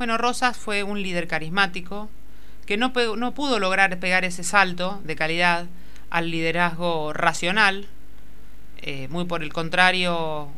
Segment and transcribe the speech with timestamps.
[0.00, 2.08] Bueno, Rosas fue un líder carismático
[2.64, 5.66] que no, no pudo lograr pegar ese salto de calidad
[6.08, 7.86] al liderazgo racional,
[8.80, 10.48] eh, muy por el contrario,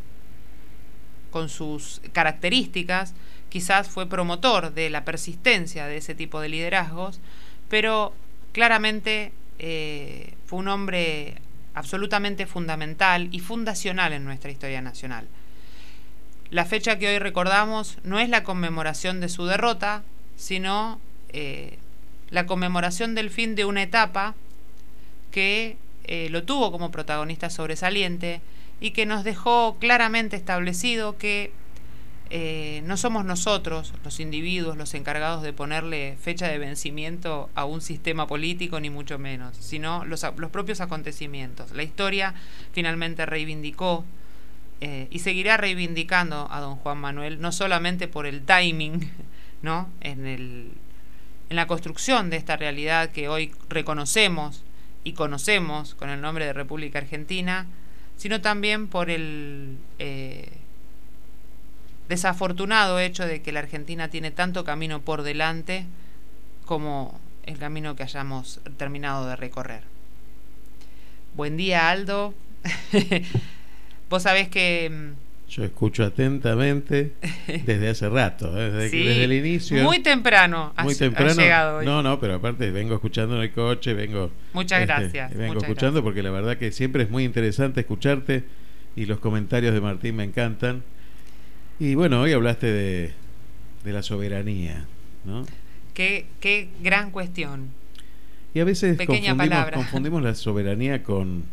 [1.33, 3.15] con sus características,
[3.49, 7.19] quizás fue promotor de la persistencia de ese tipo de liderazgos,
[7.69, 8.15] pero
[8.53, 11.35] claramente eh, fue un hombre
[11.75, 15.27] absolutamente fundamental y fundacional en nuestra historia nacional.
[16.53, 20.03] La fecha que hoy recordamos no es la conmemoración de su derrota,
[20.37, 21.79] sino eh,
[22.29, 24.35] la conmemoración del fin de una etapa
[25.31, 28.43] que eh, lo tuvo como protagonista sobresaliente
[28.81, 31.53] y que nos dejó claramente establecido que
[32.29, 37.81] eh, no somos nosotros, los individuos, los encargados de ponerle fecha de vencimiento a un
[37.81, 41.71] sistema político, ni mucho menos, sino los, los propios acontecimientos.
[41.73, 42.35] La historia
[42.73, 44.05] finalmente reivindicó
[44.85, 49.13] eh, y seguirá reivindicando a don Juan Manuel, no solamente por el timing,
[49.63, 49.89] ¿no?
[50.01, 50.73] En, el,
[51.51, 54.65] en la construcción de esta realidad que hoy reconocemos
[55.05, 57.67] y conocemos con el nombre de República Argentina,
[58.17, 60.51] sino también por el eh,
[62.09, 65.87] desafortunado hecho de que la Argentina tiene tanto camino por delante
[66.67, 69.85] como el camino que hayamos terminado de recorrer.
[71.37, 72.35] Buen día, Aldo.
[74.13, 74.91] Vos sabés que...
[74.91, 77.15] Mm, Yo escucho atentamente
[77.65, 78.71] desde hace rato, ¿eh?
[78.71, 79.83] desde, el inicio.
[79.85, 81.33] Muy temprano, muy temprano.
[81.33, 81.87] llegado hoy.
[81.87, 84.31] No, no, pero aparte vengo escuchando en el coche, vengo.
[84.53, 85.35] Muchas este, gracias.
[85.35, 88.45] Vengo escuchando porque la verdad que siempre es muy interesante escucharte
[88.97, 90.83] y los comentarios de Martín me encantan.
[91.81, 93.15] Y bueno, hoy hablaste de,
[93.87, 94.85] la soberanía,
[95.25, 95.47] ¿no?
[95.95, 97.71] Qué, qué gran cuestión.
[98.53, 101.45] Y a veces confundimos, confundimos la soberanía con,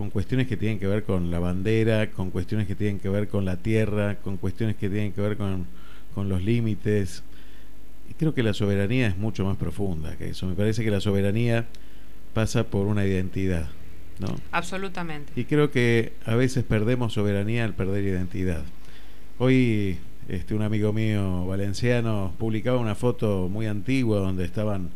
[0.00, 3.28] con cuestiones que tienen que ver con la bandera, con cuestiones que tienen que ver
[3.28, 5.66] con la tierra, con cuestiones que tienen que ver con,
[6.14, 7.22] con los límites.
[8.08, 10.46] Y creo que la soberanía es mucho más profunda que eso.
[10.46, 11.66] Me parece que la soberanía
[12.32, 13.68] pasa por una identidad.
[14.20, 14.28] ¿no?
[14.52, 15.38] Absolutamente.
[15.38, 18.64] Y creo que a veces perdemos soberanía al perder identidad.
[19.36, 19.98] Hoy
[20.28, 24.92] este, un amigo mío valenciano publicaba una foto muy antigua donde estaban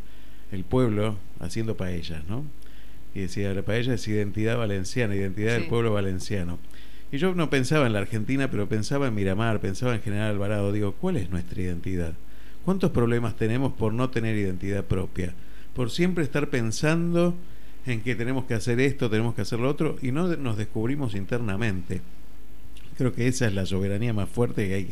[0.51, 2.43] el pueblo haciendo paellas, ¿no?
[3.15, 6.59] Y decía, la paella es identidad valenciana, identidad del pueblo valenciano.
[7.13, 10.73] Y yo no pensaba en la Argentina, pero pensaba en Miramar, pensaba en General Alvarado.
[10.73, 12.13] Digo, ¿cuál es nuestra identidad?
[12.65, 15.33] ¿Cuántos problemas tenemos por no tener identidad propia?
[15.73, 17.35] Por siempre estar pensando
[17.85, 21.15] en que tenemos que hacer esto, tenemos que hacer lo otro, y no nos descubrimos
[21.15, 22.01] internamente.
[22.97, 24.85] Creo que esa es la soberanía más fuerte que hay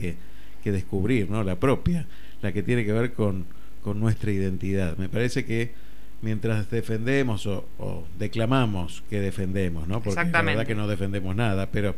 [0.64, 1.44] que, descubrir, ¿no?
[1.44, 2.08] La propia,
[2.42, 3.46] la que tiene que ver con,
[3.82, 4.96] con nuestra identidad.
[4.98, 5.74] Me parece que
[6.24, 7.66] mientras defendemos o,
[8.18, 10.02] declamamos que defendemos, ¿no?
[10.02, 11.96] Porque la verdad que no defendemos nada, pero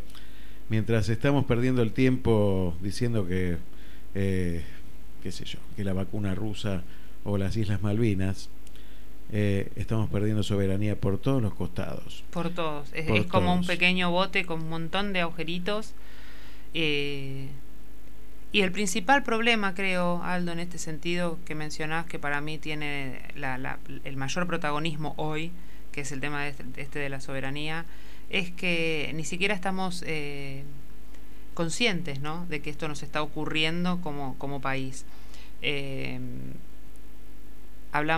[0.67, 3.57] mientras estamos perdiendo el tiempo diciendo que,
[4.15, 4.63] eh,
[5.21, 6.83] qué sé yo, que la vacuna rusa
[7.23, 8.49] o las Islas Malvinas,
[9.31, 12.23] eh, estamos perdiendo soberanía por todos los costados.
[12.31, 12.89] Por todos.
[12.93, 15.93] Es, como un pequeño bote con un montón de agujeritos.
[16.73, 17.47] Eh,
[18.55, 23.19] y el principal problema, creo, Aldo, en este sentido que mencionás, que para mí tiene
[24.05, 25.51] el mayor protagonismo hoy,
[25.91, 27.83] que es el tema este, este, de, la soberanía,
[28.29, 30.63] es que ni siquiera estamos eh,
[31.53, 32.45] conscientes ¿no?
[32.45, 35.03] de que esto nos está ocurriendo como, como país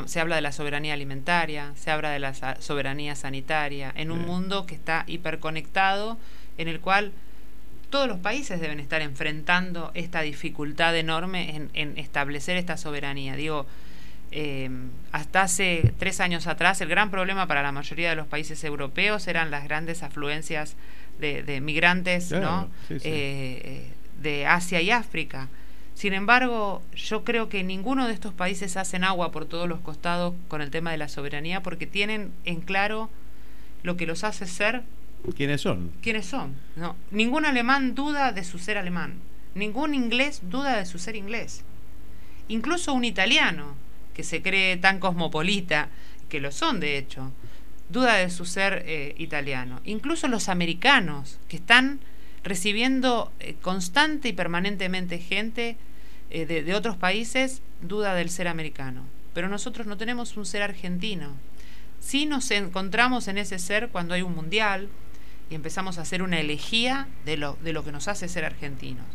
[0.06, 4.68] se habla de la soberanía alimentaria, se habla de la soberanía sanitaria, en un mundo
[4.68, 6.20] que está hiperconectado,
[6.60, 7.12] en el cual
[7.90, 13.36] todos los países deben estar enfrentando esta dificultad enorme en, establecer esta soberanía.
[13.36, 13.66] Digo,
[14.32, 14.70] eh,
[15.12, 19.28] hasta hace tres años atrás el gran problema para la mayoría de los países europeos
[19.28, 20.76] eran las grandes afluencias
[21.20, 22.70] de, migrantes ¿no?
[22.90, 25.48] Eh, eh, de Asia y África.
[25.96, 30.36] Sin embargo, yo creo que ninguno de estos países hacen agua por todos los costados
[30.48, 33.10] con el tema de la soberanía porque tienen en claro
[33.82, 34.84] lo que los hace ser.
[35.36, 35.92] ¿Quiénes son?
[36.02, 36.56] ¿Quiénes son?
[36.76, 39.16] No, ningún alemán duda de su ser alemán.
[39.56, 41.64] Ningún inglés duda de su ser inglés.
[42.48, 43.76] Incluso un italiano,
[44.14, 45.90] que se cree tan cosmopolita,
[46.30, 47.32] que lo son de hecho,
[47.90, 49.82] duda de su ser eh, italiano.
[49.84, 52.00] Incluso los americanos, que están
[52.44, 55.78] recibiendo eh, constante y permanentemente gente
[56.30, 59.04] eh, de, otros países duda del ser americano.
[59.34, 61.36] Pero nosotros no tenemos un ser argentino.
[62.00, 64.90] Sí nos encontramos en ese ser cuando hay un mundial
[65.50, 69.06] y empezamos a hacer una elegía de lo, de lo que nos hace ser argentinos.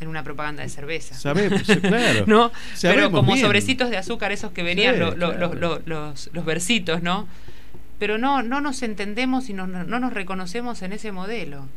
[0.00, 1.14] En una propaganda de cerveza.
[1.14, 2.24] Sabemos, claro.
[2.26, 2.52] ¿No?
[2.80, 7.28] Pero como sobrecitos de azúcar, esos que venían los, los, versitos, ¿no?
[8.00, 11.68] Pero no, no nos entendemos y no, no nos reconocemos en ese modelo.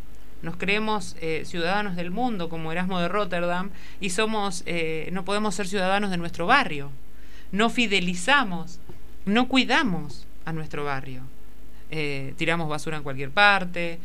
[0.41, 3.69] nos creemos eh, ciudadanos del mundo como Erasmo de Rotterdam
[3.99, 6.91] y somos eh, no podemos ser ciudadanos de nuestro barrio
[7.51, 8.79] no fidelizamos
[9.25, 11.23] no cuidamos a nuestro barrio
[11.91, 13.99] eh, tiramos basura en cualquier parte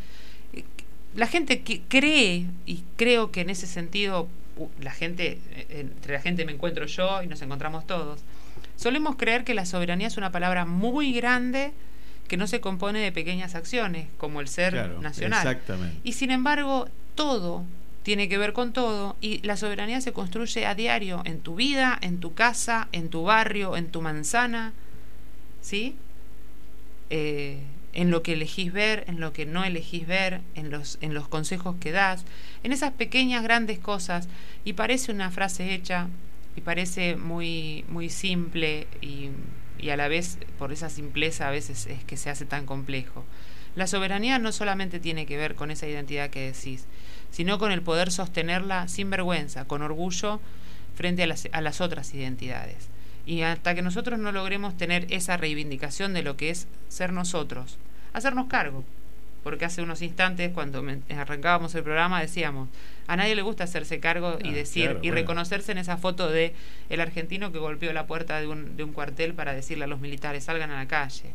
[1.14, 4.28] la gente que cree y creo que en ese sentido
[4.80, 5.38] la gente
[5.70, 8.20] entre la gente me encuentro yo y nos encontramos todos
[8.76, 11.72] solemos creer que la soberanía es una palabra muy grande
[12.28, 15.46] que no se compone de pequeñas acciones, como el ser nacional.
[15.46, 15.96] Exactamente.
[16.04, 17.64] Y sin embargo, todo
[18.04, 21.98] tiene que ver con todo y la soberanía se construye a diario en tu vida,
[22.00, 24.72] en tu casa, en tu barrio, en tu manzana,
[25.60, 25.96] ¿sí?
[27.10, 27.58] Eh,
[27.92, 31.26] en lo que elegís ver, en lo que no elegís ver, en los, en los
[31.26, 32.24] consejos que das,
[32.62, 34.28] en esas pequeñas, grandes cosas.
[34.64, 36.08] Y parece una frase hecha
[36.56, 39.30] y parece muy, muy simple y
[39.82, 43.24] y a la vez por esa simpleza a veces es que se hace tan complejo.
[43.76, 46.86] La soberanía no solamente tiene que ver con esa identidad que decís,
[47.30, 50.40] sino con el poder sostenerla sin vergüenza, con orgullo
[50.94, 52.89] frente a las, a las otras identidades.
[53.26, 57.78] Y hasta que nosotros no logremos tener esa reivindicación de lo que es ser nosotros,
[58.12, 58.84] hacernos cargo,
[59.42, 60.84] porque hace unos instantes cuando
[61.16, 62.68] arrancábamos el programa decíamos,
[63.06, 66.54] a nadie le gusta hacerse cargo y ah, decir y reconocerse en esa foto de
[66.88, 70.00] el argentino que golpeó la puerta de un, de un cuartel para decirle a los
[70.00, 71.32] militares salgan a la calle.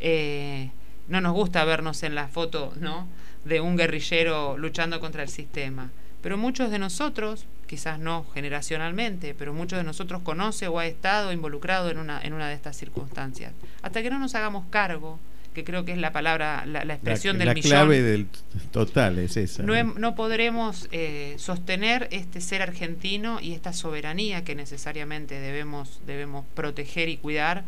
[0.00, 0.70] Eh,
[1.08, 3.08] no nos gusta vernos en la foto, ¿no?
[3.44, 5.90] de un guerrillero luchando contra el sistema.
[6.22, 11.32] Pero muchos de nosotros, quizás no generacionalmente, pero muchos de nosotros conoce o ha estado
[11.32, 13.52] involucrado en una, en una de estas circunstancias.
[13.80, 15.20] Hasta que no nos hagamos cargo
[15.54, 17.70] que creo que es la palabra, la, expresión del millón.
[17.70, 18.26] La clave del
[18.72, 19.62] total es esa.
[19.62, 26.44] No, no podremos eh, sostener este ser argentino y esta soberanía que necesariamente debemos, debemos
[26.54, 27.62] proteger y cuidar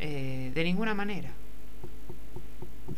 [0.00, 1.28] eh, de ninguna manera.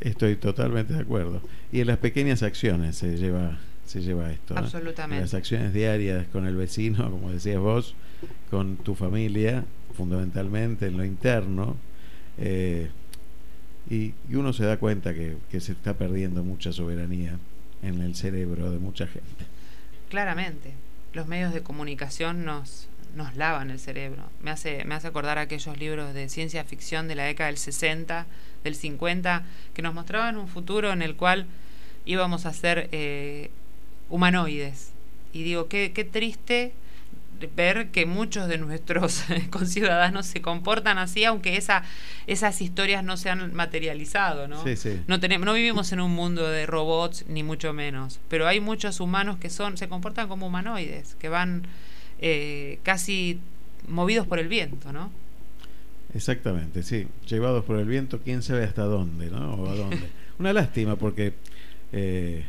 [0.00, 1.43] Estoy totalmente de acuerdo.
[1.73, 4.56] Y en las pequeñas acciones se lleva, se lleva esto.
[4.56, 5.17] Absolutamente.
[5.17, 7.94] En las acciones diarias con el vecino, como decías vos,
[8.50, 9.65] con tu familia,
[9.97, 11.77] fundamentalmente en lo interno.
[12.38, 12.91] Eh,
[13.88, 17.38] y, uno se da cuenta que, se está perdiendo mucha soberanía
[17.83, 19.47] en el cerebro de mucha gente.
[20.11, 20.73] Claramente,
[21.12, 24.25] los medios de comunicación nos, nos lavan el cerebro.
[24.43, 28.27] Me hace, me hace acordar aquellos libros de ciencia ficción de la década del 60,
[28.65, 31.47] del 50, que nos mostraban un futuro en el cual
[32.05, 33.50] íbamos a ser eh,
[34.08, 34.93] humanoides.
[35.32, 36.73] Y digo, qué, qué triste
[37.55, 41.82] ver que muchos de nuestros conciudadanos se comportan así, aunque esa,
[42.26, 44.64] esas historias no se han materializado, ¿no?
[45.06, 49.00] No, tenemos, no vivimos en un mundo de robots, ni mucho menos, pero hay muchos
[49.00, 51.67] humanos que son se comportan como humanoides, que van
[52.20, 53.41] eh, casi
[53.88, 55.11] movidos por el viento, ¿no?
[56.14, 59.55] Exactamente, sí, llevados por el viento, quién sabe hasta dónde, ¿no?
[59.55, 60.09] O a dónde.
[60.38, 61.35] Una lástima porque
[61.93, 62.44] eh,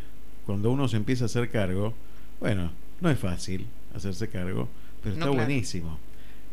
[0.48, 1.94] cuando uno se empieza a hacer cargo,
[2.40, 2.72] bueno,
[3.02, 4.70] no es fácil, hacerse cargo,
[5.04, 6.00] pero está buenísimo,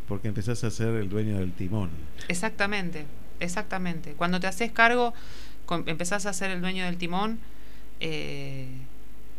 [0.08, 1.90] porque empezás a ser el dueño del timón.
[2.26, 3.06] Exactamente,
[3.38, 4.14] exactamente.
[4.14, 5.14] Cuando te haces cargo,
[5.86, 7.38] empezás a ser el dueño del timón,
[8.00, 8.66] eh,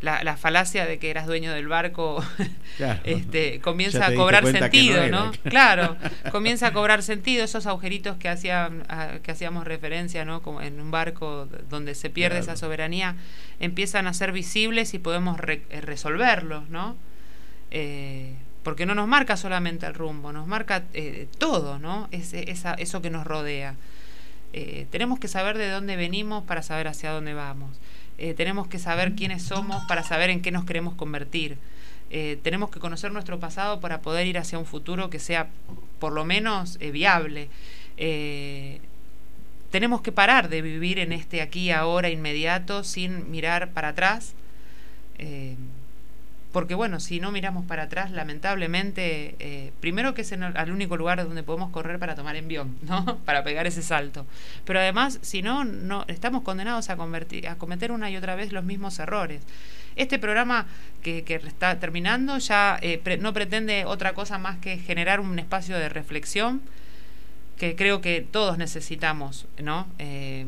[0.00, 2.22] la, falacia de que eras dueño del barco
[3.04, 5.32] este, comienza a cobrar sentido, ¿no?
[5.44, 5.96] Claro,
[6.30, 8.86] comienza a cobrar sentido esos agujeritos que, hacían,
[9.22, 10.42] que hacíamos referencia, ¿no?
[10.42, 13.16] Como en un barco donde se pierde esa soberanía,
[13.60, 16.96] empiezan a ser visibles y podemos resolverlos, ¿no?
[17.70, 22.08] Eh, porque no nos marca solamente el rumbo, nos marca eh, todo, ¿no?
[22.10, 23.76] Es, esa, eso que nos rodea.
[24.52, 27.78] Eh, tenemos que saber de dónde venimos para saber hacia dónde vamos.
[28.36, 31.58] Tenemos que saber quiénes somos para saber en qué nos queremos convertir.
[32.42, 35.48] tenemos que conocer nuestro pasado para poder ir hacia un futuro que sea
[35.98, 37.48] por lo menos viable.
[39.70, 44.34] tenemos que parar de vivir en este aquí, ahora, inmediato, sin mirar para atrás
[46.56, 51.22] porque bueno, si no miramos para atrás, lamentablemente, eh, primero que es el, único lugar
[51.22, 53.18] donde podemos correr para tomar envión, ¿no?
[53.26, 54.24] para pegar ese salto.
[54.64, 58.52] Pero además, si no, no estamos condenados a, convertir, a cometer una y otra vez
[58.52, 59.42] los mismos errores.
[59.96, 60.66] Este programa
[61.02, 65.76] que, que está terminando ya eh, no pretende otra cosa más que generar un espacio
[65.76, 66.62] de reflexión
[67.58, 69.88] que creo que todos necesitamos ¿no?
[69.98, 70.46] Eh,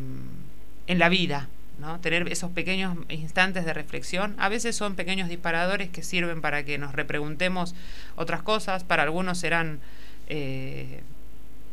[0.87, 1.49] en la vida.
[1.79, 2.01] ¿No?
[2.01, 4.35] Tener esos pequeños instantes de reflexión.
[4.39, 7.75] A veces son pequeños disparadores que sirven para que nos repreguntemos
[8.17, 8.85] otras cosas.
[8.85, 9.81] Para algunos serán
[10.29, 11.01] eh,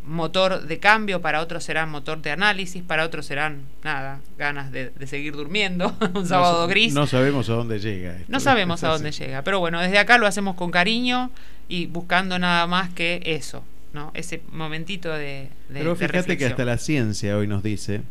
[0.05, 4.91] motor de cambio, para otros serán motor de análisis, para otros serán, nada, ganas de,
[5.07, 5.95] seguir durmiendo.
[6.13, 6.93] Un sábado gris.
[6.93, 8.17] No sabemos a dónde llega.
[8.27, 9.41] No sabemos a dónde llega.
[9.41, 11.31] Pero bueno, desde acá lo hacemos con cariño
[11.67, 13.63] y buscando nada más que eso.
[13.93, 14.11] ¿no?
[14.13, 18.01] Ese momentito de, de Pero fíjate que hasta la ciencia hoy nos dice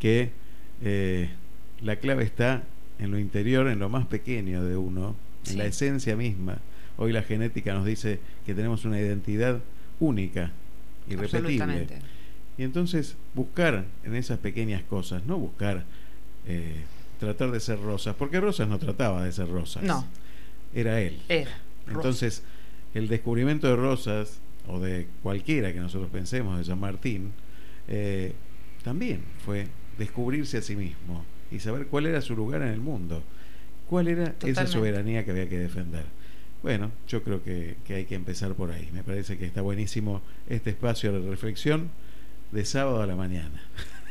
[0.00, 0.32] que
[0.82, 1.30] eh,
[1.82, 2.64] la clave está
[2.98, 5.16] en lo interior, en lo más pequeño de uno,
[5.46, 6.58] en la esencia misma.
[6.96, 9.60] Hoy la genética nos dice que tenemos una identidad
[10.00, 10.52] única,
[11.08, 11.86] irrepetible.
[12.58, 15.84] Y entonces buscar en esas pequeñas cosas, no buscar
[16.46, 16.84] eh,
[17.20, 19.82] tratar de ser Rosas, porque Rosas no trataba de ser Rosas.
[19.82, 20.06] No.
[20.74, 21.20] Era él.
[21.28, 21.58] Era.
[21.88, 22.42] Entonces,
[22.94, 27.32] el descubrimiento de Rosas, o de cualquiera que nosotros pensemos, de San Martín,
[27.88, 28.32] eh,
[28.82, 29.66] también fue
[29.98, 33.22] descubrirse a sí mismo y saber cuál era su lugar en el mundo,
[33.88, 36.04] cuál era esa soberanía que había que defender.
[36.62, 38.88] Bueno, yo creo que, que, hay que empezar por ahí.
[38.92, 41.90] Me parece que está buenísimo este espacio de reflexión
[42.50, 43.62] de sábado a la mañana.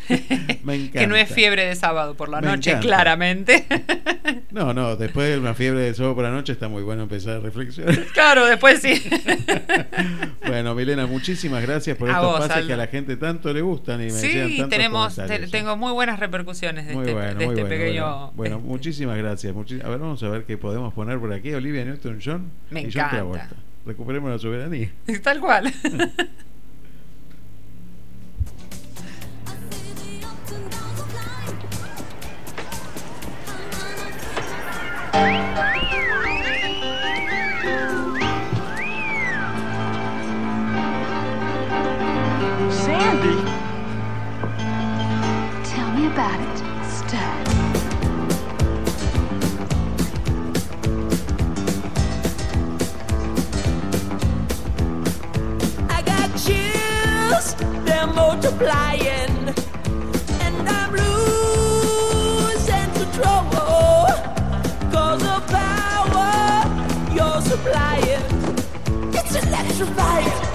[0.63, 0.99] Me encanta.
[0.99, 3.65] que no es fiebre de sábado por la noche, claramente.
[4.51, 7.37] no, no, después de una fiebre de sábado por la noche está muy bueno empezar
[7.37, 7.95] a reflexionar.
[8.13, 9.03] Claro, después sí.
[10.47, 14.05] bueno, Milena, muchísimas gracias por estos pases que a la gente tanto le gustan y
[14.05, 15.19] me Sí, tenemos,
[15.51, 18.31] tengo muy buenas repercusiones de este, de este pequeño.
[18.31, 19.53] Bueno, muchísimas gracias.
[19.53, 21.53] a ver, vamos a ver qué podemos poner por aquí.
[21.53, 23.19] Olivia Newton-John y encanta.
[23.21, 23.39] John
[23.85, 24.89] Recuperemos la soberanía.
[25.23, 25.71] Tal cual.
[42.71, 43.37] Sandy?
[45.63, 47.43] Tell me about it, stud.
[55.89, 57.55] I got chills,
[57.85, 59.04] they're multiplying,
[69.75, 70.54] survived!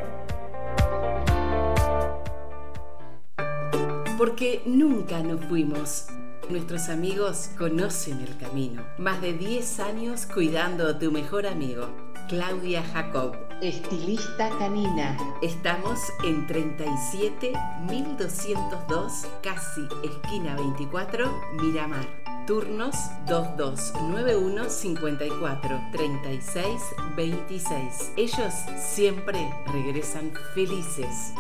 [4.19, 6.09] Porque nunca nos fuimos.
[6.49, 8.85] Nuestros amigos conocen el camino.
[8.99, 11.89] Más de 10 años cuidando a tu mejor amigo.
[12.29, 13.35] Claudia Jacob.
[13.61, 15.17] Estilista canina.
[15.43, 22.22] Estamos en 37.1202, casi esquina 24, Miramar.
[22.47, 22.97] Turnos
[23.29, 26.83] 2291 54 36
[27.15, 28.13] 26.
[28.17, 31.35] Ellos siempre regresan felices.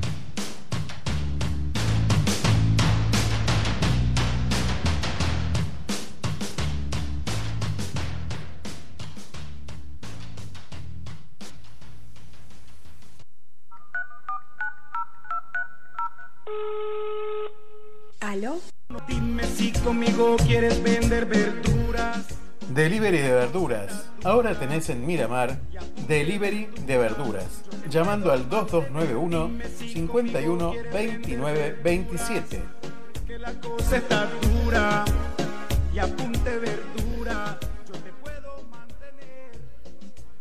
[18.19, 18.59] ¿Aló?
[19.07, 22.27] Dime si conmigo quieres vender verduras.
[22.69, 24.09] Delivery de verduras.
[24.23, 25.59] Ahora tenés en Miramar
[26.07, 27.63] Delivery de verduras.
[27.89, 32.61] Llamando al 2291 51 29 27.
[33.27, 35.03] Que la cosa está dura.
[35.93, 37.59] Y apunte verdura.
[37.87, 39.51] Yo te puedo mantener.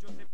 [0.00, 0.30] Yo te...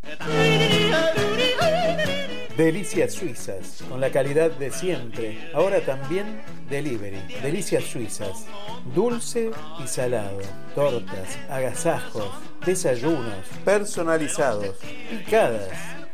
[2.57, 5.51] Delicias Suizas, con la calidad de siempre.
[5.53, 6.41] Ahora también
[6.71, 7.21] delivery.
[7.43, 8.47] Delicias Suizas.
[8.95, 9.51] Dulce
[9.85, 10.41] y salado.
[10.75, 12.31] Tortas, agasajos,
[12.65, 14.75] desayunos, personalizados,
[15.11, 15.69] picadas.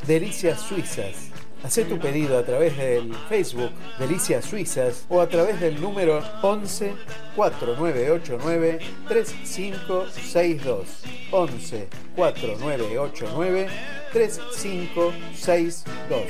[0.05, 1.31] Delicias Suizas.
[1.64, 6.92] Hacé tu pedido a través del Facebook Delicias Suizas o a través del número 11
[7.37, 10.87] 4989 3562.
[11.31, 13.68] 11 4989
[14.12, 16.22] 3562.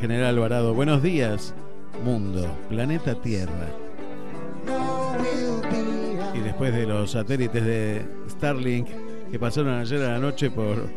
[0.00, 1.54] General Alvarado, buenos días
[2.04, 3.68] mundo, planeta Tierra.
[6.34, 8.88] Y después de los satélites de Starlink
[9.30, 10.88] que pasaron ayer a la noche por,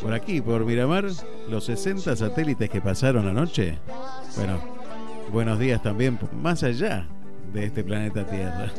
[0.00, 1.06] por aquí, por Miramar,
[1.48, 3.78] los 60 satélites que pasaron anoche,
[4.36, 4.60] bueno,
[5.32, 7.08] buenos días también más allá
[7.52, 8.70] de este planeta Tierra.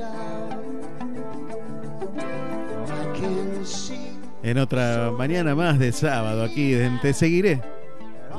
[4.43, 7.76] En otra mañana más de sábado aquí en Te Seguiré.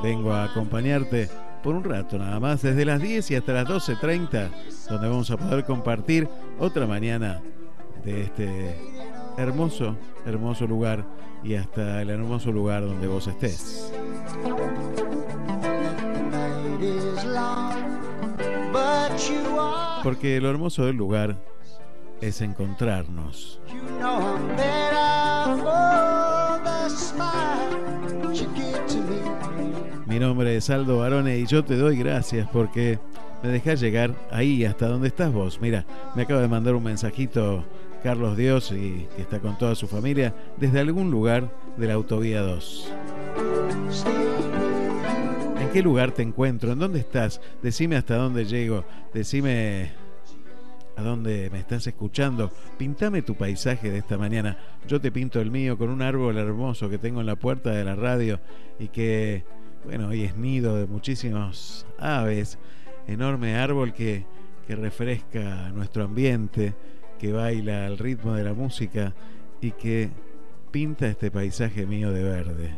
[0.01, 1.29] Vengo a acompañarte
[1.63, 4.49] por un rato nada más, desde las 10 y hasta las 12.30,
[4.89, 7.41] donde vamos a poder compartir otra mañana
[8.03, 8.75] de este
[9.37, 11.05] hermoso, hermoso lugar
[11.43, 13.91] y hasta el hermoso lugar donde vos estés.
[20.03, 21.35] Porque lo hermoso del lugar
[22.21, 23.59] es encontrarnos.
[30.09, 32.97] Mi nombre es Aldo Barone y yo te doy gracias porque
[33.43, 35.61] me dejás llegar ahí hasta donde estás vos.
[35.61, 37.63] Mira, me acaba de mandar un mensajito
[38.01, 42.41] Carlos Dios y que está con toda su familia desde algún lugar de la autovía
[42.41, 42.91] 2.
[45.61, 46.71] ¿En qué lugar te encuentro?
[46.71, 47.39] ¿En dónde estás?
[47.61, 48.85] Decime hasta dónde llego.
[49.13, 49.91] Decime
[50.95, 52.51] a dónde me estás escuchando.
[52.79, 54.57] Pintame tu paisaje de esta mañana.
[54.87, 57.83] Yo te pinto el mío con un árbol hermoso que tengo en la puerta de
[57.85, 58.39] la radio
[58.79, 59.45] y que,
[59.85, 62.57] bueno, hoy es nido de muchísimos aves.
[63.07, 64.25] Enorme árbol que,
[64.67, 66.73] que refresca nuestro ambiente,
[67.17, 69.13] que baila al ritmo de la música
[69.61, 70.09] y que
[70.71, 72.75] pinta este paisaje mío de verde.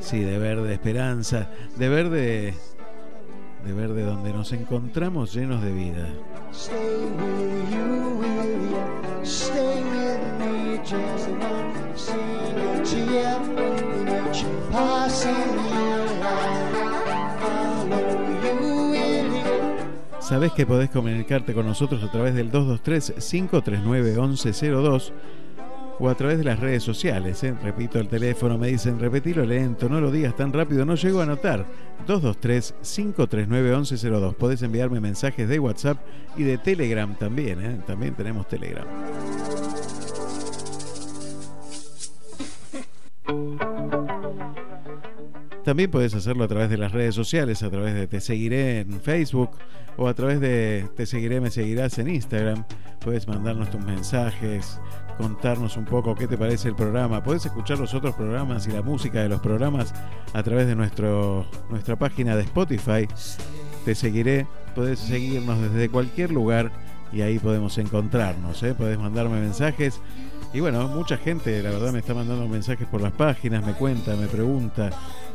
[0.00, 2.54] Sí, de verde esperanza, de verde,
[3.64, 6.08] de verde donde nos encontramos llenos de vida.
[20.32, 25.12] Sabés que podés comunicarte con nosotros a través del 223-539-1102
[25.98, 27.44] o a través de las redes sociales.
[27.44, 27.54] ¿eh?
[27.62, 31.24] Repito el teléfono, me dicen repetilo lento, no lo digas tan rápido, no llego a
[31.24, 31.66] anotar.
[32.06, 34.34] 223-539-1102.
[34.34, 35.98] Podés enviarme mensajes de WhatsApp
[36.34, 37.62] y de Telegram también.
[37.62, 37.78] ¿eh?
[37.86, 38.86] También tenemos Telegram.
[45.64, 49.00] También puedes hacerlo a través de las redes sociales, a través de Te Seguiré en
[49.00, 49.50] Facebook
[49.96, 52.64] o a través de Te Seguiré, Me Seguirás en Instagram.
[52.98, 54.80] Puedes mandarnos tus mensajes,
[55.18, 57.22] contarnos un poco qué te parece el programa.
[57.22, 59.94] Puedes escuchar los otros programas y la música de los programas
[60.32, 63.06] a través de nuestro, nuestra página de Spotify.
[63.84, 66.72] Te Seguiré, puedes seguirnos desde cualquier lugar
[67.12, 68.60] y ahí podemos encontrarnos.
[68.64, 68.74] ¿eh?
[68.74, 70.00] Podés mandarme mensajes.
[70.52, 74.16] Y bueno, mucha gente, la verdad, me está mandando mensajes por las páginas, me cuenta,
[74.16, 74.90] me pregunta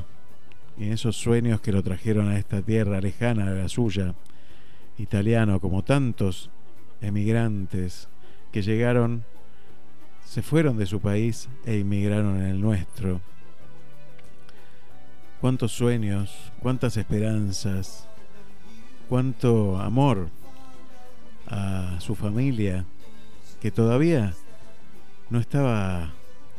[0.79, 4.15] y en esos sueños que lo trajeron a esta tierra lejana de la suya,
[4.97, 6.51] italiano como tantos
[7.01, 8.09] emigrantes
[8.53, 9.25] que llegaron,
[10.25, 13.21] se fueron de su país e inmigraron en el nuestro.
[15.41, 18.09] Cuántos sueños, cuántas esperanzas,
[19.09, 20.29] cuánto amor
[21.49, 22.85] a su familia
[23.61, 24.33] que todavía
[25.29, 26.13] no estaba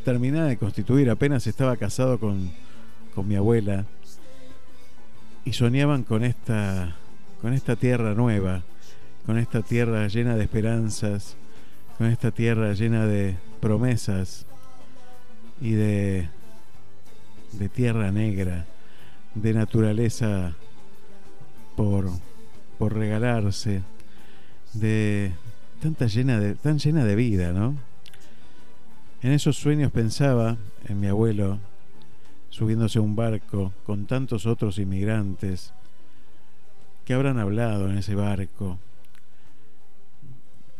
[0.07, 2.49] terminada de constituir, apenas estaba casado con,
[3.13, 3.83] con mi abuela
[5.43, 6.95] y soñaban con esta,
[7.41, 8.63] con esta tierra nueva,
[9.25, 11.35] con esta tierra llena de esperanzas,
[11.97, 14.45] con esta tierra llena de promesas
[15.59, 16.29] y de,
[17.51, 18.65] de tierra negra,
[19.35, 20.53] de naturaleza
[21.75, 22.09] por,
[22.77, 23.81] por regalarse,
[24.71, 25.33] de
[25.81, 27.86] tanta llena de, tan llena de vida, ¿no?
[29.27, 30.55] En esos sueños pensaba
[30.87, 31.59] en mi abuelo
[32.49, 35.73] subiéndose a un barco con tantos otros inmigrantes.
[37.03, 38.79] ¿Qué habrán hablado en ese barco?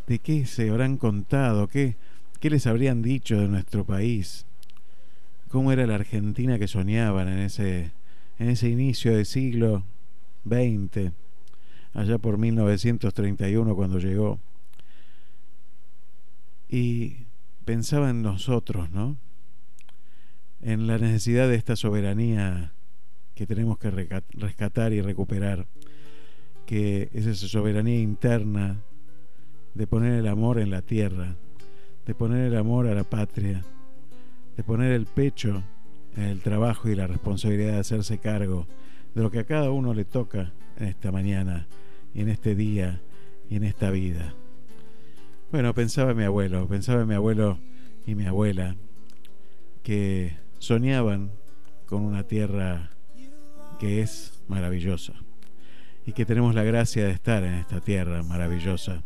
[0.07, 1.67] ¿De qué se habrán contado?
[1.67, 1.97] ¿Qué,
[2.39, 4.45] qué les habrían dicho de nuestro país?
[5.49, 7.91] ¿Cómo era la Argentina que soñaban en ese,
[8.39, 9.83] en ese inicio del siglo
[10.45, 11.11] XX?
[11.93, 14.39] allá por 1931 cuando llegó.
[16.69, 17.26] Y
[17.67, 19.17] pensaba en nosotros, ¿no?
[20.61, 22.71] En la necesidad de esta soberanía
[23.35, 25.67] que tenemos que rescatar y recuperar,
[26.65, 28.77] que es esa soberanía interna
[29.73, 31.35] de poner el amor en la tierra,
[32.05, 33.61] de poner el amor a la patria,
[34.55, 35.61] de poner el pecho
[36.15, 38.65] en el trabajo y la responsabilidad de hacerse cargo
[39.13, 41.67] de lo que a cada uno le toca en esta mañana
[42.15, 43.01] en este día
[43.49, 44.33] y en esta vida.
[45.49, 47.57] Bueno, pensaba mi abuelo, pensaba mi abuelo
[48.05, 48.75] y mi abuela
[49.81, 51.31] que soñaban
[51.85, 52.89] con una tierra
[53.79, 55.13] que es maravillosa
[56.05, 59.03] y que tenemos la gracia de estar en esta tierra maravillosa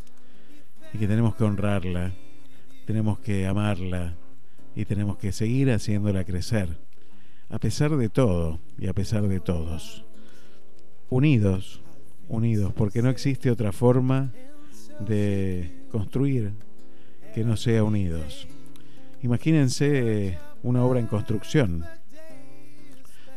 [0.91, 2.11] y que tenemos que honrarla,
[2.87, 4.15] tenemos que amarla
[4.75, 6.69] y tenemos que seguir haciéndola crecer,
[7.49, 10.05] a pesar de todo y a pesar de todos.
[11.07, 11.83] Unidos,
[12.29, 14.33] unidos, porque no existe otra forma
[15.07, 16.51] de construir
[17.33, 18.47] que no sea unidos.
[19.23, 21.85] Imagínense una obra en construcción,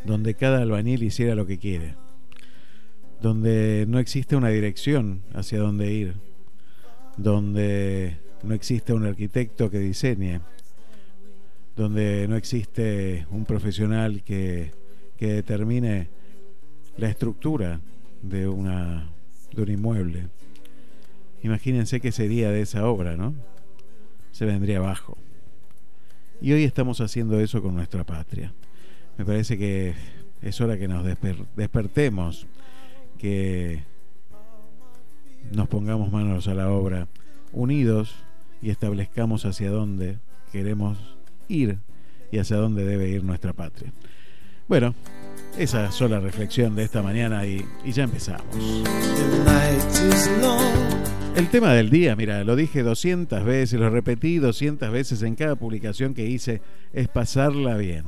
[0.05, 1.95] donde cada albañil hiciera lo que quiere,
[3.21, 6.15] donde no existe una dirección hacia dónde ir,
[7.17, 10.41] donde no existe un arquitecto que diseñe,
[11.77, 14.71] donde no existe un profesional que,
[15.17, 16.09] que determine
[16.97, 17.81] la estructura
[18.23, 19.11] de, una,
[19.53, 20.29] de un inmueble.
[21.45, 23.35] Imagínense qué sería de esa obra, ¿no?
[24.33, 25.19] Se vendría abajo.
[26.41, 28.55] Y hoy estamos haciendo eso con nuestra patria.
[29.19, 29.93] Me parece que
[30.41, 31.05] es hora que nos
[31.55, 32.47] despertemos,
[33.19, 33.83] que
[35.53, 37.09] nos pongamos manos a la obra,
[37.53, 38.15] unidos
[38.63, 40.17] y establezcamos hacia dónde
[40.51, 40.97] queremos
[41.49, 41.77] ir
[42.33, 43.93] y hacia dónde debe ir nuestra patria.
[44.67, 44.95] Bueno,
[45.59, 48.47] esa es sola reflexión de esta mañana y, y ya empezamos.
[51.35, 55.57] El tema del día, mira, lo dije 200 veces, lo repetí 200 veces en cada
[55.57, 58.05] publicación que hice, es pasarla bien.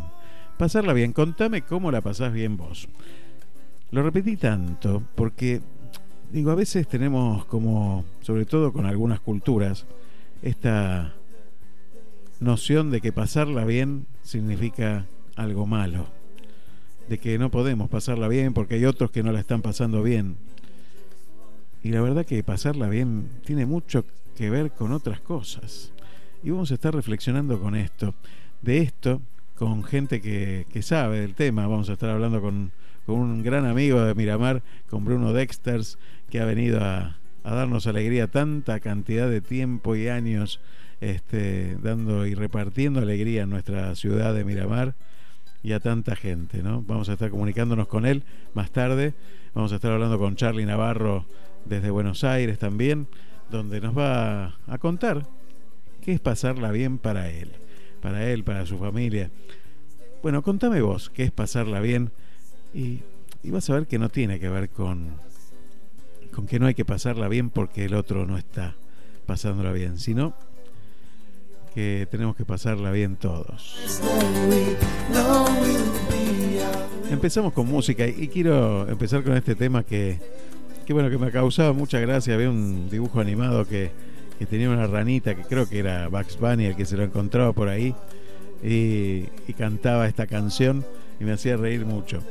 [0.58, 2.88] Pasarla bien, contame cómo la pasás bien vos.
[3.90, 5.60] Lo repetí tanto porque,
[6.30, 9.86] digo, a veces tenemos como, sobre todo con algunas culturas,
[10.40, 11.12] esta
[12.38, 16.06] noción de que pasarla bien significa algo malo,
[17.08, 20.36] de que no podemos pasarla bien porque hay otros que no la están pasando bien
[21.86, 24.04] y la verdad que pasarla bien tiene mucho
[24.36, 25.92] que ver con otras cosas.
[26.42, 28.12] Y vamos a estar reflexionando con esto,
[28.60, 29.22] de esto,
[29.54, 31.68] con gente que, sabe del tema.
[31.68, 32.72] Vamos a estar hablando con,
[33.06, 35.96] un gran amigo de Miramar, con Bruno Dexters,
[36.28, 40.58] que ha venido a, darnos alegría tanta cantidad de tiempo y años
[41.00, 44.96] este, dando y repartiendo alegría en nuestra ciudad de Miramar
[45.62, 46.82] y a tanta gente, ¿no?
[46.82, 49.14] Vamos a estar comunicándonos con él más tarde.
[49.54, 51.24] Vamos a estar hablando con Charlie Navarro
[51.68, 53.06] desde Buenos Aires también,
[53.50, 55.26] donde nos va a contar
[56.02, 57.52] qué es pasarla bien para él,
[58.00, 59.30] para él, para su familia.
[60.22, 62.10] Bueno, contame vos qué es pasarla bien
[62.74, 63.00] y,
[63.44, 65.18] vas a ver que no tiene que ver con,
[66.32, 68.74] con que no hay que pasarla bien porque el otro no está
[69.26, 70.34] pasándola bien, sino
[71.74, 73.76] que tenemos que pasarla bien todos.
[77.10, 80.18] Empezamos con música y quiero empezar con este tema que
[80.86, 82.34] que bueno, que me causaba mucha gracia.
[82.34, 83.90] Había un dibujo animado que,
[84.48, 87.68] tenía una ranita que creo que era Bugs Bunny el que se lo encontraba por
[87.68, 87.92] ahí
[88.62, 89.24] y,
[89.58, 90.84] cantaba esta canción
[91.18, 92.22] y me hacía reír mucho.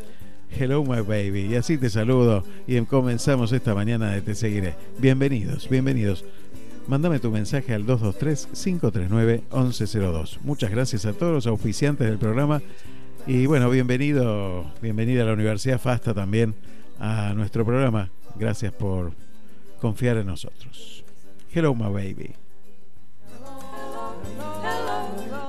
[0.58, 1.48] Hello my baby.
[1.48, 4.76] Y así te saludo y comenzamos esta mañana de Te Seguiré.
[5.00, 6.24] Bienvenidos, bienvenidos.
[6.88, 10.38] Mándame tu mensaje al 223-539-1102.
[10.44, 12.62] Muchas gracias a todos los auspiciantes del programa
[13.28, 16.56] y bueno, bienvenido, bienvenida a la Universidad FASTA también
[17.00, 18.10] a nuestro programa.
[18.38, 19.14] Gracias por
[19.80, 21.04] confiar en nosotros.
[21.54, 22.36] Hello, my baby.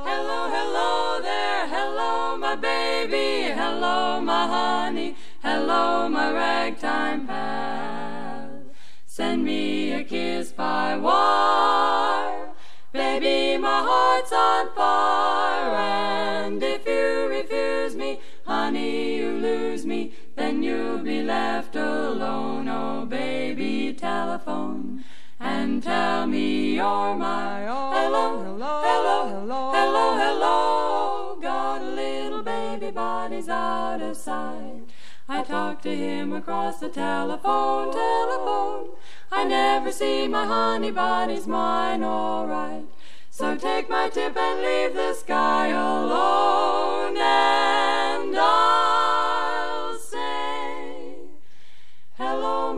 [0.05, 8.51] Hello, hello there, hello, my baby, hello, my honey, hello, my ragtime pal.
[9.07, 12.51] Send me a kiss by wire,
[12.93, 19.16] baby, my heart's on fire, and if you refuse me, honey,
[20.57, 22.69] me you'll be left alone.
[22.69, 25.05] Oh, baby, telephone
[25.39, 31.39] and tell me you're my hello, hello, hello, hello, hello, hello.
[31.41, 34.83] Got a little baby, but he's out of sight.
[35.29, 38.91] I talk to him across the telephone, telephone.
[39.31, 42.85] I never see my honey, but he's mine, all right.
[43.31, 46.66] So take my tip and leave the sky alone,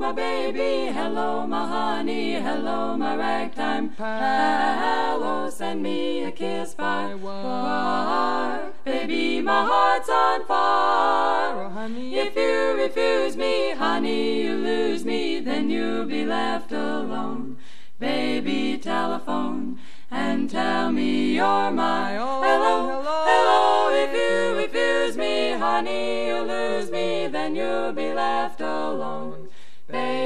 [0.08, 0.90] my baby.
[0.90, 2.32] Hello, my honey.
[2.32, 4.78] Hello, my ragtime pal.
[4.84, 8.72] Hello, send me a kiss by wire.
[8.86, 11.66] Baby, my heart's on fire.
[11.66, 15.40] Oh, honey, If you refuse me, honey, you lose me.
[15.40, 17.58] Then you'll be left alone.
[17.98, 19.78] Baby, telephone
[20.10, 23.90] and tell me you're my hello, hello.
[23.92, 27.26] If you refuse me, honey, you'll lose me.
[27.26, 29.47] Then you'll be left alone.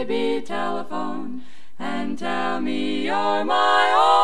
[0.04, 1.42] Baby, telephone
[1.78, 4.18] and tell me you're my own.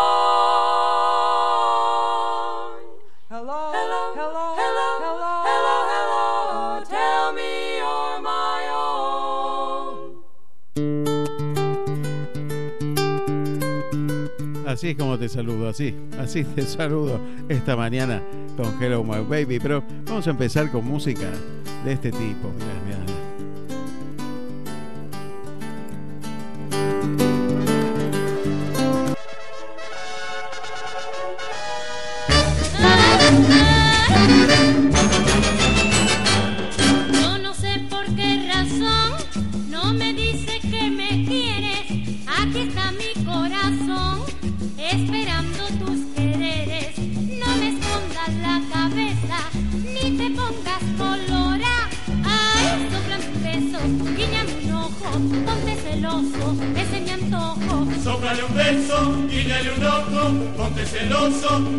[3.29, 6.83] Hello, hello, hello, hello, hello, hello, hello.
[6.83, 10.19] Tell me you're my own.
[14.67, 18.21] Así es como te saludo, así, así te saludo esta mañana
[18.57, 19.61] con Hello My Baby.
[19.61, 21.31] Pero vamos a empezar con música
[21.85, 22.49] de este tipo.
[22.59, 23.18] Mirá, mirá.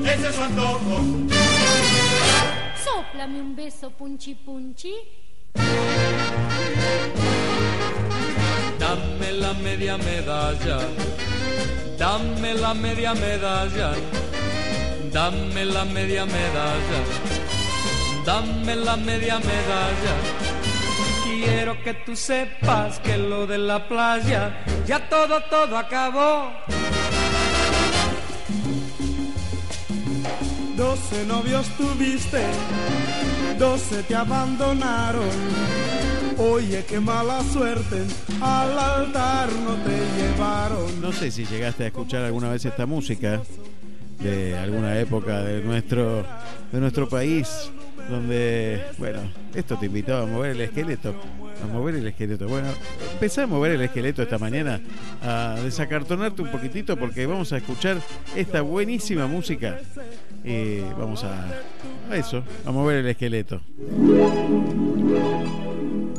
[0.06, 1.02] Ese es su antojo.
[2.84, 4.94] Sóplame un beso, punchi punchi.
[8.80, 10.80] Dame la media medalla,
[11.98, 13.94] dame la media medalla,
[15.12, 17.00] dame la media medalla,
[18.26, 20.16] dame la media medalla.
[21.24, 26.52] Quiero que tú sepas que lo de la playa ya todo, todo acabó.
[30.80, 32.42] Doce novios tuviste,
[33.58, 35.28] doce te abandonaron.
[36.38, 38.06] Oye, qué mala suerte,
[38.40, 41.02] al altar no te llevaron.
[41.02, 43.42] No sé si llegaste a escuchar alguna vez esta música
[44.20, 46.26] de alguna época de nuestro,
[46.72, 47.70] de nuestro país,
[48.10, 49.20] donde, bueno,
[49.54, 51.14] esto te invitaba a mover el esqueleto,
[51.62, 52.48] a mover el esqueleto.
[52.48, 52.70] Bueno,
[53.12, 54.80] empecé a mover el esqueleto esta mañana,
[55.22, 57.98] a desacartonarte un poquitito porque vamos a escuchar
[58.34, 59.78] esta buenísima música
[60.44, 61.46] y vamos a,
[62.10, 63.62] a eso, a mover el esqueleto.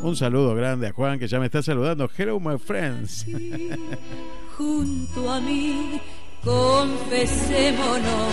[0.03, 2.11] Un saludo grande a Juan que ya me está saludando.
[2.17, 3.27] Hello my friends.
[4.57, 6.01] Junto a mí,
[6.43, 8.33] confesémonos.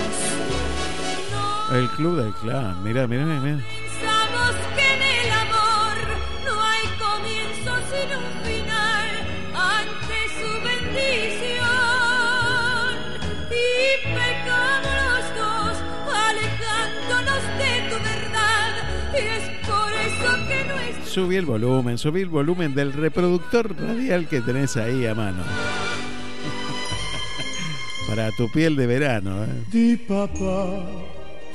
[1.73, 2.81] El club del clan.
[2.83, 3.41] Mira, mira, mira.
[3.41, 5.97] Pensamos que en el amor
[6.45, 9.07] no hay comienzo sin un final
[9.53, 11.77] ante su bendición.
[13.51, 13.67] Y
[19.14, 23.76] Y es por eso que no es Subí el volumen, subí el volumen del reproductor
[23.80, 25.43] radial que tenés ahí a mano.
[28.08, 29.43] Para tu piel de verano.
[29.43, 29.47] ¿eh?
[29.72, 30.86] Di papá,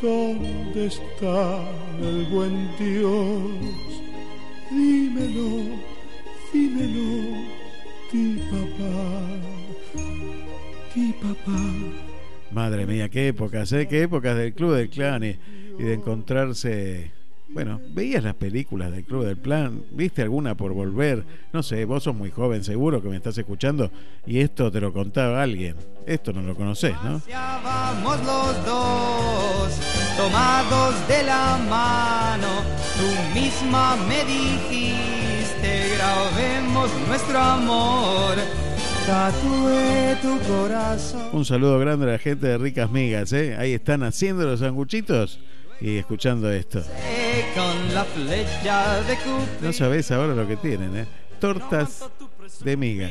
[0.00, 1.60] ¿dónde está
[2.00, 3.42] el buen Dios?
[4.70, 5.64] Dímelo,
[6.52, 7.42] dímelo,
[8.12, 8.94] di papá,
[10.94, 11.60] di papá.
[12.50, 13.86] Madre mía, qué épocas, ¿eh?
[13.88, 15.38] Qué épocas del Club del Clan y,
[15.78, 17.10] y de encontrarse...
[17.52, 19.82] Bueno, ¿veías las películas del Club del Plan?
[19.90, 21.22] ¿Viste alguna por volver?
[21.52, 23.90] No sé, vos sos muy joven, seguro que me estás escuchando
[24.26, 25.76] y esto te lo contaba alguien.
[26.06, 27.20] Esto no lo conocés, ¿no?
[27.62, 29.80] Vamos los dos,
[30.16, 32.48] tomados de la mano,
[32.96, 38.36] tú misma me dijiste, grabemos nuestro amor,
[39.06, 41.28] tatué tu corazón.
[41.32, 43.56] Un saludo grande a la gente de Ricas Migas, ¿eh?
[43.58, 45.38] Ahí están haciendo los sanguchitos
[45.82, 46.80] y escuchando esto.
[47.54, 49.66] Con la flecha de Cupid.
[49.66, 51.06] No sabés ahora lo que tienen, ¿eh?
[51.40, 52.08] Tortas
[52.64, 53.10] de miga.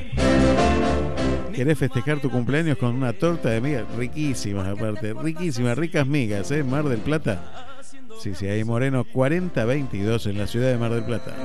[1.53, 3.85] ¿Querés festejar tu cumpleaños con una torta de miga?
[3.97, 5.13] Riquísimas, aparte.
[5.13, 6.63] Riquísimas, ricas migas, ¿eh?
[6.63, 7.77] Mar del Plata.
[8.21, 11.35] Sí, sí, hay Moreno 4022 en la ciudad de Mar del Plata.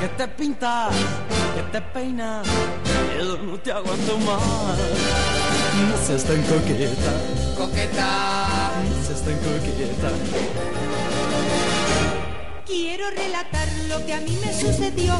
[0.00, 0.94] Que te pintas,
[1.54, 2.46] que te peinas,
[3.42, 5.55] no te aguanto más.
[5.76, 7.12] No seas tan coqueta,
[7.54, 10.10] coqueta, no seas tan coqueta.
[12.64, 15.14] Quiero relatar lo que a mí me sucedió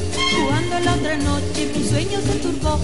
[0.49, 2.81] cuando la otra noche mi sueño se turbó.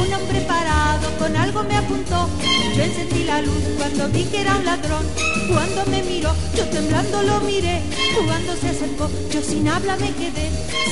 [0.00, 2.28] Un hombre parado con algo me apuntó.
[2.76, 5.06] Yo encendí la luz cuando vi que era un ladrón.
[5.48, 7.82] Cuando me miró, yo temblando lo miré.
[8.26, 10.50] Cuando se acercó, yo sin habla me quedé.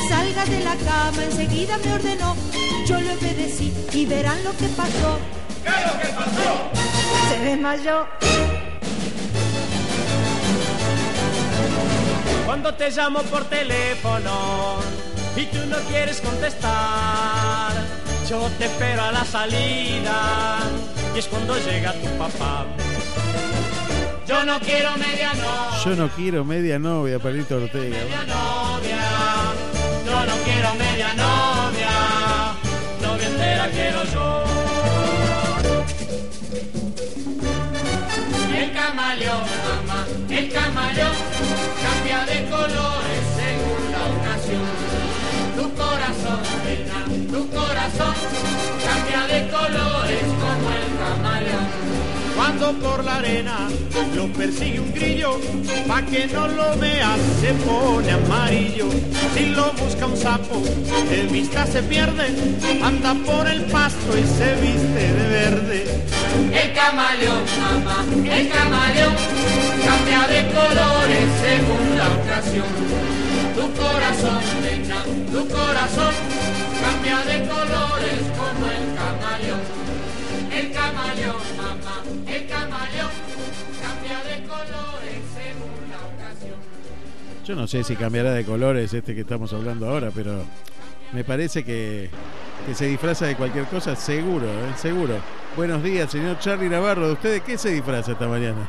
[0.09, 2.37] Salga de la cama, enseguida me ordenó.
[2.87, 5.40] Yo le obedecí y verán lo que pasó.
[5.63, 6.71] ¿Qué es lo que pasó?
[7.29, 8.07] Se desmayó.
[12.47, 14.79] Cuando te llamo por teléfono
[15.37, 17.73] y tú no quieres contestar,
[18.29, 20.59] yo te espero a la salida
[21.15, 22.67] y es cuando llega tu papá.
[24.27, 27.99] Yo no quiero media novia, Yo no quiero media novia, Palito Ortega.
[28.27, 28.99] novia.
[30.07, 30.90] Yo no quiero media
[39.11, 39.43] camaleón,
[40.31, 41.13] el camaleón
[41.83, 44.63] cambia de colores según la ocasión.
[45.57, 47.01] Tu corazón, nena,
[47.33, 48.15] tu corazón
[48.87, 51.67] cambia de colores como el camaleón.
[52.37, 53.69] Cuando por la arena
[54.15, 55.41] lo persigue un grillo,
[55.89, 58.89] pa' que no lo veas se pone amarillo.
[59.35, 60.63] Si lo busca un sapo,
[61.11, 62.27] de vista se pierde,
[62.81, 66.20] anda por el pasto y se viste de verde.
[66.53, 69.15] El camaleón, mamá, el camaleón
[69.85, 72.67] cambia de colores según la ocasión.
[73.55, 75.03] Tu corazón, nena,
[75.33, 76.15] tu corazón
[76.83, 79.61] cambia de colores como el camaleón.
[80.53, 83.11] El camaleón, mamá, el camaleón
[83.83, 86.59] cambia de colores según la ocasión.
[87.45, 90.45] Yo no sé si cambiará de colores este que estamos hablando ahora, pero
[91.13, 92.11] me parece que,
[92.67, 94.73] que se disfraza de cualquier cosa, seguro, ¿eh?
[94.77, 95.15] seguro.
[95.57, 97.07] Buenos días, señor Charlie Navarro.
[97.09, 98.69] ¿De usted de qué se disfraza esta mañana?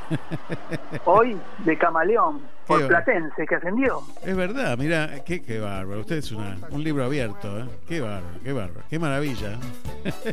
[1.05, 4.01] Hoy de camaleón, por Platense, que ascendió.
[4.25, 6.01] Es verdad, mira, qué, qué bárbaro.
[6.01, 7.65] Usted es una- un libro abierto, ¿eh?
[7.87, 9.57] Qué bárbaro, qué bárbaro, qué maravilla.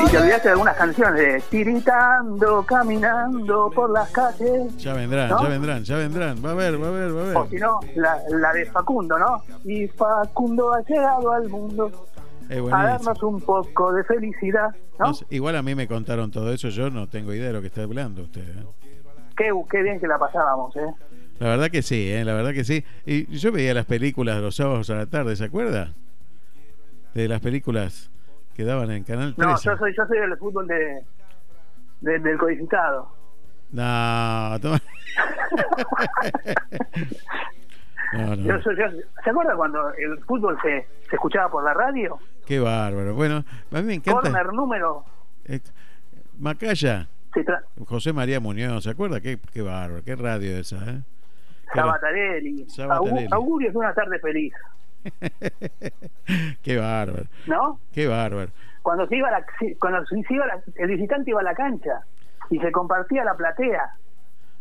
[0.00, 4.76] Y te olvidaste de algunas canciones de Tiritando, caminando por las calles.
[4.76, 5.42] Ya vendrán, ¿No?
[5.42, 6.44] ya vendrán, ya vendrán.
[6.44, 7.50] Va a ver, va a ver, va a O ver.
[7.50, 9.42] si no, la, la de Facundo, ¿no?
[9.64, 11.90] Y Facundo ha llegado al mundo
[12.56, 12.70] a buenísimo.
[12.82, 15.12] darnos un poco de felicidad, ¿no?
[15.30, 17.82] Igual a mí me contaron todo eso, yo no tengo idea de lo que está
[17.82, 18.42] hablando usted.
[18.42, 18.64] ¿eh?
[19.36, 20.86] Qué, qué bien que la pasábamos, ¿eh?
[21.38, 22.24] La verdad que sí, ¿eh?
[22.24, 22.84] la verdad que sí.
[23.06, 25.92] Y yo veía las películas los sábados a la tarde, ¿se acuerda?
[27.14, 28.10] De las películas
[28.54, 29.48] que daban en Canal 13.
[29.48, 31.04] No, yo soy, yo soy del fútbol de,
[32.00, 33.08] de- del codificado.
[33.70, 34.80] No, toma.
[38.12, 38.36] no, no.
[38.36, 38.90] Yo soy- yo-
[39.22, 42.18] ¿Se acuerda cuando el fútbol se, se escuchaba por la radio?
[42.46, 43.14] Qué bárbaro.
[43.14, 44.20] Bueno, a mí me encanta.
[44.22, 45.04] Corner número.
[45.44, 45.60] Eh,
[46.38, 47.08] Macaya,
[47.86, 49.20] José María Muñoz, ¿se acuerda?
[49.20, 51.02] Qué, qué bárbaro, qué radio esa, ¿eh?
[51.74, 52.68] Sabatarelli.
[52.68, 53.26] Sabatarelli.
[53.26, 54.54] Augu- Augurio es una tarde feliz,
[56.62, 57.80] qué bárbaro, ¿no?
[57.92, 58.50] qué bárbaro.
[58.82, 59.44] Cuando se iba la,
[59.78, 62.00] cuando se iba a la- el visitante iba a la cancha
[62.50, 63.90] y se compartía la platea.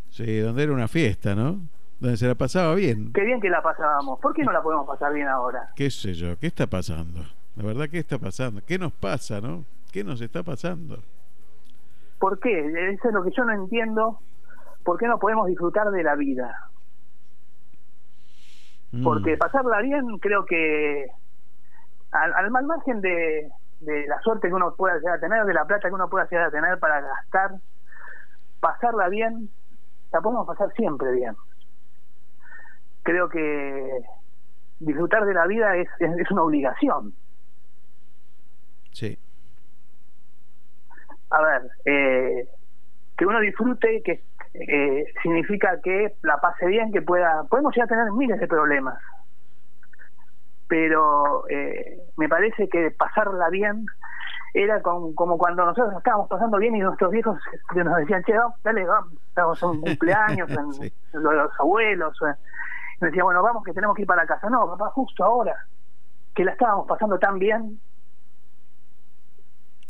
[0.09, 1.59] Sí, donde era una fiesta, ¿no?
[1.99, 3.11] Donde se la pasaba bien.
[3.13, 4.19] Qué bien que la pasábamos.
[4.19, 5.71] ¿Por qué no la podemos pasar bien ahora?
[5.75, 6.37] ¿Qué sé yo?
[6.37, 7.21] ¿Qué está pasando?
[7.55, 8.61] La verdad, ¿qué está pasando?
[8.65, 9.65] ¿Qué nos pasa, no?
[9.91, 10.99] ¿Qué nos está pasando?
[12.19, 12.91] ¿Por qué?
[12.91, 14.19] Eso es lo que yo no entiendo.
[14.83, 16.69] ¿Por qué no podemos disfrutar de la vida?
[18.91, 19.03] Mm.
[19.03, 21.07] Porque pasarla bien, creo que
[22.11, 23.49] al, al mal margen de,
[23.81, 26.27] de la suerte que uno pueda llegar a tener, de la plata que uno pueda
[26.29, 27.51] llegar a tener para gastar,
[28.59, 29.49] pasarla bien,
[30.11, 31.35] la podemos pasar siempre bien.
[33.07, 34.01] Creo que
[34.79, 37.13] disfrutar de la vida es, es, es una obligación.
[38.91, 39.17] Sí.
[41.29, 42.49] A ver, eh,
[43.17, 47.45] que uno disfrute, que eh, significa que la pase bien, que pueda...
[47.49, 48.99] Podemos llegar a tener miles de problemas,
[50.67, 53.85] pero eh, me parece que pasarla bien
[54.53, 57.39] era con- como cuando nosotros estábamos pasando bien y nuestros viejos
[57.73, 60.93] nos decían, che, vamos, dale, vamos, estamos en un cumpleaños, en, Sí.
[61.13, 61.95] los eh, y
[62.99, 64.49] me decía, bueno, vamos que tenemos que ir para la casa.
[64.49, 65.55] No, papá, justo ahora,
[66.33, 67.79] que la estábamos pasando tan bien,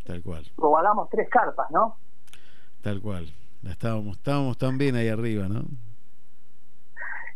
[0.08, 1.98] Tal cual, o hagamos tres carpas, ¿no?
[2.82, 3.28] tal cual.
[3.62, 5.64] La Estábamos, estábamos tan bien ahí arriba, ¿no?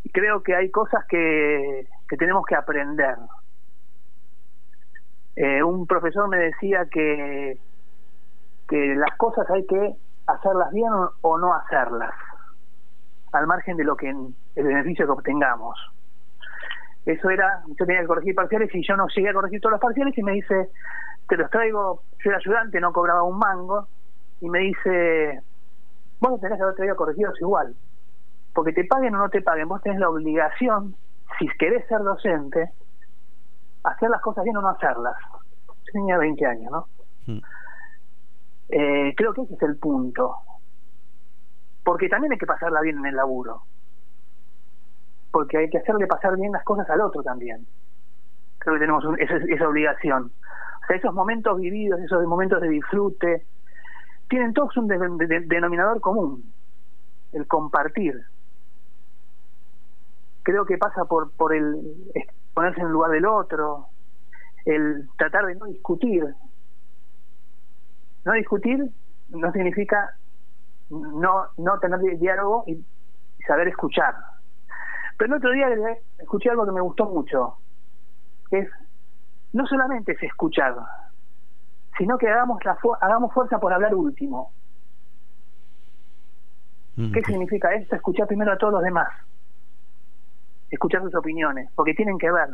[0.04, 3.18] Y creo que hay cosas que, que tenemos que aprender.
[5.36, 7.58] Eh, un profesor me decía que,
[8.70, 9.96] que las cosas hay que
[10.28, 10.92] hacerlas bien
[11.22, 12.14] o no hacerlas,
[13.34, 14.16] al margen de lo que
[14.56, 15.78] el beneficio que obtengamos.
[17.06, 19.82] Eso era, yo tenía que corregir parciales y yo no llegué a corregir todos los
[19.82, 20.70] parciales y me dice,
[21.28, 23.88] te los traigo, yo era ayudante, no cobraba un mango,
[24.40, 25.42] y me dice,
[26.20, 27.76] vos tenés que haber traído corregidos igual,
[28.54, 30.96] porque te paguen o no te paguen, vos tenés la obligación,
[31.40, 32.70] si querés ser docente,
[33.84, 35.16] hacer las cosas bien o no hacerlas.
[35.68, 36.88] Yo tenía 20 años, ¿no?
[37.26, 37.40] Mm.
[38.70, 40.36] Eh, creo que ese es el punto.
[41.84, 43.64] Porque también hay que pasarla bien en el laburo.
[45.32, 47.68] Porque hay que hacerle pasar bien las cosas al otro también.
[48.60, 50.26] creo que tenemos un- esa, esa obligación.
[50.84, 53.48] O sea, esos momentos vividos, esos momentos de disfrute,
[54.30, 56.54] tienen todos un de- de- de- denominador común,
[57.34, 58.16] el compartir.
[60.44, 61.76] Creo que pasa por, por el
[62.54, 63.90] ponerse en el lugar del otro,
[64.66, 66.24] el tratar de no discutir.
[68.26, 68.80] No discutir
[69.30, 70.10] no significa
[70.90, 72.86] no, no tener di- diálogo y
[73.48, 74.16] saber escuchar.
[75.18, 75.68] Pero el otro día
[76.18, 77.60] escuché algo que me gustó mucho,
[78.50, 78.70] que es
[79.54, 80.76] no solamente es escuchar,
[81.98, 84.54] sino que hagamos la fu- hagamos fuerza por hablar último.
[86.96, 87.96] Mm, ¿Qué significa esto?
[87.96, 89.08] Escuchar primero a todos los demás.
[90.70, 92.48] Escuchar sus opiniones, porque tienen que ver.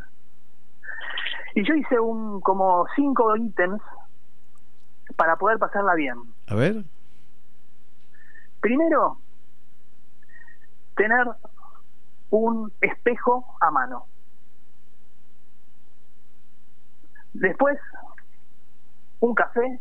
[1.54, 3.82] Y yo hice un como cinco ítems
[5.16, 6.16] para poder pasarla bien.
[6.48, 6.84] A ver.
[8.60, 9.22] Primero,
[10.96, 11.26] tener
[12.30, 14.06] un espejo a mano.
[17.34, 17.78] Después,
[19.20, 19.80] un café.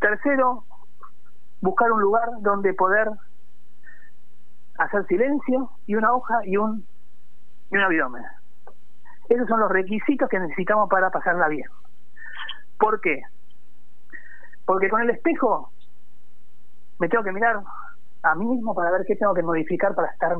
[0.00, 0.64] Tercero,
[1.60, 3.08] buscar un lugar donde poder
[4.78, 6.86] hacer silencio y una hoja y un
[7.70, 8.20] y una virome.
[9.28, 11.68] Esos son los requisitos que necesitamos para pasarla bien.
[12.78, 13.22] ¿Por qué?
[14.66, 15.70] Porque con el espejo
[16.98, 17.60] me tengo que mirar
[18.22, 20.36] a mí mismo para ver qué tengo que modificar para estar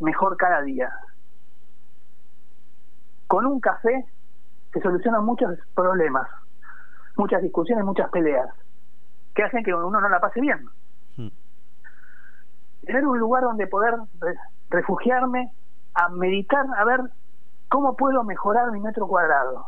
[0.00, 0.92] mejor cada día.
[3.26, 4.06] Con un café
[4.72, 6.28] se solucionan muchos problemas,
[7.16, 8.48] muchas discusiones, muchas peleas,
[9.34, 10.64] que hacen que uno no la pase bien.
[11.16, 11.28] Mm.
[12.86, 14.38] Tener un lugar donde poder re-
[14.70, 15.52] refugiarme
[15.94, 17.00] a meditar, a ver
[17.68, 19.66] cómo puedo mejorar mi metro cuadrado.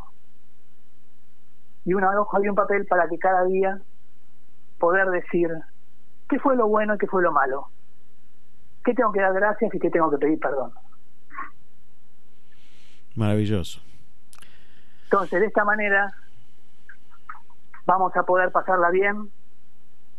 [1.84, 3.80] Y una hoja y un papel para que cada día
[4.78, 5.50] poder decir
[6.28, 7.68] qué fue lo bueno y qué fue lo malo.
[8.88, 10.72] ¿Qué tengo que dar gracias y qué tengo que pedir perdón?
[13.16, 13.82] Maravilloso.
[15.04, 16.10] Entonces, de esta manera
[17.84, 19.30] vamos a poder pasarla bien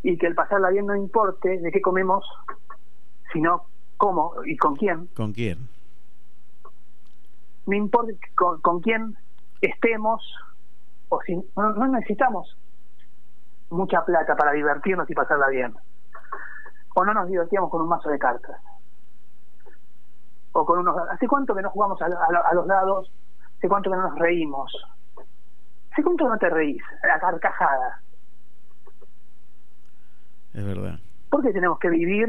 [0.04, 2.24] y que el pasarla bien no importe de qué comemos,
[3.34, 3.64] sino
[3.98, 5.08] cómo y con quién.
[5.16, 5.68] ¿Con quién?
[7.66, 9.18] No importa con, con quién
[9.62, 10.22] estemos
[11.10, 12.56] o si no, no necesitamos
[13.72, 15.74] mucha plata para divertirnos y pasarla bien.
[17.00, 18.60] O no nos divertíamos con un mazo de cartas.
[20.52, 20.98] O con unos...
[21.10, 23.10] ¿Hace cuánto que no jugamos a, a- a los dados?
[23.58, 24.70] ¿Hace cuánto que no nos reímos?
[25.92, 26.84] ¿Hace cuánto no te reís?
[27.04, 28.02] La carcajada.
[30.54, 31.00] Es verdad.
[31.30, 32.28] ¿Por qué tenemos que vivir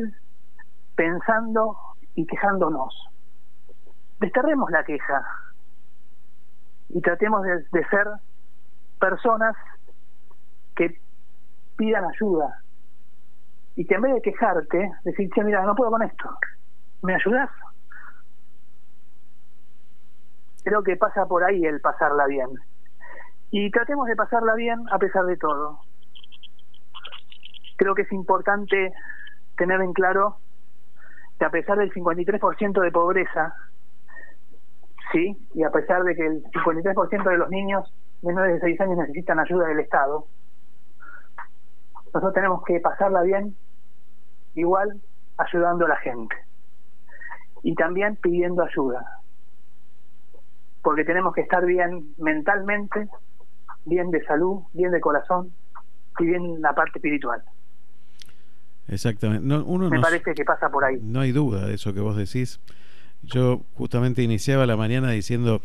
[0.94, 1.76] pensando
[2.14, 2.94] y quejándonos?
[4.20, 5.26] Desterremos la queja
[6.90, 8.06] y tratemos de, de ser
[9.00, 9.56] personas
[10.76, 11.02] que
[11.74, 12.62] pidan ayuda
[13.76, 16.30] y que en vez de quejarte, decir, che, mira, no puedo con esto,
[17.02, 17.50] ¿me ayudas?
[20.64, 22.48] Creo que pasa por ahí el pasarla bien.
[23.50, 25.80] Y tratemos de pasarla bien a pesar de todo.
[27.76, 28.92] Creo que es importante
[29.56, 30.36] tener en claro
[31.38, 33.54] que a pesar del 53% de pobreza,
[35.12, 37.92] sí, y a pesar de que el 53% de los niños
[38.22, 40.26] menores de 6 años necesitan ayuda del Estado,
[42.12, 43.56] nosotros tenemos que pasarla bien
[44.54, 45.00] igual
[45.38, 46.36] ayudando a la gente
[47.62, 49.20] y también pidiendo ayuda
[50.82, 53.08] porque tenemos que estar bien mentalmente
[53.84, 55.52] bien de salud bien de corazón
[56.18, 57.42] y bien en la parte espiritual
[58.88, 59.46] Exactamente.
[59.46, 62.00] No, uno me no, parece que pasa por ahí no hay duda de eso que
[62.00, 62.60] vos decís.
[63.22, 65.62] Yo justamente iniciaba la mañana diciendo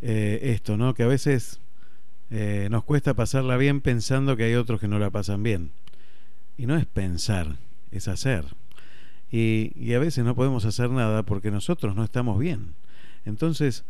[0.00, 0.94] eh, esto, ¿no?
[0.94, 1.60] Que a veces
[2.30, 5.70] eh, nos cuesta pasarla bien pensando que hay otros que no la pasan bien.
[6.58, 7.56] Y no es pensar,
[7.90, 8.44] es hacer.
[9.30, 12.74] Y, y a veces no podemos hacer nada porque nosotros no estamos bien.
[13.24, 13.84] Entonces,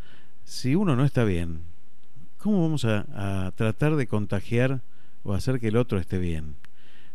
[0.44, 1.60] si uno no está bien,
[2.38, 3.06] ¿cómo vamos a,
[3.46, 4.80] a tratar de contagiar
[5.22, 6.56] o hacer que el otro esté bien?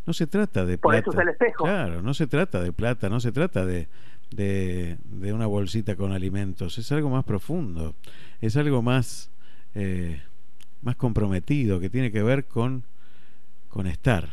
[0.06, 1.10] No se trata de Por plata.
[1.10, 1.64] eso es el espejo.
[1.64, 3.88] Claro, no se trata de plata, no se trata de,
[4.30, 6.78] de, de una bolsita con alimentos.
[6.78, 7.94] Es algo más profundo.
[8.40, 9.30] Es algo más,
[9.74, 10.20] eh,
[10.82, 12.84] más comprometido que tiene que ver con,
[13.68, 14.28] con estar,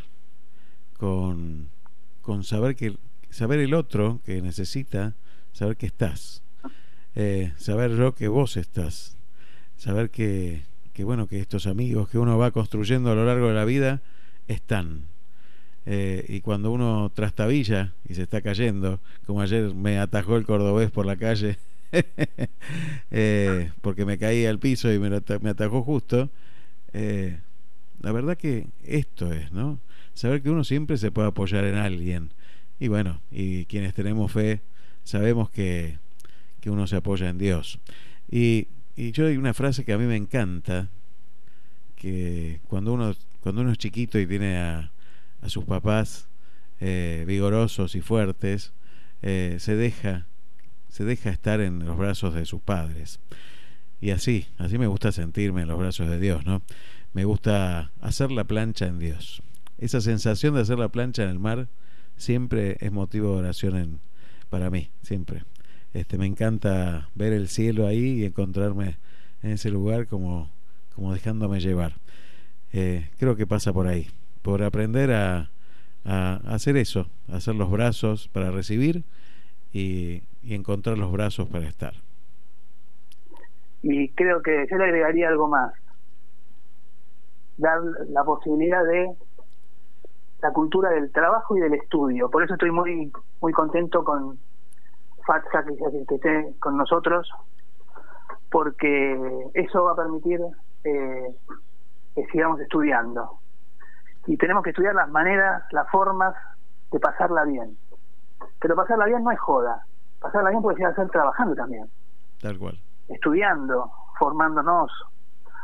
[0.97, 1.69] con,
[2.21, 2.95] con saber que
[3.29, 5.13] saber el otro que necesita,
[5.53, 6.41] saber que estás,
[7.15, 9.15] eh, saber yo que vos estás,
[9.77, 13.53] saber que, que bueno que estos amigos que uno va construyendo a lo largo de
[13.53, 14.01] la vida
[14.47, 15.03] están.
[15.85, 20.91] Eh, y cuando uno trastabilla y se está cayendo, como ayer me atajó el cordobés
[20.91, 21.57] por la calle,
[23.11, 26.29] eh, porque me caí al piso y me, lo ata- me atajó justo,
[26.93, 27.39] eh,
[28.01, 29.79] la verdad que esto es, ¿no?
[30.13, 32.31] Saber que uno siempre se puede apoyar en alguien.
[32.79, 34.61] Y bueno, y quienes tenemos fe,
[35.03, 35.97] sabemos que,
[36.61, 37.79] que uno se apoya en Dios.
[38.29, 40.89] Y, yo hay una frase que a mí me encanta,
[41.95, 44.91] que cuando uno, cuando uno es chiquito y tiene a,
[45.47, 46.27] sus papás
[46.81, 48.73] eh, vigorosos y fuertes,
[49.21, 50.27] se deja,
[50.89, 53.19] se deja estar en los brazos de sus padres.
[54.01, 56.61] Y así, así me gusta sentirme en los brazos de Dios, ¿no?
[57.13, 59.41] Me gusta hacer la plancha en Dios.
[59.77, 61.67] Esa sensación de hacer la plancha en el mar
[62.17, 63.99] siempre es motivo de oración en,
[64.49, 65.43] para mí, siempre.
[65.93, 68.97] Este, me encanta ver el cielo ahí y encontrarme
[69.41, 70.49] en ese lugar como,
[70.95, 71.95] como dejándome llevar.
[72.73, 74.07] Eh, creo que pasa por ahí,
[74.41, 75.49] por aprender a,
[76.05, 79.03] a hacer eso, hacer los brazos para recibir
[79.73, 81.93] y, y encontrar los brazos para estar.
[83.81, 85.73] Y creo que yo le agregaría algo más.
[87.57, 87.79] Dar
[88.09, 89.15] la posibilidad de
[90.41, 92.29] la cultura del trabajo y del estudio.
[92.29, 93.11] Por eso estoy muy
[93.41, 94.37] muy contento con
[95.25, 95.75] Fatsa que,
[96.07, 97.29] que esté con nosotros,
[98.49, 100.41] porque eso va a permitir
[100.83, 101.35] eh,
[102.15, 103.39] que sigamos estudiando.
[104.27, 106.35] Y tenemos que estudiar las maneras, las formas
[106.91, 107.77] de pasarla bien.
[108.59, 109.85] Pero pasarla bien no es joda.
[110.20, 111.86] Pasarla bien puede ser hacer trabajando también.
[112.41, 112.80] Tal cual.
[113.07, 114.91] Estudiando, formándonos,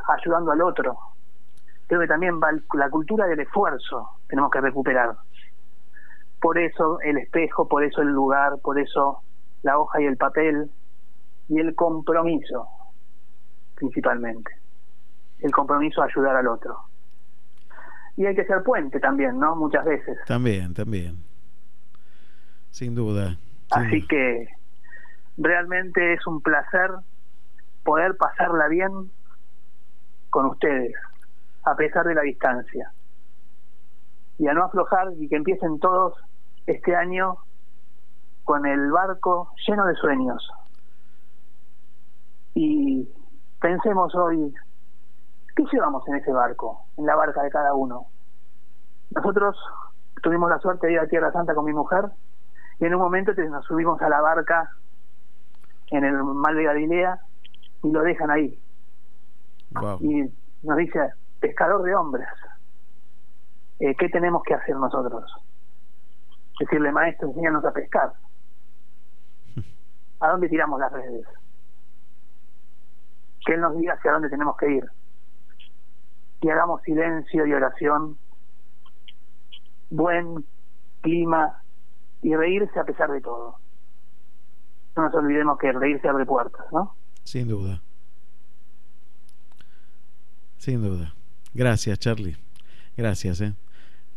[0.08, 0.98] ayudando al otro.
[1.88, 5.16] Creo que también va la cultura del esfuerzo tenemos que recuperar.
[6.42, 9.22] Por eso el espejo, por eso el lugar, por eso
[9.64, 10.70] la hoja y el papel
[11.48, 12.68] y el compromiso,
[13.76, 14.52] principalmente.
[15.40, 16.78] El compromiso a ayudar al otro.
[18.18, 19.56] Y hay que ser puente también, ¿no?
[19.56, 20.18] Muchas veces.
[20.26, 21.24] También, también.
[22.72, 23.38] Sin duda.
[23.72, 24.48] Así que
[25.38, 26.92] realmente es un placer
[27.84, 28.92] poder pasarla bien
[30.30, 30.94] con ustedes,
[31.64, 32.92] a pesar de la distancia.
[34.38, 36.14] Y a no aflojar y que empiecen todos
[36.66, 37.38] este año
[38.44, 40.50] con el barco lleno de sueños.
[42.54, 43.10] Y
[43.60, 44.54] pensemos hoy,
[45.56, 46.86] ¿qué llevamos en ese barco?
[46.98, 48.08] En la barca de cada uno.
[49.12, 49.58] Nosotros
[50.22, 52.06] tuvimos la suerte de ir a Tierra Santa con mi mujer
[52.80, 54.70] y en un momento nos subimos a la barca
[55.88, 57.20] en el mar de Galilea
[57.84, 58.60] y lo dejan ahí.
[59.72, 60.00] Wow.
[60.02, 60.30] Y
[60.64, 62.28] nos dice, pescador de hombres,
[63.80, 65.24] eh, ¿qué tenemos que hacer nosotros?
[66.60, 68.14] Decirle, maestro, enséñanos a pescar.
[70.20, 71.26] ¿A dónde tiramos las redes?
[73.46, 74.86] Que Él nos diga hacia dónde tenemos que ir.
[76.42, 78.18] Y hagamos silencio y oración,
[79.90, 80.46] buen
[81.02, 81.62] clima
[82.26, 83.56] y reírse a pesar de todo.
[84.96, 86.96] No nos olvidemos que reírse abre puertas, ¿no?
[87.24, 87.82] Sin duda.
[90.58, 91.14] Sin duda.
[91.54, 92.38] Gracias, Charlie.
[92.98, 93.54] Gracias, ¿eh?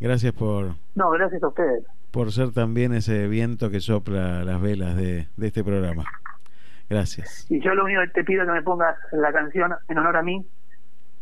[0.01, 1.85] Gracias por, No, gracias a ustedes.
[2.13, 6.05] por ser también ese viento que sopla las velas de, de este programa.
[6.89, 7.47] Gracias.
[7.51, 10.17] Y yo lo único que te pido es que me pongas la canción en honor
[10.17, 10.47] a mí,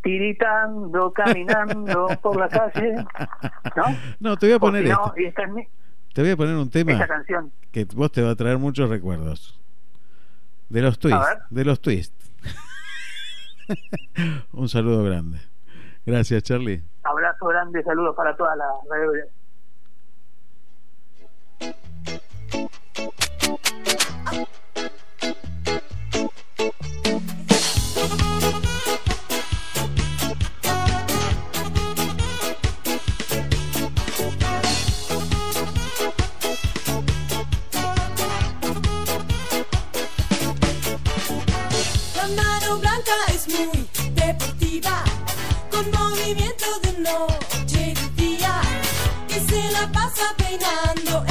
[0.02, 2.94] tiritando, caminando por la calle,
[3.74, 3.84] ¿no?
[4.20, 5.66] No, te voy a poner si no, y esta es mi-
[6.16, 7.52] Te voy a poner un tema canción.
[7.70, 9.60] que vos te va a traer muchos recuerdos.
[10.70, 11.42] De los twists.
[11.50, 12.32] De los twists.
[14.52, 15.38] un saludo grande.
[16.06, 16.82] Gracias, Charlie.
[17.02, 19.26] Abrazo grande, saludos para toda la radio.
[44.26, 45.04] Deportiva,
[45.70, 48.60] con movimiento de noche y día.
[49.28, 51.24] Y se la pasa peinando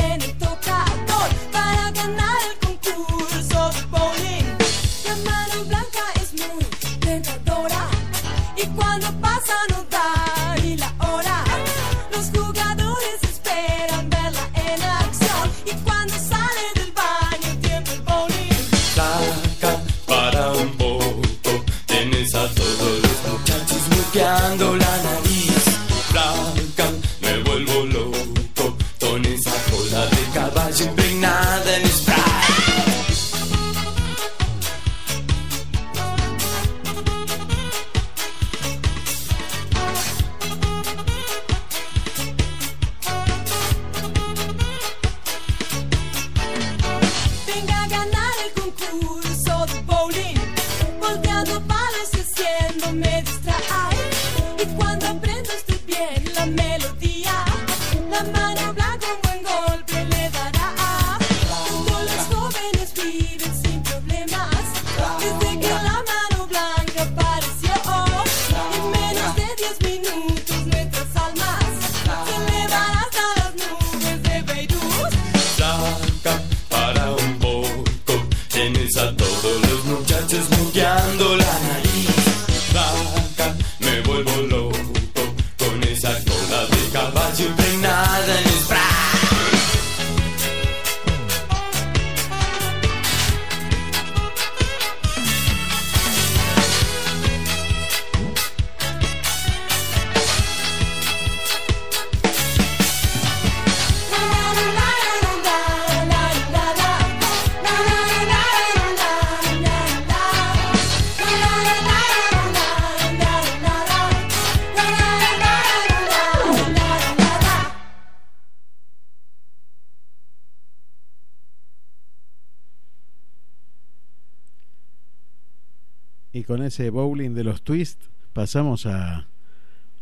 [126.56, 129.28] con ese bowling de los twists pasamos a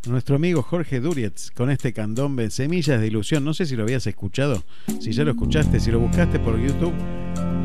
[0.05, 3.43] nuestro amigo Jorge Durietz con este candombe Semillas de Ilusión.
[3.43, 4.61] No sé si lo habías escuchado,
[4.99, 6.93] si ya lo escuchaste, si lo buscaste por YouTube,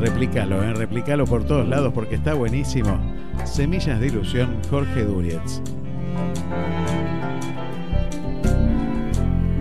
[0.00, 0.72] replícalo, ¿eh?
[0.72, 2.98] replícalo por todos lados porque está buenísimo.
[3.44, 5.60] Semillas de Ilusión, Jorge Durietz.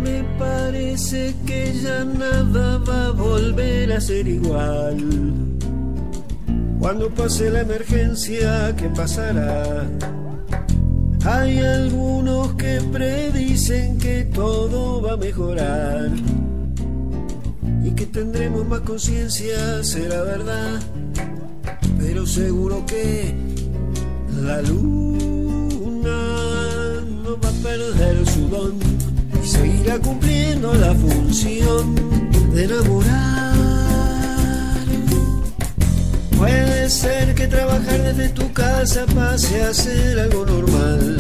[0.02, 5.48] Me parece que ya nada va a volver a ser igual.
[6.80, 9.88] Cuando pase la emergencia, ¿qué pasará?
[11.26, 16.12] Hay algunos que predicen que todo va a mejorar
[17.84, 20.80] y que tendremos más conciencia, será verdad.
[22.00, 23.36] Pero seguro que
[24.42, 26.22] la luna
[27.24, 28.76] no va a perder su don
[29.44, 31.96] y seguirá cumpliendo la función
[32.54, 33.47] de enamorar.
[36.38, 41.18] Puede ser que trabajar desde tu casa pase a ser algo normal.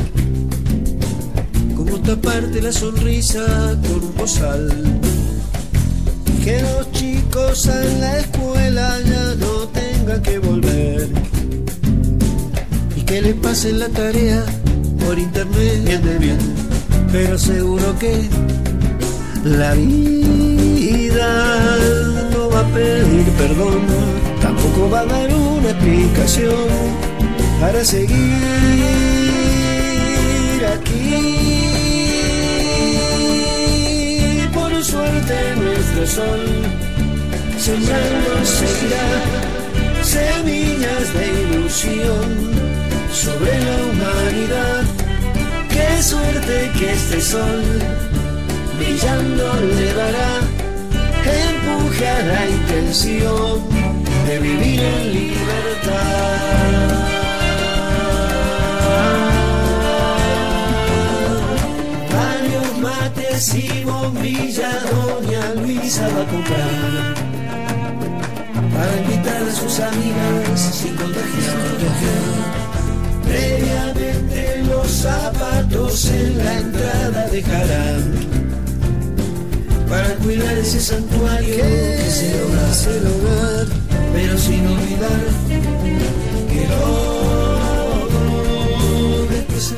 [1.75, 3.43] Como taparte la sonrisa
[3.81, 4.69] con un bozal.
[6.43, 11.09] Que los chicos a la escuela ya no tengan que volver.
[12.95, 14.45] Y que le pasen la tarea
[15.03, 16.37] por internet bien de bien.
[17.11, 18.29] Pero seguro que
[19.43, 21.27] la vida
[22.33, 24.26] no va a pedir perdón
[24.85, 26.69] va a dar una explicación
[27.59, 28.15] para seguir
[30.75, 31.15] aquí.
[34.53, 36.41] Por suerte nuestro sol
[37.57, 39.07] sembrando seguirá
[40.03, 42.25] semillas de ilusión
[43.11, 44.83] sobre la humanidad.
[45.69, 47.63] Qué suerte que este sol
[48.77, 50.31] brillando le dará
[51.25, 53.86] empuje a la intención
[54.27, 55.93] de vivir en libertad.
[62.11, 67.15] Varios mates y bombillas doña Luisa va a comprar
[68.75, 71.55] para invitar a sus amigas sin contagiar.
[73.23, 78.13] Previamente los zapatos en la entrada dejarán
[79.87, 85.21] para cuidar ese santuario que es el hogar, hogar pero sin olvidar
[86.49, 87.07] que lo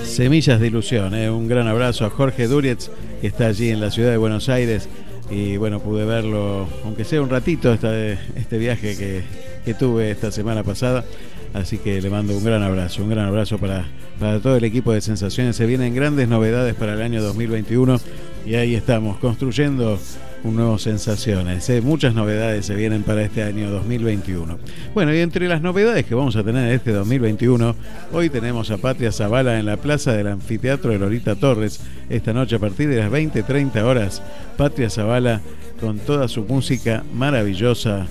[0.05, 1.29] Semillas de Ilusión, ¿eh?
[1.29, 4.89] un gran abrazo a Jorge Durietz, que está allí en la ciudad de Buenos Aires.
[5.31, 9.21] Y bueno, pude verlo, aunque sea un ratito, este, este viaje que,
[9.63, 11.05] que tuve esta semana pasada.
[11.53, 13.85] Así que le mando un gran abrazo, un gran abrazo para,
[14.19, 15.55] para todo el equipo de Sensaciones.
[15.55, 17.99] Se vienen grandes novedades para el año 2021
[18.45, 19.99] y ahí estamos construyendo
[20.43, 21.69] un nuevo Sensaciones.
[21.69, 21.81] ¿eh?
[21.81, 24.57] Muchas novedades se vienen para este año 2021.
[24.93, 27.75] Bueno, y entre las novedades que vamos a tener este 2021,
[28.11, 31.81] hoy tenemos a Patria Zavala en la plaza del anfiteatro de Lorita Torres.
[32.09, 34.21] Esta noche a partir de las 20-30 horas,
[34.57, 35.41] Patria Zavala
[35.79, 38.07] con toda su música maravillosa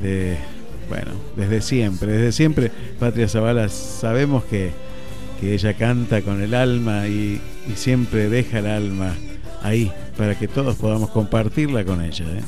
[0.00, 0.36] de
[0.88, 4.72] bueno, desde siempre, desde siempre Patria Zavala sabemos que,
[5.40, 7.40] que ella canta con el alma y,
[7.76, 9.14] siempre deja el alma
[9.62, 12.24] ahí para que todos podamos compartirla con ella.
[12.26, 12.42] ¿eh?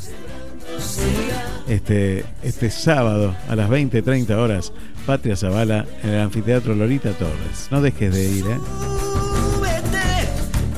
[1.68, 4.72] Este, este sábado a las 20-30 horas,
[5.06, 7.68] Patria Zavala en el anfiteatro Lorita Torres.
[7.70, 8.58] No dejes de ir, ¿eh?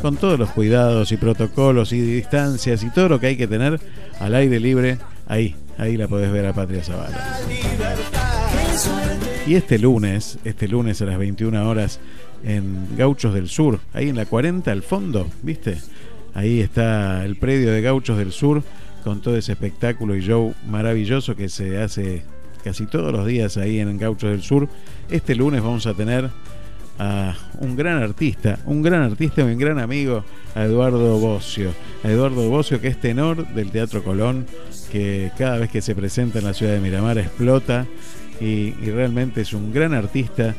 [0.02, 3.80] Con todos los cuidados y protocolos y distancias y todo lo que hay que tener
[4.20, 7.38] al aire libre, ahí, Ahí la podés ver a Patria Zavala.
[9.46, 12.00] Y este lunes, este lunes a las 21 horas
[12.44, 15.78] en Gauchos del Sur, ahí en la 40 al fondo, ¿viste?
[16.36, 18.62] Ahí está el predio de Gauchos del Sur
[19.02, 22.24] con todo ese espectáculo y show maravilloso que se hace
[22.62, 24.68] casi todos los días ahí en Gauchos del Sur.
[25.08, 26.28] Este lunes vamos a tener
[26.98, 30.24] a un gran artista, un gran artista un gran amigo,
[30.54, 31.70] a Eduardo Bocio.
[32.04, 34.44] A Eduardo Bocio, que es tenor del Teatro Colón,
[34.92, 37.86] que cada vez que se presenta en la ciudad de Miramar explota
[38.42, 40.54] y, y realmente es un gran artista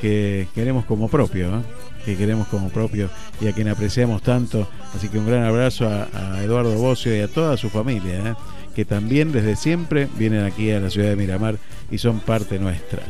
[0.00, 1.48] que queremos como propio.
[1.48, 1.62] ¿eh?
[2.08, 4.66] Que queremos como propio y a quien apreciamos tanto.
[4.94, 8.34] Así que un gran abrazo a, Eduardo Bocio y a toda su familia, ¿eh?
[8.74, 11.56] que también desde siempre vienen aquí a la ciudad de Miramar
[11.90, 13.02] y son parte nuestra.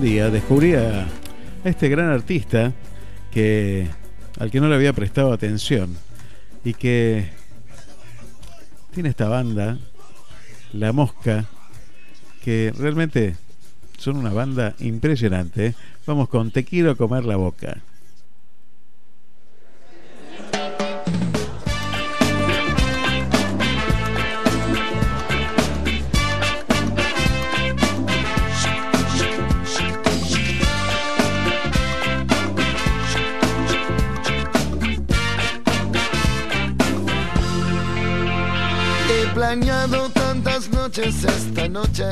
[0.00, 1.06] Día descubrí a
[1.62, 2.72] este gran artista
[3.30, 3.86] que
[4.38, 5.94] al que no le había prestado atención
[6.64, 7.28] y que
[8.94, 9.78] tiene esta banda,
[10.72, 11.44] La Mosca,
[12.42, 13.36] que realmente
[13.98, 15.74] son una banda impresionante.
[16.06, 17.82] Vamos con Te quiero comer la boca.
[39.50, 42.04] Planeado tantas noches esta noche.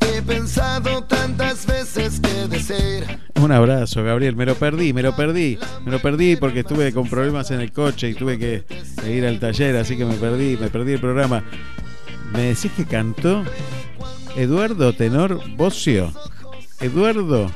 [0.00, 3.04] He pensado tantas veces que decir.
[3.42, 4.36] Un abrazo, Gabriel.
[4.36, 5.58] Me lo perdí, me lo perdí.
[5.84, 8.64] Me lo perdí porque estuve con problemas en el coche y tuve que
[9.08, 11.42] ir al taller, así que me perdí, me perdí el programa.
[12.32, 13.42] ¿Me decís que cantó
[14.36, 16.12] Eduardo Tenor Bocio?
[16.78, 17.50] Eduardo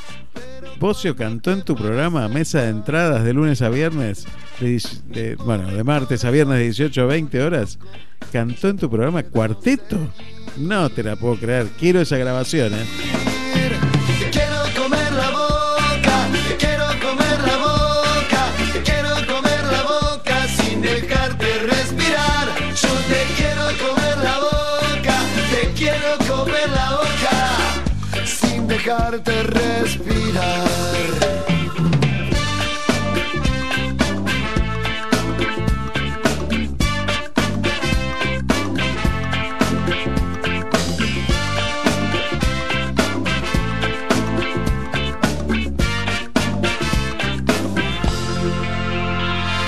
[0.79, 4.27] Bocio cantó en tu programa Mesa de Entradas de lunes a viernes,
[4.61, 7.79] de, de- bueno, de martes a viernes de 18 a 20 horas.
[8.33, 9.99] Cantó en tu programa Cuarteto.
[10.57, 11.69] No te la puedo creer.
[11.79, 12.85] Quiero esa grabación, ¿eh?
[28.85, 30.69] Dejarte respirar.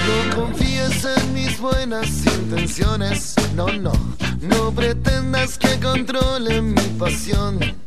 [0.07, 3.93] No confíes en mis buenas intenciones, no, no,
[4.41, 7.84] no pretendas que controle mi pasión.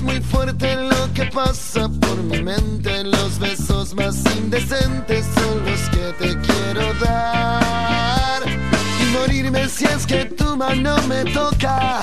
[0.00, 5.80] Es muy fuerte lo que pasa por mi mente, los besos más indecentes son los
[5.90, 8.40] que te quiero dar.
[8.48, 12.00] Y morirme si es que tu mano me toca.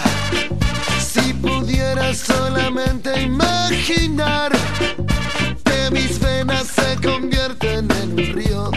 [0.99, 4.51] Si pudiera solamente imaginar
[5.65, 8.71] que mis venas se convierten en un río.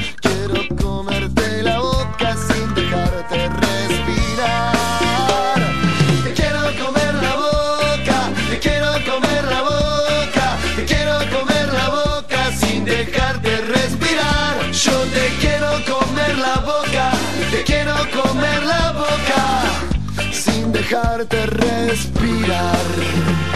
[20.90, 23.49] Dejarte respirar.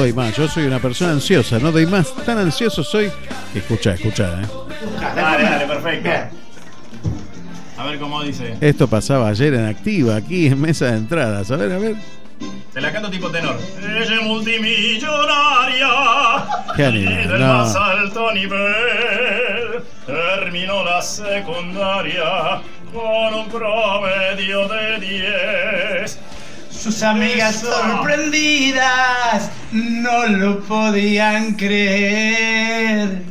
[0.00, 0.34] Doy más.
[0.36, 1.58] Yo soy una persona ansiosa.
[1.58, 2.14] No doy más.
[2.24, 3.10] Tan ansioso soy
[3.52, 4.40] que escucha, escucha.
[4.42, 4.46] ¿eh?
[5.14, 6.10] Dale, dale, perfecto.
[7.76, 8.56] A ver cómo dice.
[8.60, 11.50] Esto pasaba ayer en activa, aquí en mesa de entradas.
[11.50, 11.94] A ver, a ver.
[12.72, 13.58] Te la canto tipo tenor.
[13.82, 15.88] Ella es multimillonaria.
[16.76, 17.46] Qué Y animal, del no.
[17.58, 19.82] más alto nivel.
[20.06, 22.60] Terminó la secundaria
[22.92, 26.18] con un promedio de 10.
[26.80, 27.70] Sus amigas Eso.
[27.70, 33.22] sorprendidas no lo podían creer.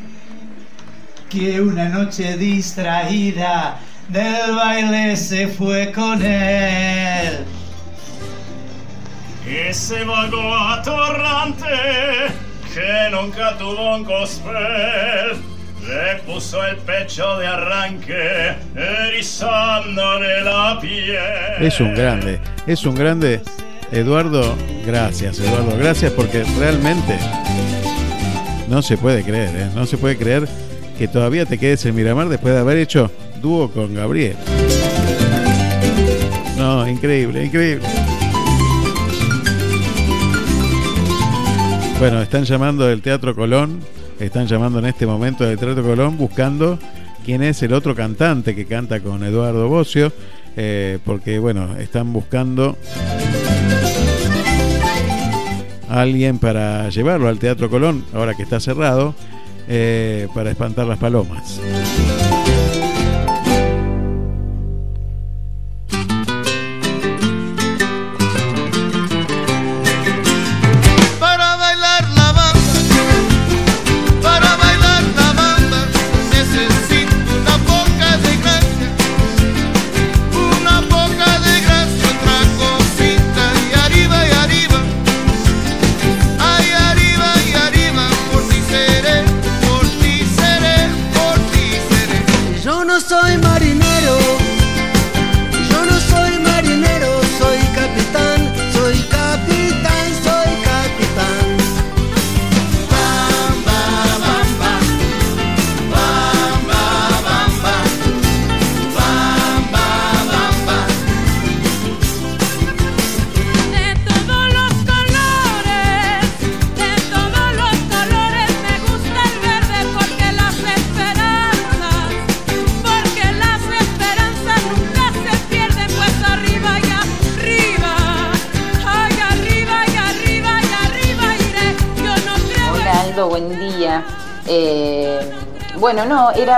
[1.31, 7.43] Que una noche distraída del baile se fue con él.
[9.47, 11.65] Ese vago atorrante
[12.71, 15.41] que nunca tuvo un cospel
[15.87, 21.17] le puso el pecho de arranque erizándole la piel.
[21.59, 22.39] Es un grande.
[22.67, 23.41] Es un grande.
[23.91, 24.55] Eduardo,
[24.85, 25.75] gracias, Eduardo.
[25.77, 27.17] Gracias porque realmente
[28.69, 29.69] no se puede creer, ¿eh?
[29.73, 30.47] No se puede creer
[30.97, 33.11] que todavía te quedes en Miramar después de haber hecho
[33.41, 34.35] dúo con Gabriel.
[36.57, 37.87] No, increíble, increíble.
[41.99, 43.79] Bueno, están llamando del Teatro Colón
[44.19, 46.77] están llamando en este momento del Teatro Colón buscando
[47.25, 50.11] quién es el otro cantante que canta con Eduardo Bocio,
[50.55, 52.77] eh, porque bueno, están buscando
[55.89, 59.15] a alguien para llevarlo al Teatro Colón, ahora que está cerrado,
[59.67, 61.59] eh, para espantar las palomas.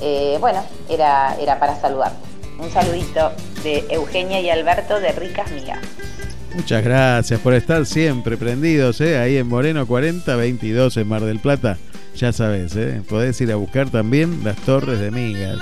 [0.00, 2.12] Eh, bueno, era, era para saludar.
[2.58, 3.32] Un saludito
[3.62, 5.80] de Eugenia y Alberto de Ricas Migas.
[6.54, 9.18] Muchas gracias por estar siempre prendidos, ¿eh?
[9.18, 11.76] ahí en Moreno 4022 en Mar del Plata.
[12.16, 13.02] Ya sabes, ¿eh?
[13.06, 15.58] podés ir a buscar también las torres de migas.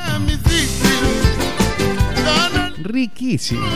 [2.79, 3.67] Riquísimo.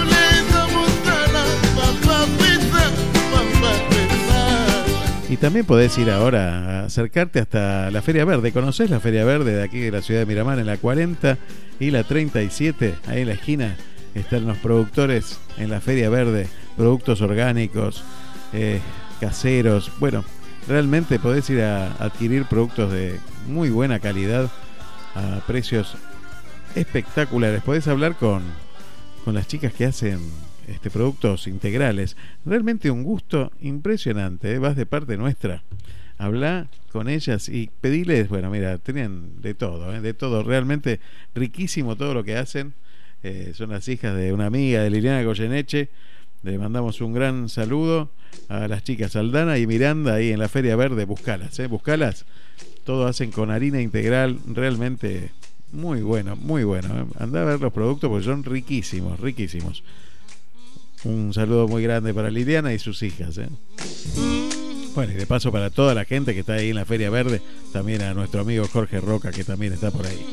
[5.30, 8.50] Y también podés ir ahora a acercarte hasta la Feria Verde.
[8.50, 11.36] ¿Conocés la Feria Verde de aquí de la ciudad de Miramar en la 40
[11.78, 12.94] y la 37?
[13.06, 13.76] Ahí en la esquina
[14.14, 16.48] están los productores en la Feria Verde,
[16.78, 18.02] productos orgánicos,
[18.54, 18.80] eh,
[19.20, 19.92] caseros.
[19.98, 20.24] Bueno,
[20.66, 24.50] realmente podés ir a adquirir productos de muy buena calidad
[25.14, 25.98] a precios
[26.74, 27.62] espectaculares.
[27.62, 28.42] Podés hablar con,
[29.26, 30.20] con las chicas que hacen
[30.68, 32.16] este, productos integrales.
[32.44, 34.52] Realmente un gusto impresionante.
[34.52, 34.58] ¿eh?
[34.58, 35.62] Vas de parte nuestra.
[36.18, 40.00] Habla con ellas y pediles, bueno, mira, tienen de todo, ¿eh?
[40.00, 40.42] de todo.
[40.42, 41.00] Realmente
[41.34, 42.74] riquísimo todo lo que hacen.
[43.22, 45.88] Eh, son las hijas de una amiga de Liliana Goyeneche.
[46.42, 48.10] Le mandamos un gran saludo
[48.48, 51.04] a las chicas Aldana y Miranda ahí en la Feria Verde.
[51.04, 51.66] Buscalas, ¿eh?
[51.66, 52.26] buscalas.
[52.84, 55.30] Todo hacen con harina integral, realmente
[55.72, 57.08] muy bueno, muy bueno.
[57.18, 59.82] Anda a ver los productos porque son riquísimos, riquísimos.
[61.04, 63.38] Un saludo muy grande para Liliana y sus hijas.
[63.38, 63.48] ¿eh?
[64.94, 67.40] Bueno, y de paso para toda la gente que está ahí en la Feria Verde,
[67.72, 70.26] también a nuestro amigo Jorge Roca que también está por ahí.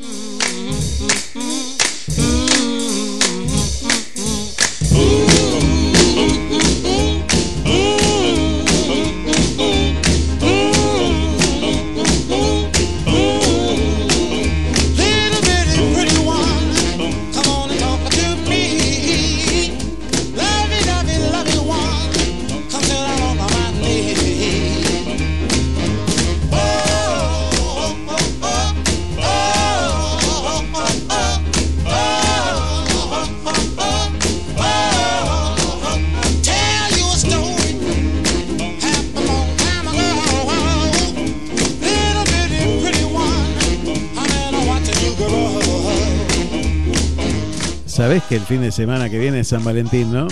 [47.96, 50.28] Sabés que el fin de semana que viene es San Valentín, ¿no?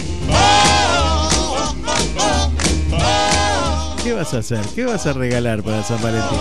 [4.03, 4.59] ¿Qué vas a hacer?
[4.75, 6.37] ¿Qué vas a regalar para San Valentín?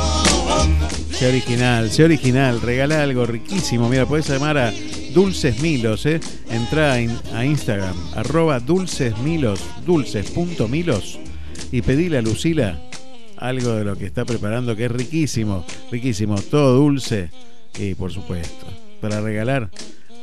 [1.12, 3.88] Sé original, sé original, regala algo riquísimo.
[3.88, 4.72] Mira, podés llamar a
[5.14, 6.18] Dulces Milos, ¿eh?
[6.50, 11.20] Entra a, in- a Instagram, arroba Dulces Milos, dulces.milos
[11.70, 12.80] y pedile a Lucila
[13.36, 17.30] algo de lo que está preparando que es riquísimo, riquísimo, todo dulce
[17.78, 18.66] y por supuesto,
[19.00, 19.70] para regalar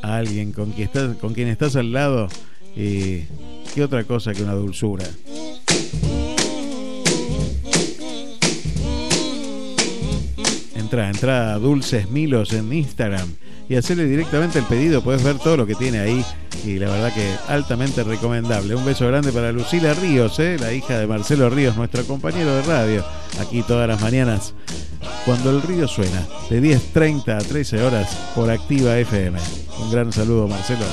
[0.02, 2.28] alguien con quien estás, con quien estás al lado
[2.76, 3.24] y
[3.74, 5.06] qué otra cosa que una dulzura.
[10.76, 13.30] Entra, entra a Dulces Milos en Instagram
[13.70, 15.04] y hacerle directamente el pedido.
[15.04, 16.26] Puedes ver todo lo que tiene ahí
[16.66, 18.76] y la verdad que altamente recomendable.
[18.76, 20.58] Un beso grande para Lucila Ríos, ¿eh?
[20.60, 23.06] la hija de Marcelo Ríos, nuestro compañero de radio,
[23.40, 24.56] aquí todas las mañanas.
[25.24, 29.40] Cuando el río suena, de 10.30 a 13 horas por Activa FM.
[29.80, 30.86] Un gran saludo, Marcelo.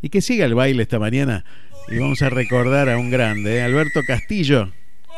[0.00, 1.44] Y que siga el baile esta mañana.
[1.88, 3.62] Y vamos a recordar a un grande, ¿eh?
[3.62, 4.72] Alberto Castillo,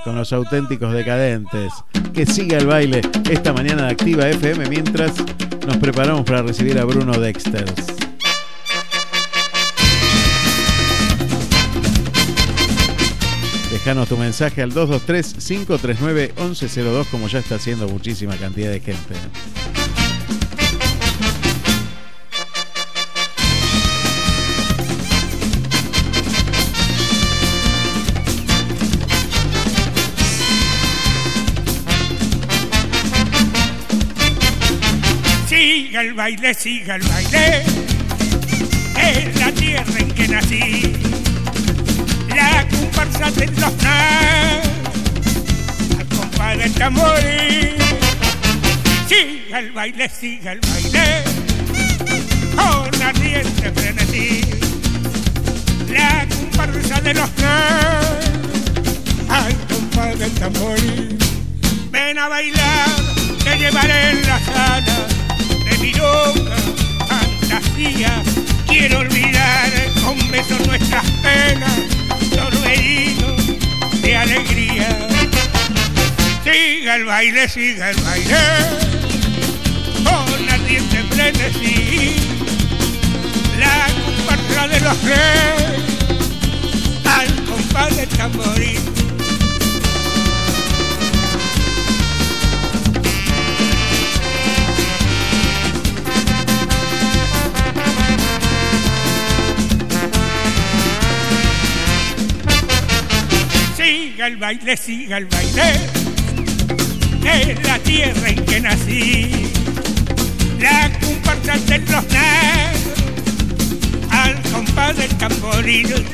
[0.05, 1.73] con los auténticos decadentes.
[2.13, 3.01] Que siga el baile
[3.31, 5.13] esta mañana de Activa FM mientras
[5.67, 7.65] nos preparamos para recibir a Bruno Dexter.
[13.73, 19.15] Dejanos tu mensaje al 223-539-1102 como ya está haciendo muchísima cantidad de gente.
[35.65, 37.63] Siga el baile, siga el baile,
[39.01, 40.93] es la tierra en que nací,
[42.29, 43.73] la comparsa de los
[45.97, 47.19] al compás del tambor.
[49.09, 51.25] Siga el baile, siga el baile,
[52.55, 54.43] con ardiente frenesí,
[55.89, 57.31] la comparsa de los
[59.31, 60.79] al compás del tambor.
[61.91, 62.91] Ven a bailar,
[63.43, 65.24] te llevaré en de mi
[66.05, 66.57] loca
[67.09, 68.23] fantasía.
[68.67, 69.71] Quiero olvidar
[70.03, 71.79] con besos nuestras penas,
[72.67, 73.37] herido
[74.03, 74.89] de alegría.
[76.45, 78.37] Siga el baile, siga el baile,
[80.05, 82.17] con ardiente frenesí.
[83.59, 85.83] La comparsa de los reyes,
[87.05, 89.04] al compás del tamborín.
[104.25, 105.73] Siga el baile, siga el baile,
[107.25, 109.51] es la tierra en que nací.
[110.59, 112.85] La comparsa de los negros,
[114.11, 116.07] al compás del tamboril.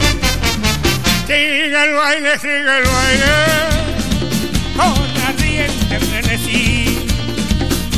[1.29, 3.33] Siga el baile, siga el baile,
[4.77, 7.07] con ardiente frenesí.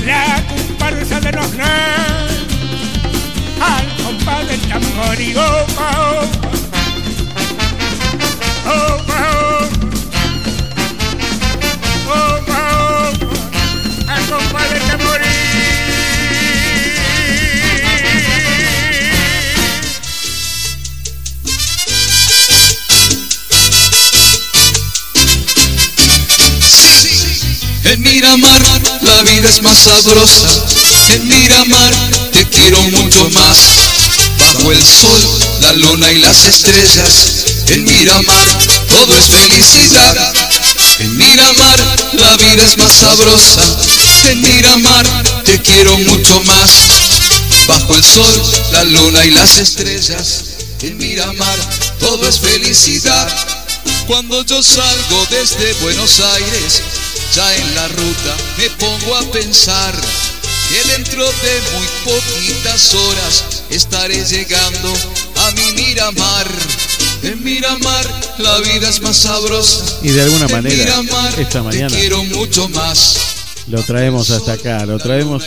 [0.04, 1.72] La comparsa de los negros,
[3.62, 5.38] al compás del tamboril.
[5.38, 6.50] Opa, opa.
[8.66, 9.51] Opa, opa.
[27.92, 28.62] En Miramar
[29.02, 30.48] la vida es más sabrosa.
[31.10, 31.92] En Miramar
[32.32, 33.58] te quiero mucho más.
[34.38, 35.20] Bajo el sol,
[35.60, 37.44] la luna y las estrellas.
[37.66, 38.48] En Miramar
[38.88, 40.32] todo es felicidad.
[41.00, 41.78] En Miramar
[42.14, 43.60] la vida es más sabrosa.
[44.30, 45.06] En Miramar
[45.44, 46.70] te quiero mucho más.
[47.68, 48.42] Bajo el sol,
[48.72, 50.44] la luna y las estrellas.
[50.80, 51.58] En Miramar
[52.00, 53.28] todo es felicidad.
[54.06, 56.82] Cuando yo salgo desde Buenos Aires,
[57.34, 59.94] ya en la ruta me pongo a pensar
[60.68, 64.92] que dentro de muy poquitas horas estaré llegando
[65.36, 66.46] a mi Miramar.
[67.22, 68.06] En Miramar
[68.38, 69.98] la vida es más sabrosa.
[70.02, 73.16] Y de alguna manera, Miramar esta te mañana quiero mucho más.
[73.68, 75.44] lo traemos hasta acá, lo traemos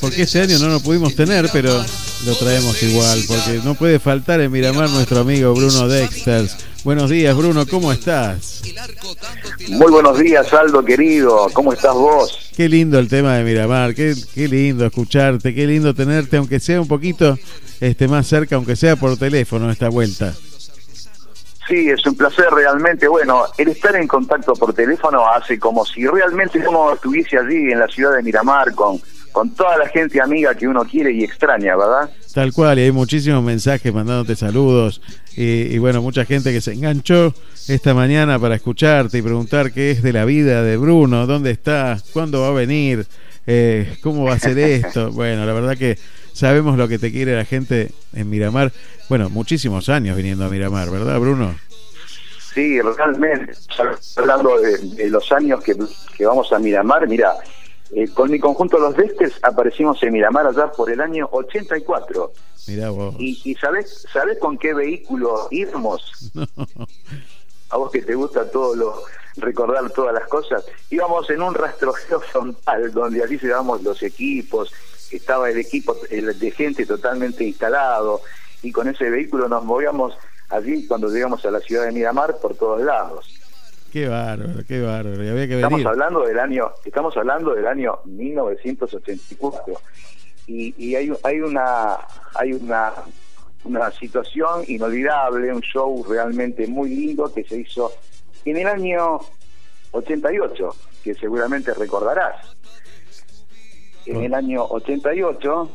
[0.00, 1.82] porque este año no lo pudimos tener, pero
[2.26, 6.56] lo traemos igual, porque no puede faltar en Miramar nuestro amigo Bruno Dexters.
[6.84, 8.60] Buenos días, Bruno, ¿cómo estás?
[9.68, 11.46] Muy buenos días, Aldo querido.
[11.52, 12.50] ¿Cómo estás vos?
[12.56, 16.80] Qué lindo el tema de Miramar, qué, qué lindo escucharte, qué lindo tenerte, aunque sea
[16.80, 17.38] un poquito
[17.80, 20.34] este, más cerca, aunque sea por teléfono esta vuelta.
[21.68, 23.06] Sí, es un placer realmente.
[23.06, 27.78] Bueno, el estar en contacto por teléfono hace como si realmente uno estuviese allí en
[27.78, 29.00] la ciudad de Miramar con,
[29.32, 32.10] con toda la gente amiga que uno quiere y extraña, ¿verdad?
[32.34, 35.00] Tal cual, y hay muchísimos mensajes mandándote saludos
[35.36, 37.34] y, y bueno, mucha gente que se enganchó
[37.68, 41.98] esta mañana para escucharte y preguntar qué es de la vida de Bruno, dónde está,
[42.12, 43.06] cuándo va a venir,
[43.46, 45.10] eh, cómo va a ser esto.
[45.12, 45.98] Bueno, la verdad que
[46.32, 48.72] sabemos lo que te quiere la gente en Miramar.
[49.08, 51.54] Bueno, muchísimos años viniendo a Miramar, ¿verdad, Bruno?
[52.54, 53.52] Sí, realmente.
[54.16, 55.74] Hablando de, de los años que,
[56.16, 57.32] que vamos a Miramar, mira,
[57.94, 62.32] Eh, con mi conjunto Los Vestes aparecimos en Miramar allá por el año 84.
[62.68, 63.14] Mirá vos.
[63.18, 66.32] ¿Y, y sabés, sabés con qué vehículo íbamos?
[67.70, 69.02] A vos que te gusta todo lo
[69.36, 70.64] recordar todas las cosas.
[70.90, 74.72] Íbamos en un rastrojeo frontal donde allí llevábamos los equipos,
[75.10, 78.20] estaba el equipo el de gente totalmente instalado
[78.62, 80.14] y con ese vehículo nos movíamos
[80.48, 83.41] allí cuando llegamos a la ciudad de Miramar por todos lados.
[83.92, 85.22] Qué bárbaro, qué bárbaro.
[85.22, 85.88] Y había que Estamos venir.
[85.88, 89.74] hablando del año, estamos hablando del año 1984
[90.46, 91.98] y, y hay, hay una
[92.34, 92.92] hay una
[93.64, 97.92] una situación inolvidable, un show realmente muy lindo que se hizo
[98.44, 99.20] en el año
[99.92, 100.74] 88,
[101.04, 102.34] que seguramente recordarás.
[104.06, 105.70] En el año 88,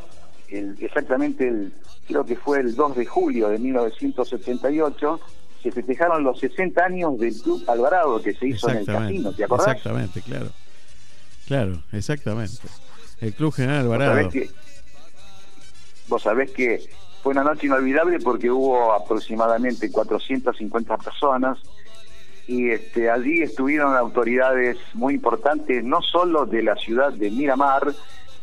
[0.49, 1.72] el- exactamente el,
[2.07, 5.19] creo que fue el 2 de julio de 1988,
[5.62, 9.44] se festejaron los 60 años del Club Alvarado que se hizo en el casino, ¿te
[9.44, 9.68] acordás?
[9.68, 10.48] Exactamente, claro.
[11.48, 12.68] Claro, exactamente.
[13.22, 14.16] El Club General Vos Alvarado.
[14.16, 14.50] sabés que,
[16.08, 16.90] vos sabés que
[17.24, 21.58] fue una noche inolvidable porque hubo aproximadamente 450 personas
[22.48, 27.94] y este, allí estuvieron autoridades muy importantes, no solo de la ciudad de Miramar,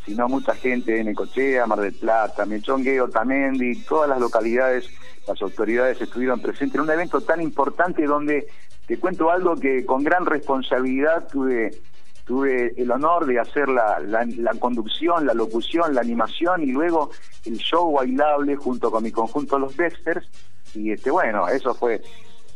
[0.04, 4.88] sino mucha gente de Necochea, Mar del Plata, Mechongueo, Tamendi, todas las localidades,
[5.26, 8.46] las autoridades estuvieron presentes en un evento tan importante donde
[8.86, 11.70] te cuento algo que con gran responsabilidad tuve
[12.24, 17.10] tuve el honor de hacer la, la, la conducción, la locución, la animación y luego
[17.44, 20.26] el show bailable junto con mi conjunto Los Dexters.
[20.74, 22.00] Y este bueno, eso fue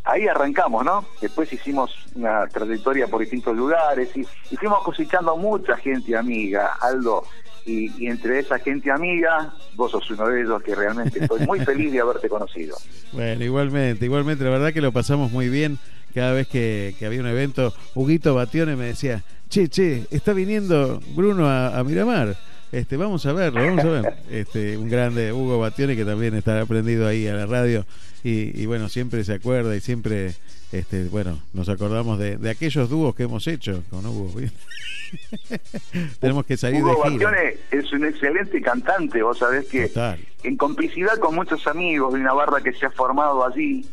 [0.04, 1.04] ahí arrancamos, ¿no?
[1.20, 4.20] Después hicimos una trayectoria por distintos lugares y,
[4.50, 7.24] y fuimos cosechando mucha gente amiga, Aldo,
[7.64, 11.60] y, y entre esa gente amiga, vos sos uno de ellos que realmente estoy muy
[11.60, 12.76] feliz de haberte conocido.
[13.10, 15.78] Bueno, igualmente, igualmente, la verdad que lo pasamos muy bien
[16.14, 17.72] cada vez que, que había un evento.
[17.94, 22.36] Huguito Batione me decía, che, che, está viniendo Bruno a, a Miramar.
[22.70, 24.14] Este, vamos a verlo, vamos a ver.
[24.30, 27.86] Este, un grande Hugo Batione que también está aprendido ahí a la radio
[28.24, 30.34] y, y bueno, siempre se acuerda y siempre,
[30.72, 34.32] este, bueno, nos acordamos de, de aquellos dúos que hemos hecho con Hugo.
[36.20, 37.32] Tenemos que salir Hugo de gira.
[37.70, 40.18] Es un excelente cantante, vos sabés que Total.
[40.42, 43.86] en complicidad con muchos amigos de una barra que se ha formado allí,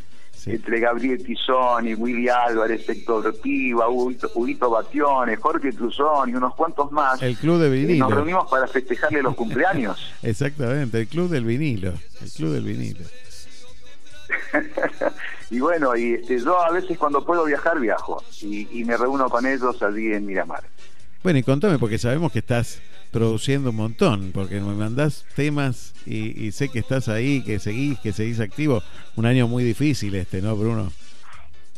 [0.47, 6.53] entre Gabriel Tizón y Willy Álvarez, Héctor Piva, Huguito, Huguito Batione, Jorge Truzón y unos
[6.55, 8.05] cuantos más, El club de eh, vinilo.
[8.05, 9.97] nos reunimos para festejarle los cumpleaños.
[10.21, 11.93] Exactamente, el club del vinilo.
[12.21, 12.99] El club del vinilo.
[15.49, 19.29] y bueno, y este, yo a veces cuando puedo viajar, viajo y, y me reúno
[19.29, 20.63] con ellos allí en Miramar.
[21.23, 22.81] Bueno, y contame, porque sabemos que estás
[23.11, 27.97] produciendo un montón, porque me mandás temas y, y sé que estás ahí, que seguís,
[27.99, 28.83] que seguís activo.
[29.15, 30.91] Un año muy difícil este, ¿no, Bruno?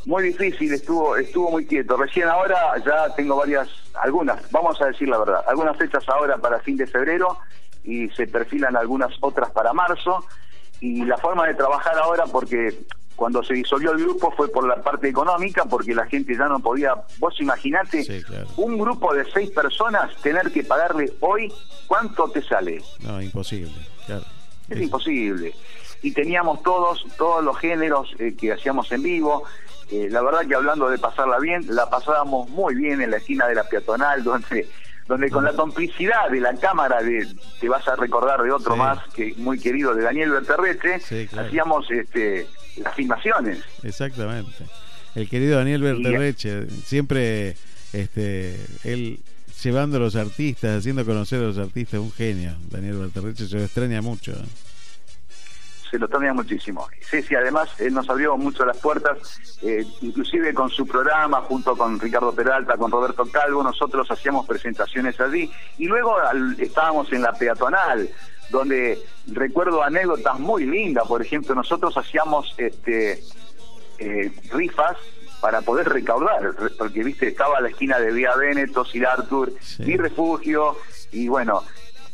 [0.08, 1.98] Muy difícil, estuvo estuvo muy quieto.
[1.98, 3.68] Recién ahora ya tengo varias,
[4.02, 7.38] algunas, vamos a decir la verdad, algunas fechas ahora para fin de febrero
[7.84, 10.26] y se perfilan algunas otras para marzo.
[10.80, 12.86] Y la forma de trabajar ahora, porque
[13.18, 16.60] cuando se disolvió el grupo fue por la parte económica, porque la gente ya no
[16.60, 18.06] podía, vos imaginate,
[18.58, 21.52] un grupo de seis personas tener que pagarle hoy,
[21.88, 22.82] ¿cuánto te sale?
[23.00, 23.74] No, imposible,
[24.06, 24.24] claro.
[24.70, 25.54] Es imposible.
[26.04, 29.44] Y teníamos todos, todos los géneros eh, que hacíamos en vivo.
[29.90, 33.48] Eh, la verdad que hablando de pasarla bien, la pasábamos muy bien en la esquina
[33.48, 34.70] de la peatonal, donde,
[35.08, 37.28] donde con la complicidad de la cámara de,
[37.60, 38.80] te vas a recordar de otro Sí.
[38.80, 41.48] más que muy querido de Daniel Berterreche, Sí, claro.
[41.48, 42.48] hacíamos este,
[42.78, 43.60] las filmaciones.
[43.84, 44.66] Exactamente.
[45.16, 47.56] El querido Daniel Berterreche, siempre
[47.94, 49.20] este, él
[49.64, 52.54] llevando a los artistas, haciendo conocer a los artistas, un genio.
[52.70, 54.34] Daniel Berterreche se lo extraña mucho.
[55.88, 55.92] ¿Eh?
[55.92, 56.88] se lo extraña muchísimo.
[57.10, 59.18] Sí, sí, además él nos abrió mucho las puertas,
[59.62, 65.20] eh, inclusive con su programa, junto con Ricardo Peralta, con Roberto Calvo, nosotros hacíamos presentaciones
[65.20, 68.10] allí y luego al- estábamos en la peatonal,
[68.50, 68.98] donde
[69.28, 73.22] recuerdo anécdotas muy lindas, por ejemplo, nosotros hacíamos este
[74.00, 74.96] eh, rifas
[75.42, 79.98] para poder recaudar, re- porque viste, estaba la esquina de Vía Veneto, Sir Arthur, mi
[79.98, 80.78] refugio,
[81.12, 81.64] y bueno,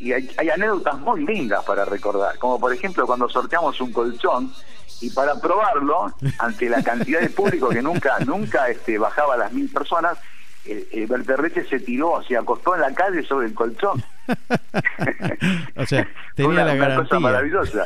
[0.03, 4.51] y hay, hay anécdotas muy lindas para recordar, como por ejemplo cuando sorteamos un colchón
[4.99, 9.53] y para probarlo, ante la cantidad de público que nunca, nunca este, bajaba a las
[9.53, 10.17] mil personas,
[10.65, 14.03] el, el se tiró, se acostó en la calle sobre el colchón.
[15.75, 17.09] O sea, tenía una, la una garantía.
[17.09, 17.83] cosa maravillosa.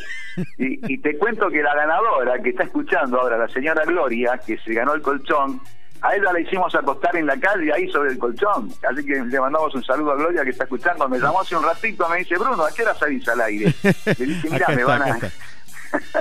[0.59, 4.57] Y, y te cuento que la ganadora que está escuchando ahora, la señora Gloria, que
[4.59, 5.59] se ganó el colchón,
[6.01, 8.71] a ella la hicimos acostar en la calle ahí sobre el colchón.
[8.89, 11.07] Así que le mandamos un saludo a Gloria que está escuchando.
[11.09, 13.73] Me llamó hace un ratito, me dice, Bruno, ¿a qué hora salís al aire?
[14.05, 15.19] Le dije, mira, me van a...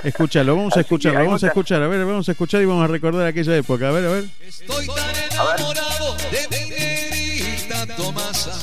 [0.03, 2.83] Escúchalo, vamos a Así escucharlo, vamos a escuchar, a ver, vamos a escuchar y vamos
[2.83, 4.25] a recordar aquella época, a ver, a ver.
[4.45, 8.57] Estoy tan enamorado de mi negrita Tomasa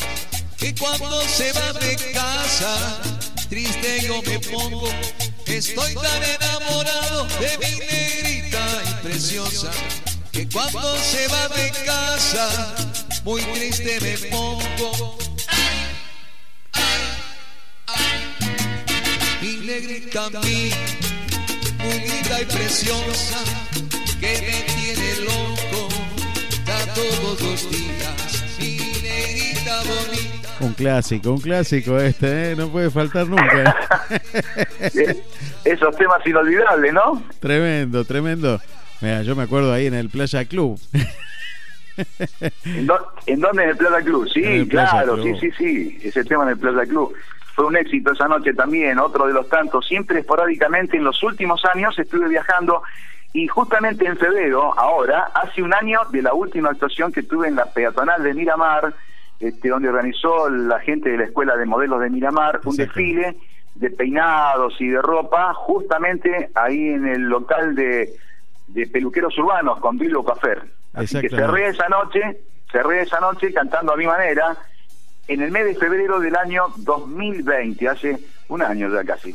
[0.58, 3.00] que cuando se va de casa,
[3.48, 4.88] triste yo me pongo.
[5.46, 9.70] Estoy tan enamorado de mi negrita y preciosa,
[10.34, 12.74] que cuando se va de casa,
[13.24, 15.16] muy triste me pongo.
[19.40, 20.70] Mi negrita a mí,
[21.78, 23.44] muy linda y preciosa,
[24.20, 25.88] que me tiene loco,
[26.66, 30.48] da todos los días, mi negrita bonita.
[30.58, 32.56] Un clásico, un clásico este, ¿eh?
[32.56, 33.76] no puede faltar nunca.
[35.64, 37.22] Esos temas inolvidables, ¿no?
[37.38, 38.60] tremendo, tremendo.
[39.00, 40.78] Mira, yo me acuerdo ahí en el Playa Club.
[42.64, 43.62] ¿En, dó- en dónde?
[43.64, 44.28] En el Plaza Club.
[44.28, 45.36] Sí, claro, Club.
[45.40, 45.98] sí, sí, sí.
[46.08, 47.14] Ese tema en el Plaza Club.
[47.54, 49.86] Fue un éxito esa noche también, otro de los tantos.
[49.86, 52.82] Siempre esporádicamente en los últimos años estuve viajando
[53.32, 57.56] y justamente en febrero, ahora, hace un año de la última actuación que tuve en
[57.56, 58.94] la peatonal de Miramar,
[59.38, 63.36] este, donde organizó la gente de la Escuela de Modelos de Miramar un desfile
[63.76, 68.08] de peinados y de ropa, justamente ahí en el local de,
[68.74, 70.56] de peluqueros urbanos con Bilbo Café.
[70.92, 72.20] Así que cerré esa noche,
[72.70, 74.56] cerré esa noche cantando a mi manera
[75.28, 78.18] en el mes de febrero del año 2020, hace
[78.48, 79.34] un año ya casi.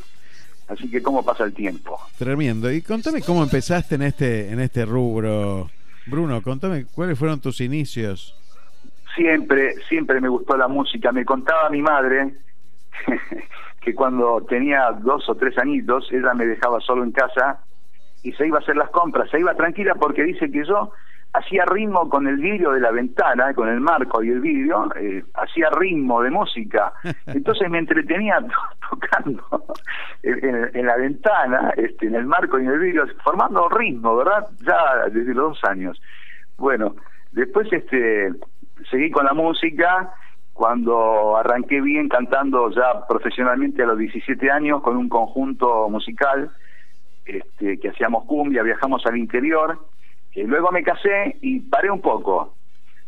[0.68, 2.00] Así que cómo pasa el tiempo.
[2.18, 2.72] Tremendo.
[2.72, 5.70] Y contame cómo empezaste en este, en este rubro.
[6.06, 8.36] Bruno, contame cuáles fueron tus inicios.
[9.16, 11.12] Siempre, siempre me gustó la música.
[11.12, 12.34] Me contaba mi madre
[13.82, 17.64] que cuando tenía dos o tres añitos, ella me dejaba solo en casa
[18.24, 19.30] y se iba a hacer las compras.
[19.30, 20.92] Se iba tranquila porque dice que yo
[21.34, 25.24] hacía ritmo con el vidrio de la ventana, con el marco y el vidrio, eh,
[25.36, 26.92] hacía ritmo de música.
[27.28, 29.44] Entonces me entretenía to- tocando
[30.24, 34.16] en, en- en la ventana, este, en el marco y en el vidrio, formando ritmo,
[34.16, 34.48] ¿verdad?
[34.66, 36.02] Ya desde los dos años.
[36.58, 36.96] Bueno,
[37.32, 38.32] después este
[38.90, 40.12] seguí con la música
[40.54, 46.50] cuando arranqué bien cantando ya profesionalmente a los 17 años con un conjunto musical
[47.38, 49.80] este, que hacíamos cumbia, viajamos al interior,
[50.36, 52.56] eh, luego me casé y paré un poco.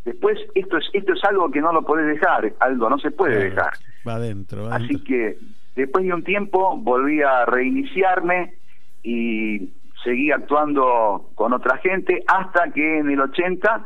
[0.06, 3.50] Después esto es esto es algo que no lo podés dejar, Aldo, no se puede
[3.50, 3.74] dejar.
[4.08, 5.38] Va adentro, va Así que
[5.76, 8.56] después de un tiempo volví a reiniciarme
[9.04, 9.70] y
[10.04, 13.86] seguí actuando con otra gente hasta que en el 80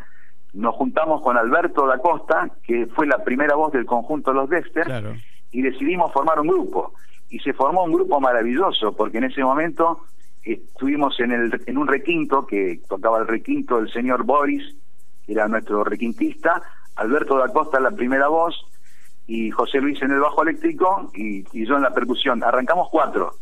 [0.53, 4.87] nos juntamos con Alberto da Costa, que fue la primera voz del conjunto Los Dexter,
[5.51, 6.93] y decidimos formar un grupo.
[7.29, 10.05] Y se formó un grupo maravilloso, porque en ese momento
[10.53, 14.75] estuvimos en, el, en un requinto, que tocaba el requinto el señor Boris,
[15.25, 16.61] que era nuestro requintista,
[16.95, 18.55] Alberto da Costa la primera voz,
[19.27, 22.43] y José Luis en el bajo eléctrico y, y yo en la percusión.
[22.43, 23.33] Arrancamos cuatro.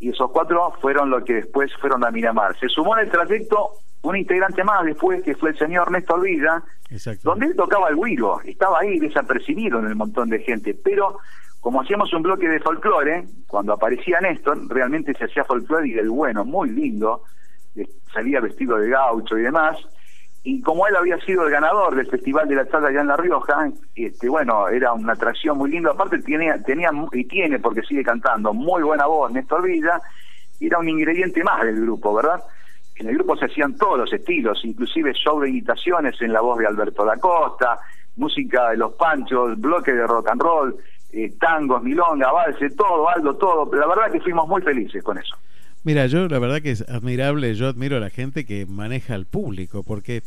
[0.00, 2.58] Y esos cuatro fueron los que después fueron a Miramar.
[2.58, 3.72] Se sumó en el trayecto
[4.02, 6.62] un integrante más después, que fue el señor Néstor Villa,
[7.22, 8.40] donde él tocaba el guiro.
[8.42, 10.74] Estaba ahí desapercibido en el montón de gente.
[10.74, 11.18] Pero
[11.64, 16.10] como hacíamos un bloque de folclore, cuando aparecía Néstor, realmente se hacía folclore y del
[16.10, 17.22] bueno, muy lindo.
[18.12, 19.78] Salía vestido de gaucho y demás
[20.42, 23.16] y como él había sido el ganador del Festival de la Charla allá en La
[23.16, 28.04] Rioja, este bueno, era una atracción muy linda, aparte tenía, tenía y tiene, porque sigue
[28.04, 29.98] cantando, muy buena voz Néstor Villa,
[30.60, 32.44] era un ingrediente más del grupo, ¿verdad?
[32.96, 36.58] En el grupo se hacían todos los estilos, inclusive show de imitaciones en la voz
[36.58, 37.78] de Alberto da Costa,
[38.16, 40.76] música de los Panchos, bloque de rock and roll,
[41.14, 45.16] eh, tangos, milonga, valse, todo, algo, todo, pero la verdad que fuimos muy felices con
[45.16, 45.36] eso.
[45.84, 49.26] Mira, yo la verdad que es admirable, yo admiro a la gente que maneja al
[49.26, 50.22] público, porque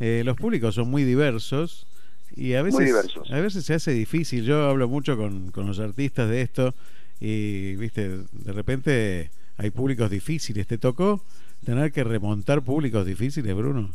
[0.00, 1.86] eh, los públicos son muy diversos
[2.34, 3.30] y a veces, diversos.
[3.30, 4.44] a veces se hace difícil.
[4.44, 6.74] Yo hablo mucho con, con los artistas de esto
[7.20, 10.66] y, viste, de repente hay públicos difíciles.
[10.66, 11.20] ¿Te tocó
[11.64, 13.90] tener que remontar públicos difíciles, Bruno?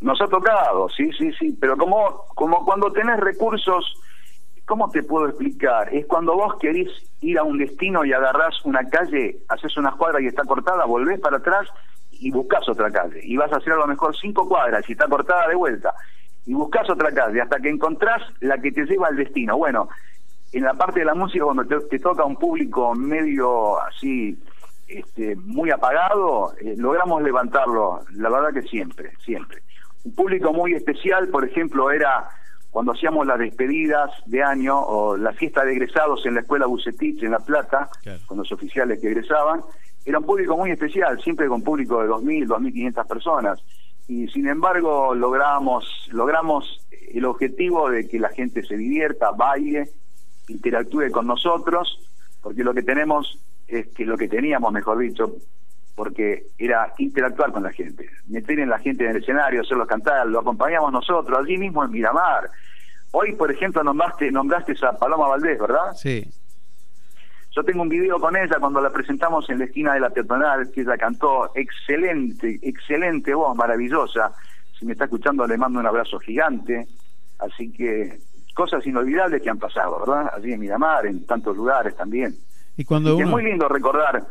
[0.00, 3.98] Nos ha tocado, sí, sí, sí, pero como, como cuando tenés recursos,
[4.66, 5.94] ¿cómo te puedo explicar?
[5.94, 6.88] Es cuando vos querés
[7.20, 11.20] ir a un destino y agarrás una calle, haces una cuadra y está cortada, volvés
[11.20, 11.68] para atrás
[12.12, 13.20] y buscas otra calle.
[13.22, 15.94] Y vas a hacer a lo mejor cinco cuadras y está cortada de vuelta.
[16.44, 19.56] Y buscas otra calle hasta que encontrás la que te lleva al destino.
[19.56, 19.88] Bueno,
[20.52, 24.38] en la parte de la música, cuando te, toca un público medio así,
[24.88, 29.62] este, muy apagado, eh, logramos levantarlo, la verdad que siempre, siempre.
[30.04, 32.28] Un público muy especial, por ejemplo, era
[32.76, 37.22] cuando hacíamos las despedidas de año o la fiesta de egresados en la escuela Bucetich
[37.22, 37.88] en La Plata,
[38.26, 39.62] con los oficiales que egresaban,
[40.04, 43.64] era un público muy especial, siempre con público de 2.000, 2.500 personas.
[44.08, 49.88] Y sin embargo logramos, logramos el objetivo de que la gente se divierta, baile,
[50.48, 51.98] interactúe con nosotros,
[52.42, 55.34] porque lo que tenemos es que lo que teníamos, mejor dicho,
[55.96, 60.26] porque era interactuar con la gente, meter en la gente en el escenario, hacerlos cantar,
[60.26, 62.50] lo acompañamos nosotros, allí mismo en Miramar.
[63.12, 65.92] Hoy, por ejemplo, nombraste, nombraste a Paloma Valdés, ¿verdad?
[65.94, 66.30] Sí.
[67.50, 70.70] Yo tengo un video con ella cuando la presentamos en la esquina de la peatonal,
[70.70, 74.32] que ella cantó excelente, excelente voz, maravillosa.
[74.78, 76.86] Si me está escuchando, le mando un abrazo gigante.
[77.38, 78.18] Así que
[78.54, 80.30] cosas inolvidables que han pasado, ¿verdad?
[80.36, 82.34] Allí en Miramar, en tantos lugares también.
[82.76, 84.26] Y cuando Y es muy lindo recordar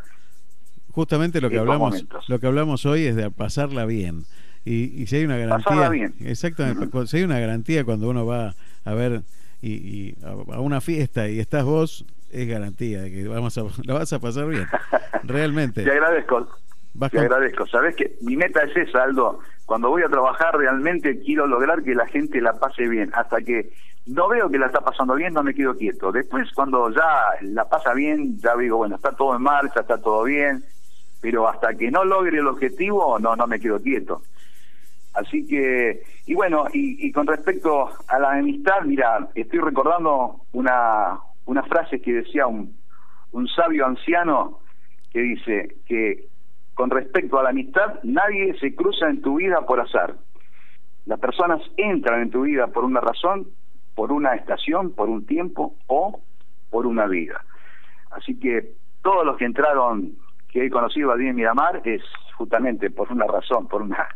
[0.95, 2.27] justamente lo que hablamos, momentos.
[2.29, 4.23] lo que hablamos hoy es de pasarla bien.
[4.63, 6.15] Y, y si hay una garantía, Pasarla bien.
[6.21, 9.21] exactamente, si hay una garantía cuando uno va a ver
[9.61, 13.63] y, y a, a una fiesta y estás vos, es garantía de que vamos a,
[13.83, 14.65] la vas a pasar bien.
[15.23, 15.83] Realmente.
[15.83, 16.47] Te agradezco.
[16.95, 17.67] Vas Te con- agradezco.
[17.67, 19.39] Sabes que mi meta es esa, Aldo.
[19.65, 23.11] Cuando voy a trabajar realmente quiero lograr que la gente la pase bien.
[23.13, 23.71] Hasta que
[24.07, 26.11] no veo que la está pasando bien, no me quedo quieto.
[26.11, 27.03] Después, cuando ya
[27.41, 30.63] la pasa bien, ya digo, bueno, está todo en marcha, está todo bien.
[31.25, 34.21] Pero hasta que no logre el objetivo, no, no me quedo quieto.
[35.15, 41.63] Así que, y bueno, y, con respecto a la amistad, mira, estoy recordando una, una
[41.63, 42.77] frase que decía un,
[43.31, 44.59] un sabio anciano
[45.11, 46.27] que dice que
[46.75, 50.13] con respecto a la amistad, nadie se cruza en tu vida por azar.
[51.07, 53.47] Las personas entran en tu vida por una razón,
[53.95, 56.21] por una estación, por un tiempo o
[56.69, 57.43] por una vida.
[58.11, 60.17] Así que todos los que entraron,
[60.55, 62.01] que he conocido allí en Miramar, es
[62.37, 64.07] justamente por una razón, por una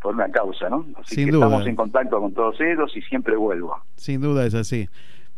[0.00, 0.86] por una causa, ¿no?
[0.96, 1.46] Así Sin que duda.
[1.46, 3.76] estamos en contacto con todos ellos y siempre vuelvo.
[3.96, 4.88] Sin duda es así.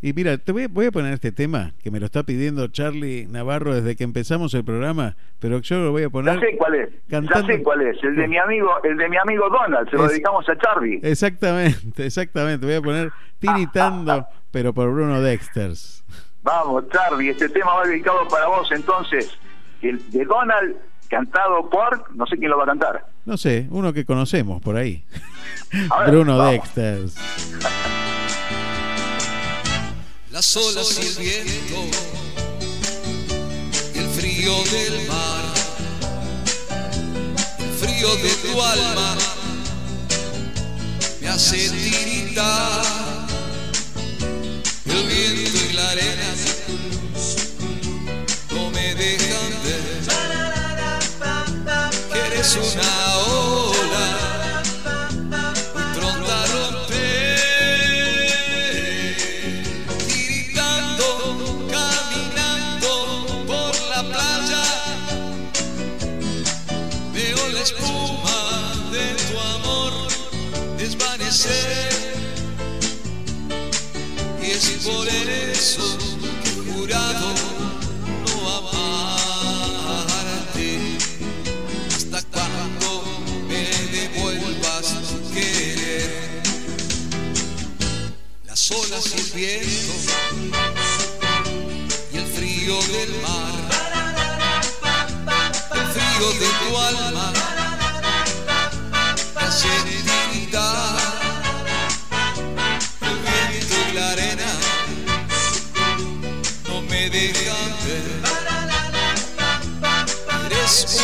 [0.03, 3.25] Y mira, te voy, voy a poner este tema que me lo está pidiendo Charlie
[3.27, 6.35] Navarro desde que empezamos el programa, pero yo lo voy a poner.
[6.35, 9.09] Ya sé cuál es, cantando- ya sé cuál es, el de mi amigo, el de
[9.09, 10.99] mi amigo Donald, se lo Es- dedicamos a Charlie.
[11.01, 12.63] Exactamente, exactamente.
[12.67, 16.03] Voy a poner Tiritando, pero por Bruno Dexters.
[16.43, 19.35] Vamos, Charlie, este tema va dedicado para vos entonces,
[19.81, 20.75] de Donald
[21.09, 23.05] cantado por, no sé quién lo va a cantar.
[23.25, 25.03] No sé, uno que conocemos por ahí.
[25.71, 26.53] Ver, Bruno vamos.
[26.53, 27.15] Dexters.
[30.31, 31.97] las olas y el viento
[33.93, 35.43] y el frío del mar,
[37.59, 39.17] el frío de tu alma
[41.19, 42.81] me hace tiritar,
[44.85, 46.50] el viento y la arena
[52.41, 54.07] eres una ola
[55.73, 57.37] muy pronta romper.
[60.07, 61.07] Tiritando,
[61.69, 62.91] caminando
[63.45, 64.65] por la playa,
[67.13, 68.39] veo la espuma
[68.91, 69.93] de tu amor
[70.79, 71.93] desvanecer.
[74.41, 75.50] Y es por eso
[88.61, 89.93] las olas y el viento
[92.13, 93.55] y el frío del mar,
[95.73, 97.33] el frío de tu alma
[99.37, 100.99] hace tiritar,
[103.01, 104.51] el viento y la arena
[106.67, 108.21] no me dejan ver,
[110.51, 111.01] eres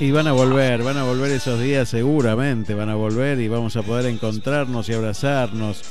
[0.00, 3.76] Y van a volver, van a volver esos días seguramente, van a volver y vamos
[3.76, 5.82] a poder encontrarnos y abrazarnos.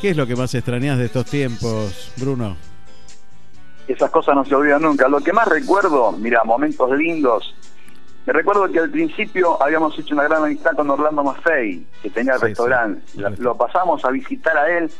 [0.00, 2.56] ¿Qué es lo que más extrañas de estos tiempos, Bruno?
[3.86, 5.06] Esas cosas no se olvidan nunca.
[5.08, 7.54] Lo que más recuerdo, mira, momentos lindos.
[8.26, 12.34] Me recuerdo que al principio habíamos hecho una gran amistad con Orlando Maffei, que tenía
[12.34, 13.00] el Sí, restaurante.
[13.06, 13.20] sí.
[13.38, 14.90] Lo pasamos a visitar a él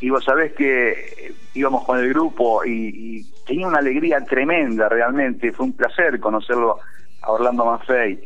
[0.00, 2.70] y vos sabés que íbamos con el grupo y,
[3.18, 5.52] y tenía una alegría tremenda realmente.
[5.52, 6.78] Fue un placer conocerlo
[7.22, 8.20] a Orlando Maffei.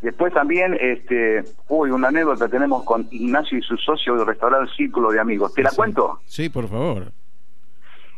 [0.00, 5.10] Después también, este, uy, una anécdota tenemos con Ignacio y su socio del restaurante Círculo
[5.10, 5.52] de Amigos.
[5.54, 6.20] ¿Te la cuento?
[6.24, 7.10] Sí, por favor.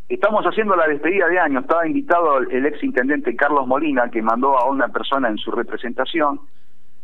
[0.08, 1.60] Estamos haciendo la despedida de año.
[1.60, 6.40] Estaba invitado el ex intendente Carlos Molina, que mandó a una persona en su representación.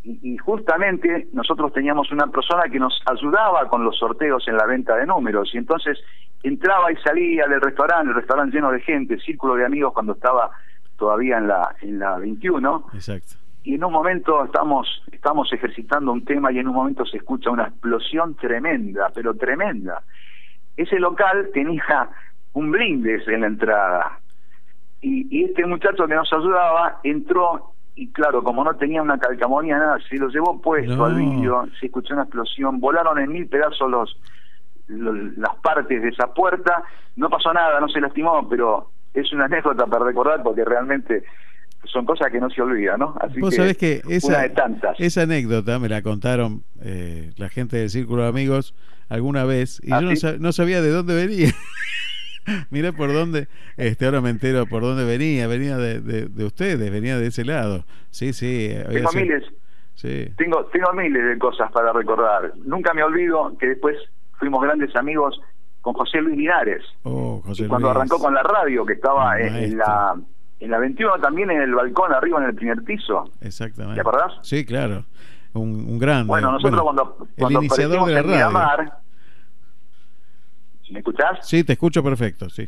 [0.05, 4.66] Y, y justamente nosotros teníamos una persona que nos ayudaba con los sorteos en la
[4.66, 5.55] venta de números.
[5.55, 5.98] Y entonces
[6.43, 10.51] entraba y salía del restaurante, el restaurante lleno de gente, círculo de amigos cuando estaba
[10.97, 13.35] todavía en la, en la 21 Exacto.
[13.64, 17.51] y en un momento estamos estamos ejercitando un tema y en un momento se escucha
[17.51, 20.02] una explosión tremenda, pero tremenda.
[20.77, 22.09] Ese local tenía
[22.52, 24.18] un blindes en la entrada
[25.01, 29.78] y, y este muchacho que nos ayudaba entró y claro, como no tenía una calcamonía
[29.78, 31.05] nada, se lo llevó puesto No.
[31.06, 34.20] al vidrio, se escuchó una explosión, volaron en mil pedazos los,
[34.86, 36.82] los- las partes de esa puerta,
[37.16, 41.24] no pasó nada, no se lastimó, pero es una anécdota para recordar porque realmente
[41.84, 43.14] son cosas que no se olvidan, ¿no?
[43.20, 44.97] Así Vos sabés que una esa, de tantas.
[44.98, 48.74] esa anécdota me la contaron eh, la gente del Círculo de Amigos
[49.09, 51.51] alguna vez y ¿Ah, yo no, sabía de dónde venía.
[52.70, 56.90] Mirá por dónde, este, ahora me entero por dónde venía, venía de, de, de ustedes,
[56.93, 57.84] venía de ese lado.
[58.10, 58.70] Sí, sí.
[58.72, 59.44] había Tengo sido- miles,
[59.94, 60.28] Sí.
[60.36, 62.52] tengo, tengo miles de cosas para recordar.
[62.64, 63.97] Nunca me olvido que después
[64.38, 65.40] fuimos grandes amigos
[65.86, 66.82] con José Luis Linares.
[67.04, 67.96] Oh, José Y cuando Luis.
[67.96, 70.16] arrancó con la radio, que estaba en, la
[70.58, 73.30] en la 21 también en el balcón arriba en el primer piso.
[73.40, 73.94] Exactamente.
[73.94, 74.32] ¿Te acordás?
[74.42, 75.04] Sí, claro.
[75.52, 76.26] Un, un grande.
[76.26, 76.84] Bueno, nosotros Bueno,
[77.14, 78.36] cuando, el cuando iniciador aparecimos de la en radio.
[78.36, 78.98] Miramar,
[80.90, 81.48] ¿me escuchás?
[81.48, 82.66] Sí, te escucho perfecto, sí.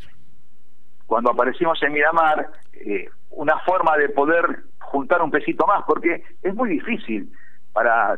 [1.05, 6.55] Cuando aparecimos en Miramar, eh, una forma de poder juntar un pesito más, porque es
[6.55, 7.29] muy difícil
[7.73, 8.17] para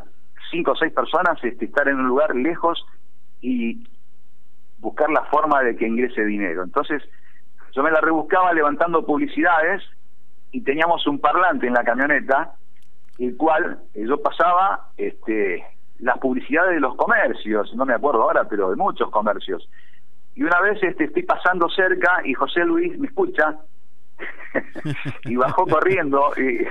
[0.52, 2.84] cinco o seis personas este, estar en un lugar lejos
[3.40, 3.84] y
[4.82, 6.64] buscar la forma de que ingrese dinero.
[6.64, 7.02] Entonces,
[7.72, 9.80] yo me la rebuscaba levantando publicidades
[10.50, 12.56] y teníamos un parlante en la camioneta,
[13.18, 15.64] el cual eh, yo pasaba este,
[16.00, 19.66] las publicidades de los comercios, no me acuerdo ahora, pero de muchos comercios.
[20.34, 23.56] Y una vez este, estoy pasando cerca y José Luis me escucha
[25.24, 26.66] y bajó corriendo y,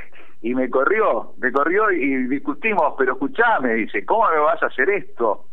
[0.49, 4.89] y me corrió, me corrió y discutimos, pero escuchame, dice, ¿cómo me vas a hacer
[4.89, 5.45] esto?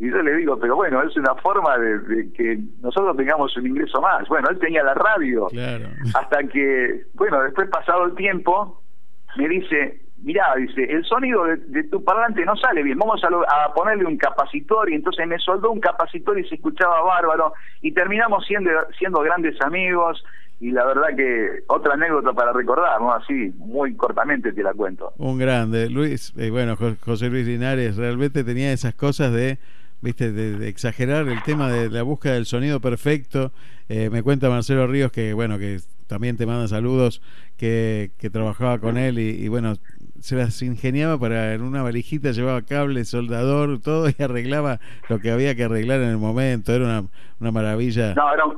[0.00, 3.66] Y yo le digo, pero bueno, es una forma de, de que nosotros tengamos un
[3.66, 4.26] ingreso más.
[4.28, 5.86] Bueno, él tenía la radio, Claro.
[6.14, 8.82] hasta que, bueno, después pasado el tiempo,
[9.36, 13.30] me dice, mirá, dice, el sonido de, de tu parlante no sale bien, vamos a,
[13.30, 17.52] lo- a ponerle un capacitor y entonces me soldó un capacitor y se escuchaba bárbaro
[17.80, 20.24] y terminamos siendo, siendo grandes amigos
[20.60, 23.12] y la verdad que otra anécdota para recordar, ¿no?
[23.12, 25.12] Así, muy cortamente te la cuento.
[25.18, 25.88] Un grande.
[25.90, 29.58] Luis, eh, bueno, Jo- José Luis Linares realmente tenía esas cosas de,
[30.04, 33.50] viste, de, de exagerar el tema de la búsqueda del sonido perfecto.
[33.88, 37.20] Eh, me cuenta Marcelo Ríos que, bueno, que también te manda saludos,
[37.56, 39.74] que, que trabajaba con él y, y, bueno,
[40.20, 44.78] se las ingeniaba para en una valijita, llevaba cable, soldador, todo y arreglaba
[45.08, 46.72] lo que había que arreglar en el momento.
[46.72, 47.04] Era una,
[47.40, 48.14] una maravilla.
[48.14, 48.56] No, era un,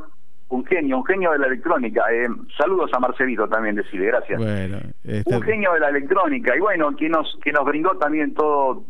[0.49, 2.03] un genio, un genio de la electrónica.
[2.13, 4.39] Eh, saludos a Marcelito también, decirle, gracias.
[4.39, 8.35] Bueno, este, un genio de la electrónica y bueno que nos que nos brindó también
[8.35, 8.85] todo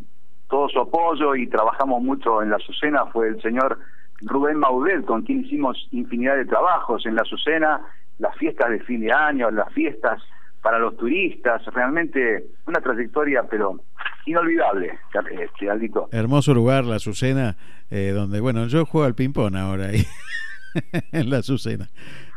[0.49, 3.79] todo su apoyo y trabajamos mucho en la Azucena fue el señor
[4.21, 7.81] Rubén Maudet con quien hicimos infinidad de trabajos en la Azucena
[8.19, 10.21] las fiestas de fin de año las fiestas
[10.61, 13.79] para los turistas realmente una trayectoria pero
[14.27, 14.99] inolvidable
[15.39, 16.09] este Aldito.
[16.11, 17.55] Hermoso lugar, la Azucena,
[17.89, 20.03] eh, donde, bueno, yo juego al ping-pong ahora ahí,
[21.11, 21.87] en la Azucena.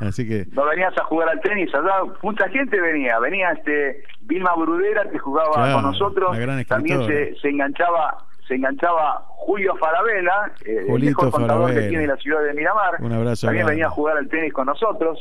[0.00, 4.54] Así que, no venías a jugar al tenis allá mucha gente venía venía este Vilma
[4.56, 6.36] Brudera que jugaba Claro, con nosotros
[6.68, 12.16] también se, se enganchaba se enganchaba Julio Farabela eh, el mejor contador que tiene la
[12.16, 13.72] ciudad de Miramar Un abrazo también grande.
[13.72, 15.18] venía a jugar al tenis con nosotros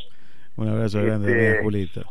[0.55, 2.01] un abrazo grande Este- Julito.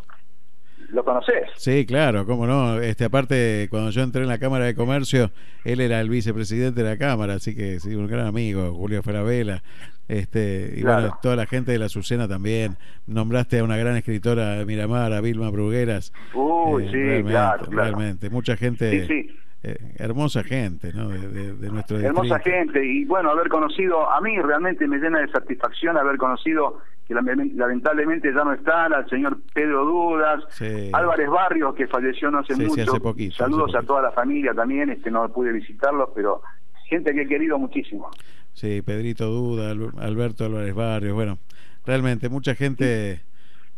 [0.89, 2.81] Lo conoces Sí, claro, cómo no.
[2.81, 5.31] Este, aparte, cuando yo entré en la Cámara de Comercio,
[5.65, 9.63] él era el vicepresidente de la Cámara, así que sí, un gran amigo, Julio Farabela.
[10.09, 11.01] Este, y Claro.
[11.03, 12.77] bueno, toda la gente de la Azucena también.
[13.07, 16.13] Nombraste a una gran escritora de Miramar, a Vilma Brugueras.
[16.33, 17.83] Uy, Eh, sí, realmente, claro, claro.
[17.83, 18.31] realmente.
[18.31, 19.37] Mucha gente, Sí, sí.
[19.63, 21.09] Eh, hermosa gente, ¿no?
[21.09, 22.59] De, de- de nuestro hermosa distrito.
[22.59, 26.79] gente y bueno haber conocido a mí realmente me llena de satisfacción haber conocido
[27.09, 30.91] que lame- lamentablemente ya no están al señor Pedro Dudas Sí.
[30.93, 34.03] Álvarez Barrios que falleció no hace Sí, sí, mucho hace poquito, saludos hace a toda
[34.03, 36.41] la familia también este no pude visitarlos pero
[36.89, 38.11] gente que he querido muchísimo
[38.55, 41.39] Sí, Pedrito Duda, Al- Alberto Álvarez Barrios, bueno,
[41.87, 43.21] realmente mucha gente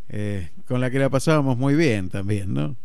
[0.09, 2.77] eh, con la que la pasábamos muy bien también, ¿no?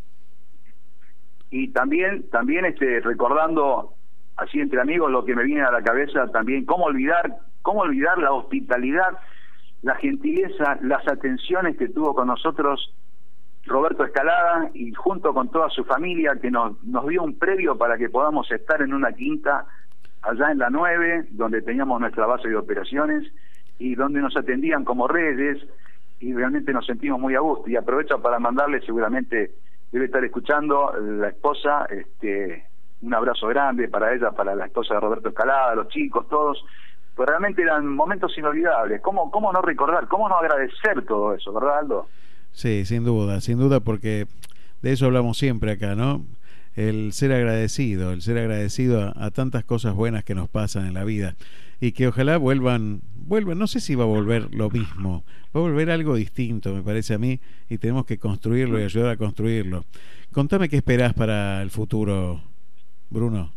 [1.51, 3.93] Y también también este recordando
[4.37, 8.17] así entre amigos lo que me viene a la cabeza también cómo olvidar cómo olvidar
[8.17, 9.17] la hospitalidad
[9.81, 12.93] la gentileza las atenciones que tuvo con nosotros
[13.65, 17.97] Roberto Escalada y junto con toda su familia que nos, nos dio un previo para
[17.97, 19.65] que podamos estar en una quinta
[20.21, 23.23] allá en la 9, donde teníamos nuestra base de operaciones
[23.79, 25.63] y donde nos atendían como reyes
[26.19, 27.69] y realmente nos sentimos muy a gusto.
[27.69, 29.51] Y aprovecho para mandarle, seguramente
[29.95, 32.65] debe estar escuchando la esposa, este
[33.01, 36.65] un abrazo grande para ella, para la esposa de Roberto Escalada, los chicos, todos.
[37.15, 38.99] Pues realmente eran momentos inolvidables.
[39.01, 40.09] ¿Cómo, ¿Cómo no recordar?
[40.09, 42.09] ¿Cómo no agradecer todo eso, verdad, Aldo?
[42.51, 44.27] Sí, sin duda, sin duda, porque
[44.81, 46.25] de eso hablamos siempre acá, ¿no?
[46.75, 51.05] El ser agradecido, el ser agradecido a tantas cosas buenas que nos pasan en la
[51.05, 51.35] vida
[51.87, 55.23] y que ojalá vuelvan, vuelvan, no sé si va a volver lo mismo,
[55.55, 57.39] va a volver algo distinto, me parece a mí,
[57.69, 59.83] y tenemos que construirlo y ayudar a construirlo.
[60.33, 62.41] Contame qué esperás para el futuro,
[63.11, 63.51] Bruno.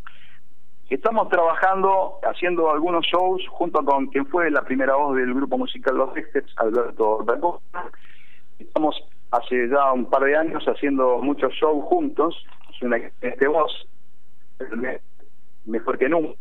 [0.90, 5.96] Estamos trabajando, haciendo algunos shows junto con quien fue la primera voz del grupo musical
[5.96, 7.90] Los Dexters, Alberto Dacosta.
[8.58, 8.94] Estamos
[9.30, 12.34] hace ya un par de años haciendo muchos shows juntos.
[12.70, 13.86] Es excelente voz,
[14.76, 15.00] me-
[15.66, 16.36] mejor que nunca.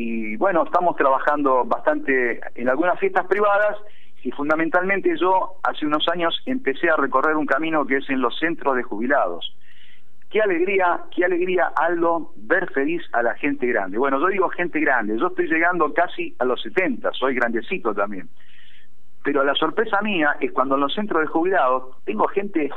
[0.00, 3.76] Y bueno, estamos trabajando bastante en algunas fiestas privadas
[4.22, 8.38] y fundamentalmente yo hace unos años empecé a recorrer un camino que es en los
[8.38, 9.56] centros de jubilados.
[10.30, 13.98] Qué alegría, qué alegría, Aldo, ver feliz a la gente grande.
[13.98, 18.28] Bueno, yo digo gente grande, yo estoy llegando casi a los 70, soy grandecito también.
[19.24, 22.70] Pero la sorpresa mía es cuando en los centros de jubilados tengo gente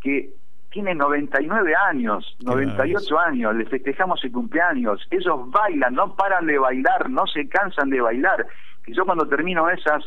[0.00, 0.30] que
[0.74, 7.08] tiene 99 años, 98 años, les festejamos el cumpleaños, ellos bailan, no paran de bailar,
[7.08, 8.44] no se cansan de bailar.
[8.84, 10.04] Y yo cuando termino esas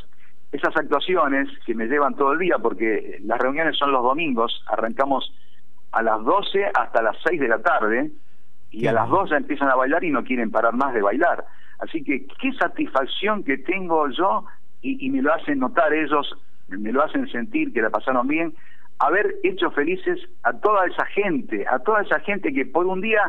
[0.51, 5.33] esas actuaciones que me llevan todo el día, porque las reuniones son los domingos, arrancamos
[5.93, 8.11] a las 12 hasta las 6 de la tarde,
[8.69, 11.45] y a las 2 ya empiezan a bailar y no quieren parar más de bailar.
[11.79, 14.45] Así que qué satisfacción que tengo yo,
[14.81, 16.37] y, y me lo hacen notar ellos,
[16.67, 18.53] me lo hacen sentir que la pasaron bien,
[18.99, 23.21] haber hecho felices a toda esa gente, a toda esa gente que por un día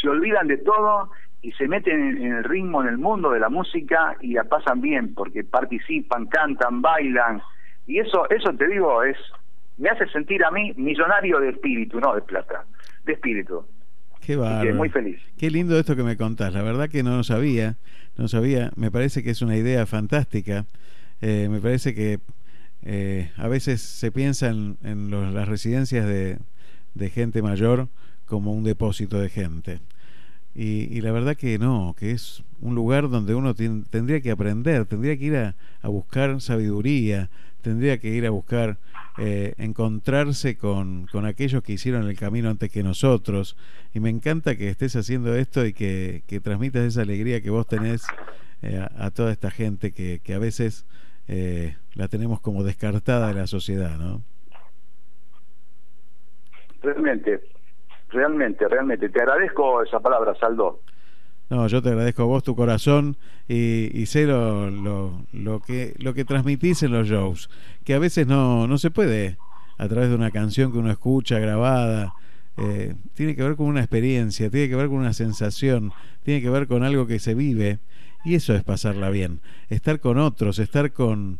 [0.00, 1.10] se olvidan de todo
[1.42, 4.80] y se meten en, el ritmo, en el mundo de la música y la pasan
[4.80, 7.42] bien porque participan, cantan, bailan
[7.86, 9.16] y eso, eso te digo es,
[9.78, 12.64] me hace sentir a mí millonario de espíritu, no de plata,
[13.04, 13.64] de espíritu.
[14.20, 14.74] Qué bárbaro.
[14.74, 15.18] muy feliz.
[15.38, 16.52] Qué lindo esto que me contás.
[16.52, 17.76] La verdad que no lo sabía.
[18.16, 18.70] No sabía.
[18.76, 20.66] Me parece que es una idea fantástica.
[21.22, 22.18] Eh, me parece que
[22.82, 26.38] eh, a veces se piensa en, los- las residencias de,
[27.10, 27.88] gente mayor
[28.26, 29.80] como un depósito de gente.
[30.54, 35.16] Y, la verdad que no, que es un lugar donde uno tendría que aprender, tendría
[35.16, 35.54] que ir a,
[35.84, 37.30] buscar sabiduría,
[37.62, 38.78] tendría que ir a buscar
[39.16, 43.56] eh, encontrarse con, aquellos que hicieron el camino antes que nosotros.
[43.94, 48.02] Y me encanta que estés haciendo esto y que, transmitas esa alegría que vos tenés
[48.62, 50.84] eh, a, toda esta gente que a veces
[51.32, 54.22] eh, la tenemos como descartada de la sociedad, ¿no?
[56.82, 57.40] Realmente,
[58.08, 59.08] realmente, realmente.
[59.08, 60.80] Te agradezco esa palabra, Saldo.
[61.50, 63.16] No, yo te agradezco a vos tu corazón
[63.48, 67.50] y, y sé lo, lo, lo que, lo que transmitís en los shows,
[67.84, 69.36] que a veces no, no se puede
[69.76, 72.12] a través de una canción que uno escucha grabada.
[72.56, 75.92] eh, tiene que ver con una experiencia, tiene que ver con una sensación,
[76.22, 77.78] tiene que ver con algo que se vive
[78.24, 79.40] y eso es pasarla bien.
[79.68, 81.38] Estar con otros, estar con,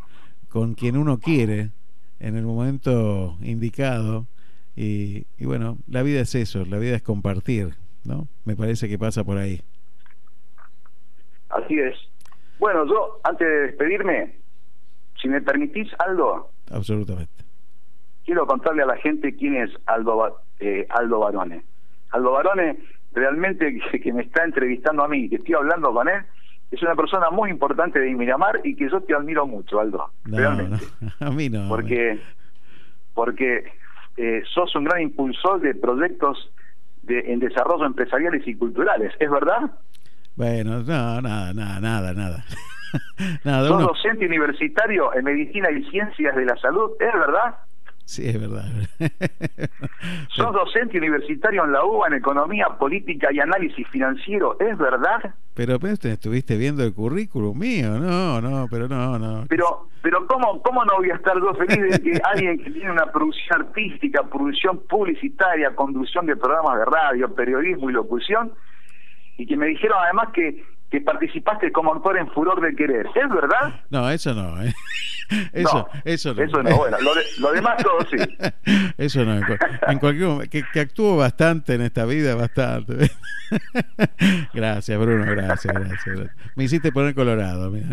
[0.48, 1.70] con quien uno quiere
[2.18, 4.26] en el momento indicado
[4.76, 7.74] y, y bueno, la vida es eso, la vida es compartir,
[8.04, 8.28] ¿no?
[8.44, 9.60] Me parece que pasa por ahí.
[11.50, 11.96] Así es.
[12.58, 14.36] Bueno, yo, antes de despedirme,
[15.20, 17.44] si me permitís, Aldo, Absolutamente.
[18.24, 21.64] quiero contarle a la gente quién es Aldo, eh, Aldo Barone.
[22.10, 22.78] Aldo Barone,
[23.12, 26.22] realmente que, que me está entrevistando a mí, que estoy hablando con él,
[26.70, 30.10] es una persona muy importante de Miramar y que yo te admiro mucho, Aldo.
[30.24, 30.84] No, realmente.
[31.00, 31.68] no, a mí no.
[31.68, 32.20] Porque,
[33.14, 33.64] porque
[34.16, 36.50] eh, sos un gran impulsor de proyectos
[37.02, 39.70] de, en desarrollo empresariales y culturales, ¿es verdad?
[40.36, 42.44] Bueno, no, nada, nada, nada, nada.
[43.44, 47.56] nada, Sos uno- docente universitario en medicina y ciencias de la salud, ¿es verdad?
[48.10, 48.64] Sí, es verdad.
[50.34, 55.32] Sos docente universitario en la UBA en economía, política y análisis financiero, ¿es verdad?
[55.54, 59.44] Pero, pero te estuviste viendo el currículum mío, no, no, pero no, no.
[59.48, 62.90] Pero, pero ¿cómo, ¿cómo no voy a estar yo feliz de que alguien que tiene
[62.90, 68.52] una producción artística, producción publicitaria, conducción de programas de radio, periodismo y locución,
[69.38, 73.28] y que me dijeron además que, que participaste como actor en Furor de Querer, ¿es
[73.30, 73.80] verdad?
[73.90, 74.74] No, eso no, ¿eh?
[75.52, 76.42] Eso, eso no.
[76.42, 78.16] Eso no, bueno, lo, de- lo demás todo sí.
[78.98, 83.12] Eso no, en, cual- en cualquier momento, que, que actúo bastante en esta vida, bastante.
[84.54, 86.30] gracias, Bruno, gracias, gracias, gracias.
[86.56, 87.86] Me hiciste poner colorado, mira.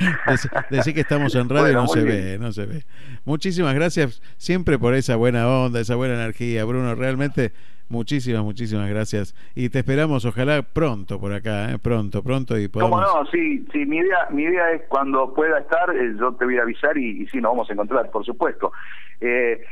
[0.00, 2.84] Dec- Decir que estamos en radio y no se ve, no se ve.
[3.24, 6.94] Muchísimas gracias siempre por esa buena onda, esa buena energía, Bruno.
[6.94, 7.52] Realmente,
[7.88, 9.34] muchísimas, muchísimas gracias.
[9.54, 11.78] Y te esperamos, ojalá pronto por acá, ¿eh?
[11.78, 13.24] pronto, pronto y ¿Cómo podamos.
[13.24, 13.30] no?
[13.30, 16.62] Sí, sí, mi idea, mi idea es cuando pueda estar, eh, yo te voy a
[16.62, 18.72] avisar y, y sí, nos vamos a encontrar, por supuesto.
[19.20, 19.62] Eh,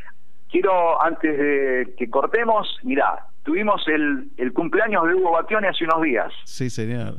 [0.51, 6.03] quiero, antes de que cortemos, mirá, tuvimos el, el cumpleaños de Hugo Batione hace unos
[6.03, 6.33] días.
[6.45, 7.15] Sí, señor.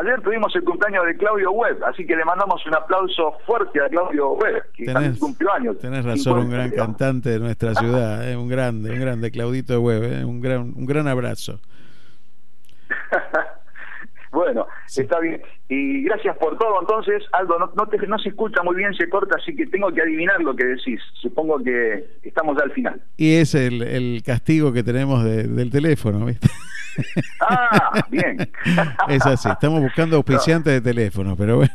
[0.00, 3.88] Ayer tuvimos el cumpleaños de Claudio Webb, así que le mandamos un aplauso fuerte a
[3.88, 5.78] Claudio Webb, que también Tenés, cumplió años.
[5.78, 8.36] tenés razón, un 50, gran cantante de nuestra ciudad, ¿eh?
[8.36, 10.24] un grande, un grande, Claudito de Web, ¿eh?
[10.24, 11.60] un gran, un gran abrazo.
[14.34, 15.40] Bueno, está bien.
[15.68, 16.80] Y gracias por todo.
[16.80, 19.92] Entonces, Aldo, no, no, te- no se escucha muy bien, se corta, así que tengo
[19.92, 21.00] que adivinar lo que decís.
[21.14, 23.00] Supongo que estamos ya al final.
[23.16, 26.48] Y es el, el castigo que tenemos de- del teléfono, ¿viste?
[27.40, 28.36] Ah, bien.
[29.08, 31.72] Es así, estamos buscando auspiciantes de teléfono, pero bueno,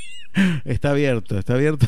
[0.64, 1.86] está abierto, está abierto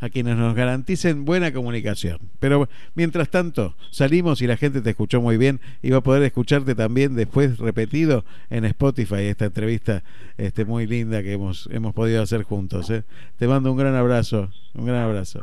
[0.00, 2.18] a quienes nos garanticen buena comunicación.
[2.40, 6.22] Pero mientras tanto, salimos y la gente te escuchó muy bien y va a poder
[6.22, 10.02] escucharte también después repetido en Spotify esta entrevista
[10.36, 12.90] este, muy linda que hemos, hemos podido hacer juntos.
[12.90, 13.04] ¿eh?
[13.38, 15.40] Te mando un gran abrazo, un gran abrazo.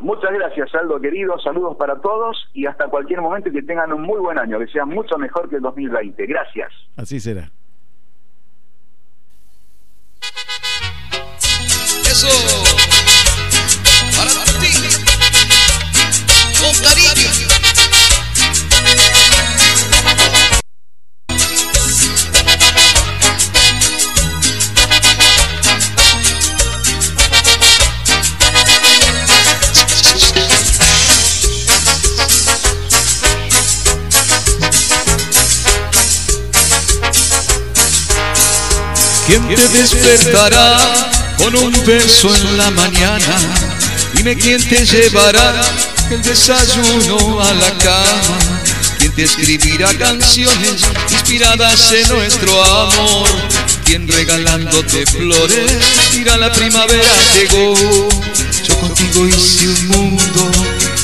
[0.00, 1.38] Muchas gracias, Aldo, querido.
[1.38, 4.66] Saludos para todos y hasta cualquier momento y que tengan un muy buen año, que
[4.66, 6.26] sea mucho mejor que el 2020.
[6.26, 6.72] Gracias.
[6.96, 7.50] Así será.
[12.04, 12.63] Eso.
[16.82, 17.04] Con.
[39.26, 40.76] ¿Quién te despertará
[41.38, 43.36] con un beso en la mañana?
[44.12, 45.52] Dime quién te llevará
[46.10, 48.62] el desayuno a la cama.
[48.98, 53.28] ¿Quién te escribirá canciones inspiradas en nuestro amor?
[53.84, 55.72] ¿Quién regalándote flores
[56.12, 57.74] dirá la primavera llegó?
[58.66, 60.50] Yo contigo hice un mundo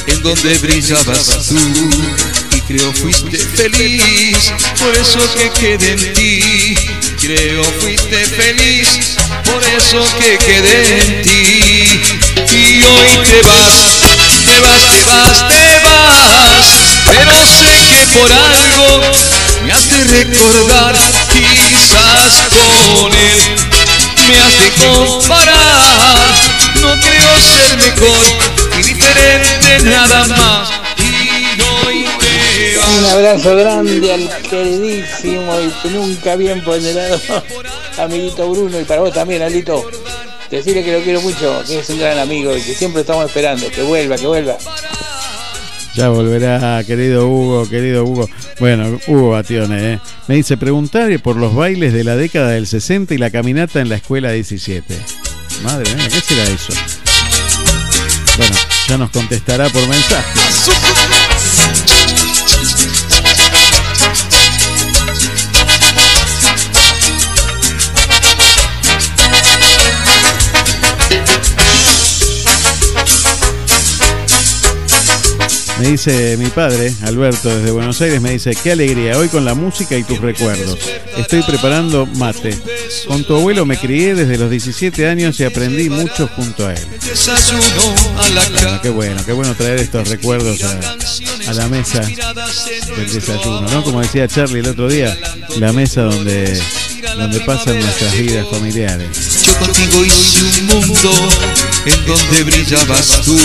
[0.06, 1.56] en donde brillabas tú
[2.56, 6.74] y creo fuiste feliz, por eso que quedé en ti.
[7.20, 12.02] Creo fuiste feliz, por eso que quedé en ti.
[12.50, 14.09] Y hoy te vas,
[14.60, 16.66] vas, te vas, te vas.
[17.06, 19.00] Pero sé que por algo
[19.64, 20.94] me has de recordar,
[21.32, 23.56] quizás con él
[24.28, 26.34] me has de comparar.
[26.80, 28.20] No creo ser mejor
[28.78, 30.70] y diferente nada más.
[30.98, 32.88] Y hoy te vas.
[32.88, 37.20] Un abrazo grande al queridísimo y nunca bien ponderado
[37.98, 39.84] amiguito Bruno y para vos también, Alito.
[40.50, 43.70] Decirle que lo quiero mucho, que es un gran amigo y que siempre estamos esperando,
[43.70, 44.58] que vuelva, que vuelva.
[45.94, 48.28] Ya volverá, querido Hugo, querido Hugo.
[48.58, 50.00] Bueno, Hugo Batione, ¿eh?
[50.28, 53.88] me dice preguntar por los bailes de la década del 60 y la caminata en
[53.88, 54.96] la escuela 17.
[55.62, 56.72] Madre mía, ¿qué será eso?
[58.36, 58.56] Bueno,
[58.88, 61.19] ya nos contestará por mensaje.
[75.80, 79.54] Me dice mi padre, Alberto, desde Buenos Aires, me dice, qué alegría, hoy con la
[79.54, 80.78] música y tus recuerdos.
[81.16, 82.54] Estoy preparando mate.
[83.08, 86.86] Con tu abuelo me crié desde los 17 años y aprendí mucho junto a él.
[88.82, 90.80] Qué bueno, qué bueno traer estos recuerdos a,
[91.48, 93.82] a la mesa del desayuno, ¿no?
[93.82, 95.16] Como decía Charlie el otro día,
[95.56, 96.60] la mesa donde,
[97.20, 99.08] donde pasan nuestras vidas familiares.
[99.44, 101.12] Yo contigo hice un mundo
[101.84, 103.38] en donde brillabas tú.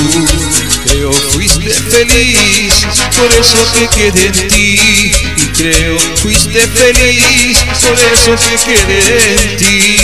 [0.85, 2.73] Creo fuiste feliz,
[3.17, 5.11] por eso que quedé en ti.
[5.35, 8.35] Y creo fuiste feliz, por eso
[8.65, 9.97] que quedé en ti.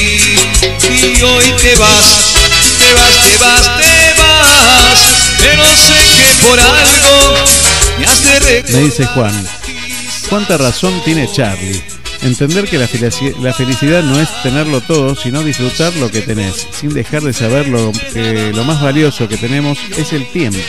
[0.90, 2.34] Y hoy te vas,
[2.78, 5.00] te vas, te vas, te vas.
[5.38, 7.34] Pero sé que por algo
[7.98, 8.72] me has de recordar.
[8.72, 9.48] Me dice Juan,
[10.30, 11.91] ¿cuánta razón tiene Charlie?
[12.24, 16.68] Entender que la, felici- la felicidad no es tenerlo todo, sino disfrutar lo que tenés,
[16.80, 20.60] sin dejar de saber lo, que lo más valioso que tenemos es el tiempo,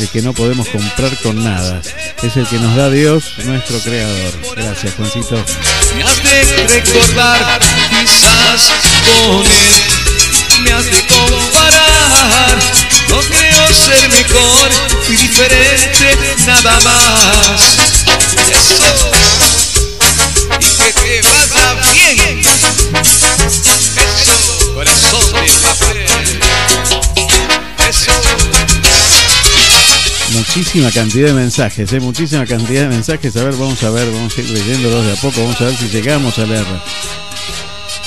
[0.00, 1.80] el que no podemos comprar con nada.
[2.22, 4.32] Es el que nos da Dios, nuestro creador.
[4.56, 5.44] Gracias, Juancito.
[5.96, 7.60] Me has de recordar
[8.04, 8.72] quizás
[9.06, 9.72] con él
[10.64, 12.58] Me has de comparar
[13.08, 14.70] No creo ser mejor
[15.10, 17.76] y diferente nada más
[30.32, 32.00] Muchísima cantidad de mensajes, ¿eh?
[32.00, 33.36] muchísima cantidad de mensajes.
[33.36, 35.74] A ver, vamos a ver, vamos a ir leyéndolos de a poco, vamos a ver
[35.76, 36.66] si llegamos a leer.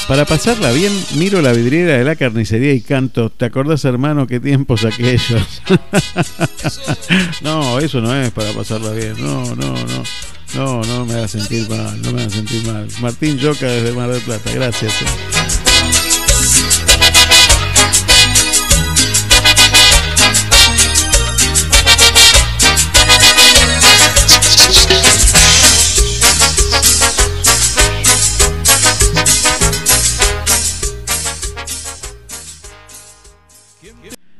[0.08, 4.40] Para pasarla bien, miro la vidriera de la carnicería y canto, ¿te acordás hermano qué
[4.40, 5.62] tiempos aquellos?
[7.42, 10.04] no, eso no es para pasarla bien, no, no, no.
[10.56, 12.88] No, no me haga sentir mal, no me haga sentir mal.
[13.02, 14.94] Martín Yoca desde Mar del Plata, gracias.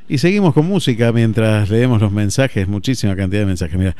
[0.08, 3.78] Y seguimos con música mientras leemos los mensajes, muchísima cantidad de mensajes.
[3.78, 3.98] Mira,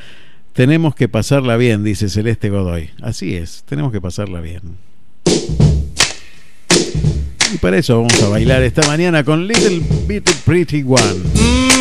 [0.56, 2.90] tenemos que pasarla bien, dice Celeste Godoy.
[3.02, 4.62] Así es, tenemos que pasarla bien.
[7.54, 11.75] Y para eso vamos a bailar esta mañana con Little Bit Pretty One.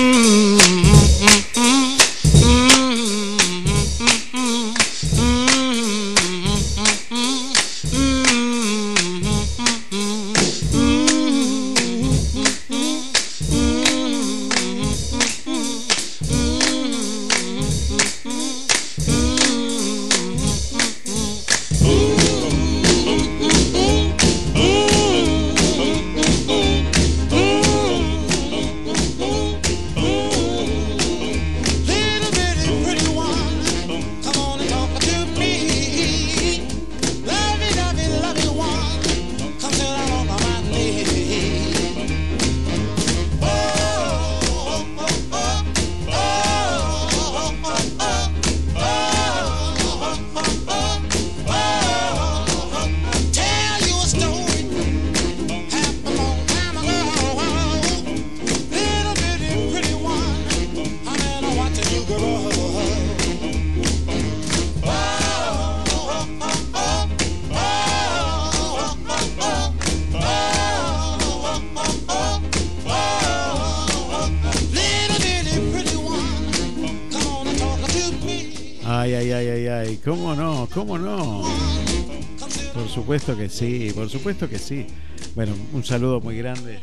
[83.55, 84.87] Sí, por supuesto que sí.
[85.35, 86.81] Bueno, un saludo muy grande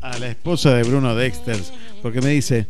[0.00, 1.72] a la esposa de Bruno Dexters,
[2.02, 2.66] porque me dice,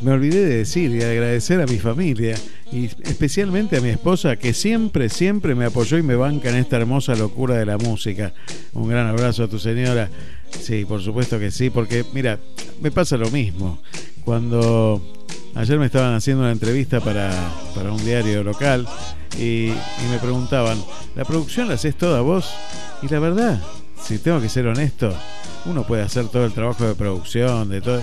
[0.00, 2.36] me olvidé de decir y agradecer a mi familia
[2.72, 6.76] y especialmente a mi esposa que siempre, siempre me apoyó y me banca en esta
[6.76, 8.32] hermosa locura de la música.
[8.72, 10.08] Un gran abrazo a tu señora.
[10.50, 12.38] Sí, por supuesto que sí, porque mira,
[12.80, 13.80] me pasa lo mismo.
[14.24, 15.02] Cuando
[15.54, 17.30] ayer me estaban haciendo una entrevista para,
[17.74, 18.86] para un diario local
[19.38, 20.78] y, y me preguntaban,
[21.18, 22.48] ¿la producción la haces toda vos?
[23.02, 23.60] Y la verdad,
[24.00, 25.12] si tengo que ser honesto,
[25.66, 28.00] uno puede hacer todo el trabajo de producción, de todo,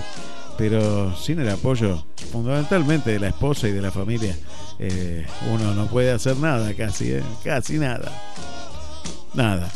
[0.58, 4.36] pero sin el apoyo fundamentalmente de la esposa y de la familia,
[4.78, 8.12] eh, uno no puede hacer nada casi, eh, casi nada.
[9.32, 9.70] Nada.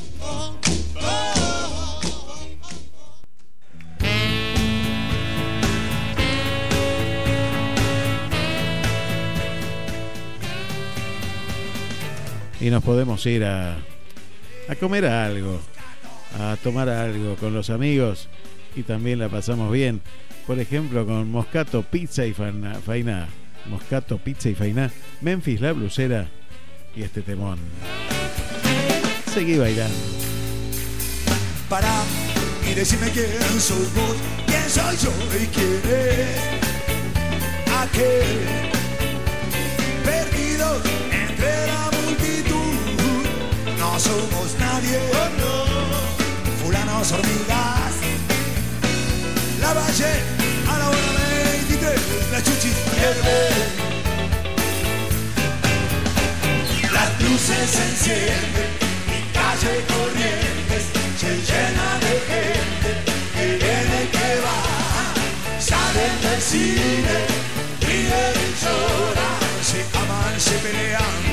[12.60, 13.78] Y nos podemos ir a,
[14.68, 15.60] a comer algo,
[16.38, 18.28] a tomar algo con los amigos
[18.76, 20.00] y también la pasamos bien.
[20.46, 23.28] Por ejemplo, con Moscato Pizza y Faina, Faina.
[23.66, 26.28] Moscato Pizza y Faina, Memphis la blusera
[26.96, 27.58] y este temón.
[29.32, 29.96] Seguí bailando.
[31.68, 32.02] Pará
[32.62, 33.86] y quién soy
[34.96, 36.36] yo y quién es
[40.04, 40.82] perdido
[41.12, 41.79] entre la
[44.00, 44.98] somos nadie,
[46.62, 47.94] fulanos hormigas.
[49.60, 50.12] La valle
[50.72, 51.12] a la hora
[51.68, 52.00] 23,
[52.32, 53.38] la chuchis pierde.
[56.96, 58.70] Las luces se encienden,
[59.10, 60.84] mi calle corrientes
[61.20, 62.90] se llena de gente
[63.34, 64.60] que viene que va.
[65.60, 67.16] Salen del cine,
[67.82, 69.40] ríen y lloran,
[69.70, 71.29] se aman, se pelean,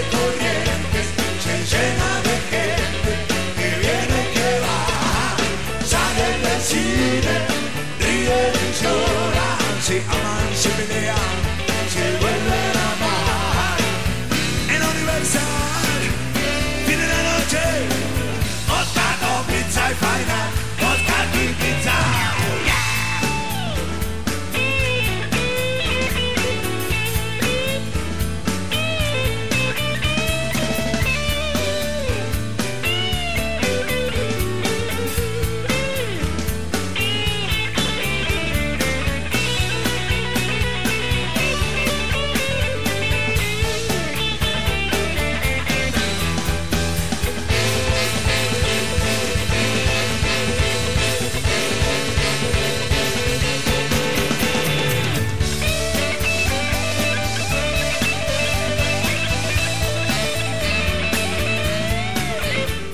[0.00, 0.29] calle Corrientes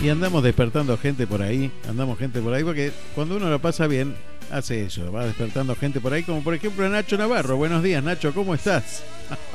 [0.07, 3.89] Y andamos despertando gente por ahí, andamos gente por ahí, porque cuando uno lo pasa
[3.89, 4.15] bien,
[4.53, 7.57] hace eso, va despertando gente por ahí, como por ejemplo Nacho Navarro.
[7.57, 9.05] Buenos días, Nacho, ¿cómo estás?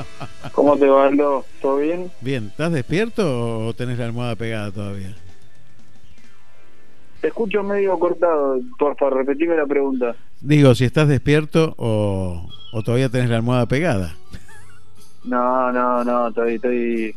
[0.52, 1.46] ¿Cómo te va, Aldo?
[1.62, 2.12] ¿Todo bien?
[2.20, 5.16] Bien, ¿estás despierto o tenés la almohada pegada todavía?
[7.22, 10.18] Te escucho medio cortado, por favor, repetime la pregunta.
[10.42, 14.18] Digo, si estás despierto o, o todavía tenés la almohada pegada.
[15.24, 17.16] No, no, no, estoy, estoy...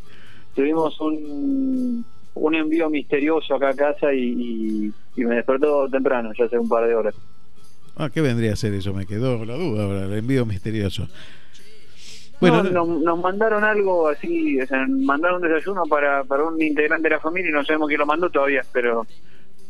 [0.54, 2.04] Tuvimos un,
[2.34, 6.68] un envío misterioso acá a casa y, y, y me despertó temprano, ya hace un
[6.68, 7.14] par de horas.
[7.96, 8.92] Ah, ¿qué vendría a ser eso?
[8.92, 11.08] Me quedó la duda ahora, el envío misterioso.
[12.40, 17.08] Bueno, nos, nos mandaron algo así, o sea, mandaron un desayuno para, para un integrante
[17.08, 19.06] de la familia y no sabemos quién lo mandó todavía, pero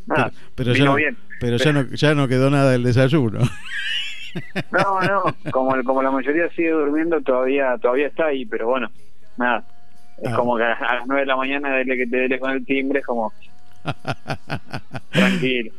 [0.07, 1.16] nada, pero ya vino no, bien.
[1.39, 3.41] pero ya no, ya no quedó nada del desayuno.
[4.73, 5.23] No, no,
[5.53, 8.91] como, como la mayoría sigue durmiendo, todavía todavía está ahí, pero bueno,
[9.36, 9.65] nada.
[10.24, 10.36] Es Ah.
[10.36, 13.01] como que a las 9 de la mañana, desde que te des con el timbre,
[13.01, 13.32] es como.
[15.10, 15.72] tranquilo.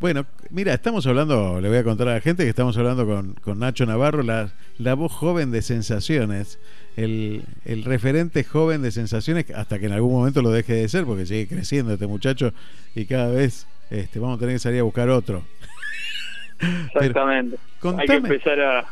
[0.00, 3.34] Bueno, mira, estamos hablando, le voy a contar a la gente que estamos hablando con,
[3.34, 4.48] con Nacho Navarro, la,
[4.78, 6.58] la voz joven de Sensaciones,
[6.96, 11.04] el, el referente joven de Sensaciones, hasta que en algún momento lo deje de ser,
[11.04, 12.54] porque sigue creciendo este muchacho
[12.94, 15.42] y cada vez este, vamos a tener que salir a buscar otro.
[16.94, 17.56] Exactamente.
[17.98, 18.86] Hay que empezar a.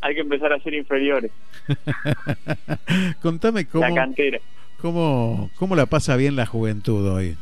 [0.00, 1.32] Hay que empezar a ser inferiores.
[3.22, 4.38] Contame La cómo, cantera.
[4.76, 7.36] cómo, cómo la pasa bien la juventud hoy.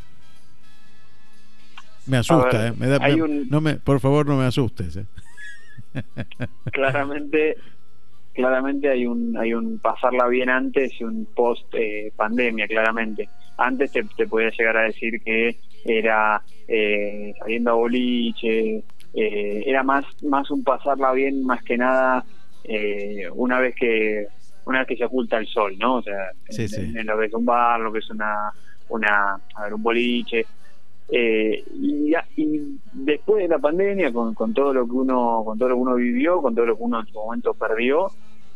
[2.06, 2.74] Me asusta, ver, ¿eh?
[2.78, 4.96] Me da- hay me- un- no me, por favor, no me asustes.
[4.96, 5.06] ¿eh?
[6.72, 7.56] claramente
[8.32, 13.92] claramente hay un hay un pasarla bien antes y un post eh, pandemia claramente antes
[13.92, 20.04] te, te podía llegar a decir que era eh, saliendo a boliche eh, era más
[20.22, 22.24] más un pasarla bien más que nada
[22.64, 24.26] eh, una vez que
[24.64, 26.80] una vez que se oculta el sol no o sea Sí, en, sí.
[26.98, 28.50] en lo que es un bar lo que es una
[28.88, 30.46] una a ver, un boliche
[31.08, 32.14] eh, y,
[32.92, 35.94] después de la pandemia con, con todo lo que uno con todo lo que uno
[35.96, 38.10] vivió con todo lo que uno en su momento perdió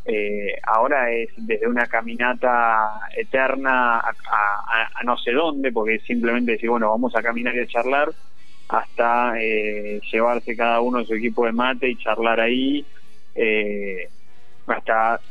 [0.05, 5.95] eh, ahora es desde una caminata eterna a, a- a- a no sé dónde porque
[5.95, 8.11] es simplemente decir bueno vamos a caminar y a charlar
[8.67, 12.85] hasta eh, llevarse cada uno su equipo de mate y charlar ahí
[13.35, 14.09] eh,
[14.67, 15.21] hasta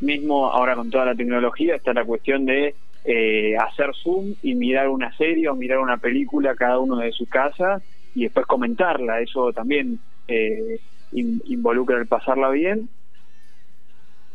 [0.00, 4.88] mismo ahora con toda la tecnología está la cuestión de eh, hacer zoom y mirar
[4.88, 7.82] una serie o mirar una película cada uno de su casa
[8.14, 9.20] y después comentarla.
[9.20, 10.80] Eso también eh,
[11.12, 12.90] in- involucra el pasarla bien.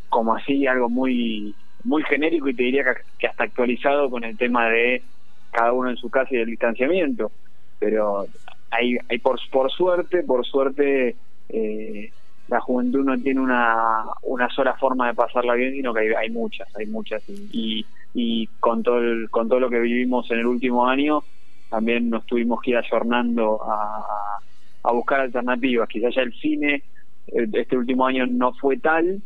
[0.10, 2.84] Como así algo muy muy genérico y te diría
[3.18, 5.06] que, hasta actualizado con el tema de
[5.52, 7.32] cada uno en su casa y el distanciamiento.
[7.80, 8.28] Pero
[8.70, 11.18] hay, hay por, por suerte por suerte
[11.50, 12.14] eh,
[12.48, 16.68] la juventud no tiene una, una sola forma de pasarla bien, sino que hay, muchas,
[16.76, 17.24] hay muchas.
[17.28, 21.24] Y, y, con, todo el, con todo lo que vivimos en el último año,
[21.70, 25.88] también nos tuvimos que ir ayornando a, a, a buscar alternativas.
[25.90, 26.84] Quizás ya el cine
[27.28, 29.22] eh, este último año no fue tal,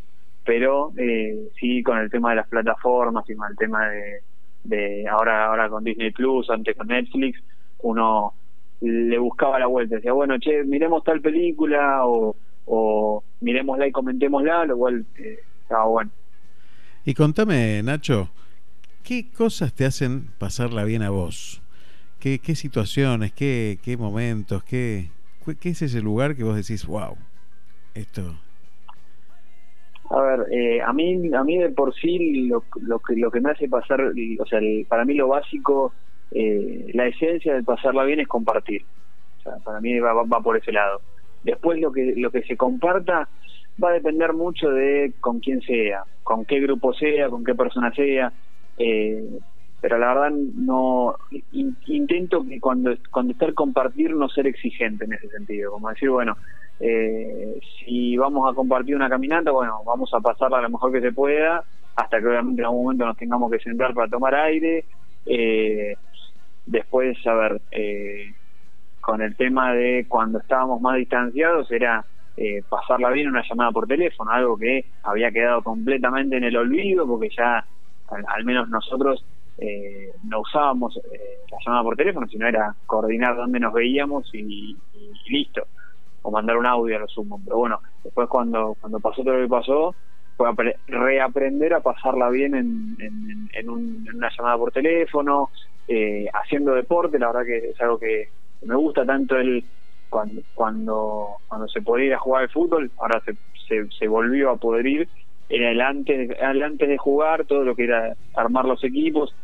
[0.45, 4.22] pero eh, sí con el tema de las plataformas y con el tema de,
[4.64, 7.41] de ahora ahora con Disney Plus, antes con Netflix,
[7.80, 8.34] uno
[8.81, 12.35] le buscaba la vuelta, decía, bueno, che, miremos tal película o,
[12.68, 16.11] o miremosla y comentémosla, lo cual eh, estaba bueno.
[17.06, 18.30] Y contame, Nacho,
[19.03, 21.61] ¿qué cosas te hacen pasarla bien a vos?
[22.19, 25.11] ¿Qué, qué situaciones, qué, qué momentos, qué,
[25.60, 27.18] qué es ese lugar que vos decís, wow,
[27.95, 28.35] esto...
[30.10, 33.41] A ver, eh, a mí a mí de por sí lo, lo que lo que
[33.41, 35.95] me hace pasar, o sea, el- para mí lo básico,
[36.31, 38.88] eh, la esencia de pasarla bien es compartir.
[39.39, 41.02] O sea, para mí va, va- va por ese lado.
[41.42, 43.30] Después lo que lo que se comparta
[43.82, 47.92] va a depender mucho de con quién sea, con qué grupo sea, con qué persona
[47.94, 48.34] sea.
[48.78, 49.24] Eh,
[49.80, 51.16] pero la verdad no
[51.52, 56.10] in- intento que cuando cuando estar compartir no ser exigente en ese sentido como decir
[56.10, 56.36] bueno
[56.80, 61.12] eh, si vamos a compartir una caminata bueno vamos a pasarla lo mejor que se
[61.12, 61.66] pueda
[61.96, 64.86] hasta que obviamente en algún momento nos tengamos que sentar para tomar aire
[65.26, 65.98] eh,
[66.66, 68.37] después a ver eh,
[69.08, 72.06] con el tema de cuando estábamos más distanciados era
[72.36, 76.58] eh, pasarla bien en una llamada por teléfono algo que había quedado completamente en el
[76.58, 77.66] olvido porque ya
[78.08, 79.26] al, al menos nosotros
[79.58, 84.78] eh, no usábamos eh, la llamada por teléfono, sino era coordinar dónde nos veíamos y,
[85.30, 85.68] listo,
[86.22, 87.42] o mandar un audio a lo sumo.
[87.46, 89.96] Pero bueno, después cuando, cuando pasó todo lo que pasó,
[90.36, 95.52] fue apre- reaprender a pasarla bien en, en, en un- en una llamada por teléfono,
[95.88, 98.32] eh, haciendo deporte, la verdad que es algo que
[98.62, 99.66] me gusta tanto el
[100.10, 103.34] cuando cuando cuando se podía ir a jugar al fútbol, ahora se,
[103.68, 105.10] se, se volvió a poder ir,
[105.50, 109.36] era el antes, el antes de jugar, todo lo que era armar los equipos,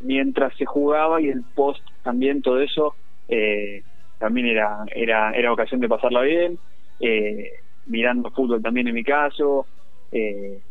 [0.00, 2.96] mientras se jugaba y el post también todo eso
[3.28, 3.84] eh,
[4.18, 6.58] también era era era ocasión de pasarla bien
[7.00, 7.50] eh,
[7.86, 9.68] mirando fútbol también en mi caso
[10.12, 10.62] eh,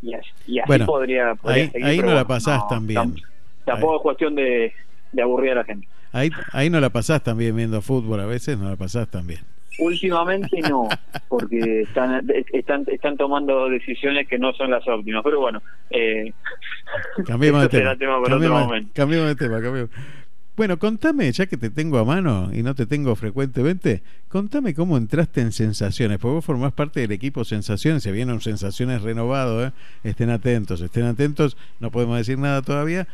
[0.00, 3.14] y así, y así Bueno, podría, podría ahí- seguir, ahí no la pasás tan bien.
[3.14, 3.22] tam-
[3.64, 4.72] tampoco es cuestión de,
[5.12, 8.58] de aburrir a la gente Ahí, ahí no la pasás también viendo fútbol a veces,
[8.58, 9.40] no la pasás también.
[9.78, 10.86] últimamente no
[11.28, 16.32] porque están están están tomando decisiones que no son las óptimas pero bueno eh,
[17.26, 17.96] Cambiemos de tema.
[17.96, 19.90] tema para otro Cambiemos, momento cambiemos de tema, cambiemos.
[20.54, 24.98] Bueno, contame, ya que te tengo a mano y no te tengo frecuentemente, contame cómo
[24.98, 29.64] entraste en Sensaciones, porque vos formás parte del equipo Sensaciones, se viene un Sensaciones renovado,
[29.64, 29.72] ¿eh?
[30.04, 33.08] estén atentos, estén atentos, no podemos decir nada todavía,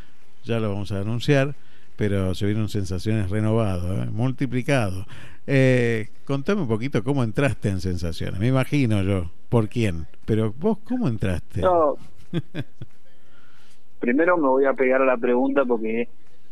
[0.45, 1.55] ya lo vamos a anunciar,
[1.99, 4.07] pero se viene un Sensaciones renovado, ¿eh?
[4.07, 5.05] multiplicado.
[5.49, 10.79] Eh, contame un poquito cómo entraste en Sensaciones, me imagino yo, por quién, pero vos
[10.85, 11.63] cómo entraste.
[13.99, 16.09] Primero me voy a pegar a la pregunta porque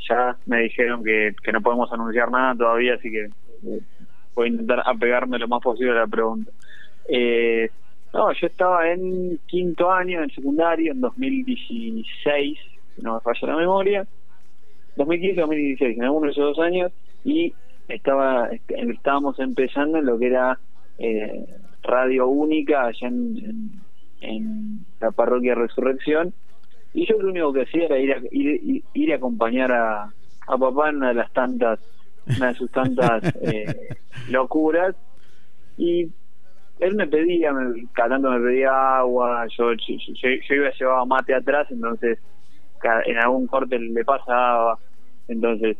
[0.09, 3.81] ya me dijeron que, que no podemos anunciar nada todavía, así que eh,
[4.35, 6.51] voy a intentar apegarme lo más posible a la pregunta.
[7.09, 7.70] Eh,
[8.12, 12.59] no, yo estaba en quinto año en secundario, en 2016,
[12.97, 14.06] si no me falla la memoria,
[14.97, 16.93] 2015 2016, en alguno de esos dos años,
[17.24, 17.52] y
[17.89, 20.59] estaba estábamos empezando en lo que era
[20.98, 21.47] eh,
[21.82, 23.70] radio única allá en, en,
[24.20, 26.32] en la parroquia Resurrección
[26.94, 30.05] y yo lo único que hacía era ir a, ir, ir- a acompañar a,
[30.48, 31.78] a papá en una de las tantas
[32.36, 33.89] una de sus tantas eh,
[34.31, 34.97] locuras
[35.77, 36.09] y
[36.81, 41.05] él me pedía me, cada tanto me pedía agua yo yo, yo, yo iba llevaba
[41.05, 42.18] mate atrás entonces
[43.06, 44.78] en algún corte le pasaba
[45.28, 45.77] entonces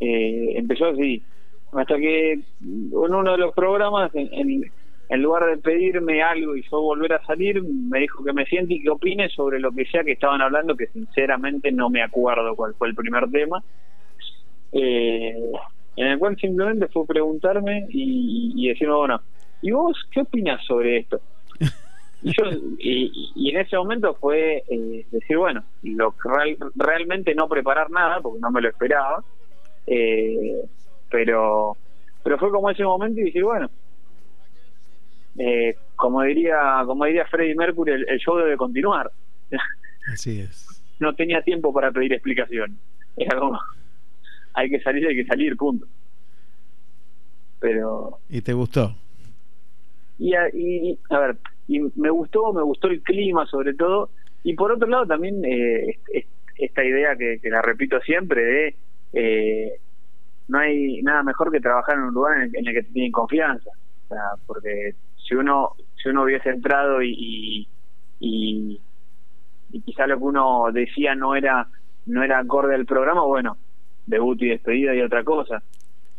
[0.00, 1.22] eh, empezó así
[1.72, 2.42] hasta que en
[2.92, 8.00] uno de los programas en, lugar de pedirme algo y yo volver a salir me
[8.00, 10.86] dijo que me siente y que opine sobre lo que sea que estaban hablando que
[10.88, 13.62] sinceramente no me acuerdo cuál fue el primer tema
[14.72, 15.52] eh,
[15.96, 19.20] en el cual simplemente fue preguntarme y, y decirme bueno
[19.62, 21.20] ¿y vos qué opinas sobre esto?
[22.26, 22.44] y yo
[22.78, 28.20] y, y en ese momento fue eh, decir bueno lo real- realmente no preparar nada
[28.20, 29.22] porque no me lo esperaba
[29.86, 30.62] eh,
[31.10, 31.76] pero
[32.22, 33.70] pero fue como ese momento y decir bueno
[35.38, 39.10] eh, como diría como diría Freddie Mercury el, el show debe continuar
[40.12, 40.82] Así es.
[41.00, 42.78] no tenía tiempo para pedir explicación
[43.16, 43.60] era como
[44.54, 45.86] hay que salir hay que salir punto
[47.60, 48.94] pero ¿Y te gustó?
[50.18, 54.10] y a, y, a ver y me gustó me gustó el clima sobre todo.
[54.42, 58.42] Y por otro lado también eh, est- est- esta idea que, que la repito siempre
[58.44, 58.76] de
[59.12, 59.80] eh,
[60.48, 62.92] no hay nada mejor que trabajar en un lugar en el, en el que te
[62.92, 63.70] tienen confianza.
[63.70, 65.72] O sea, porque si uno
[66.02, 67.68] si uno hubiese entrado y, y,
[68.20, 68.82] y,
[69.70, 71.66] y quizá lo que uno decía no era
[72.06, 73.58] no era acorde al programa bueno
[74.06, 75.62] debut y despedida y otra cosa.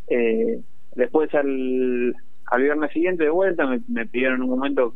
[0.08, 0.62] Eh,
[0.96, 2.16] después al,
[2.48, 4.94] al viernes siguiente de vuelta me, me pidieron un momento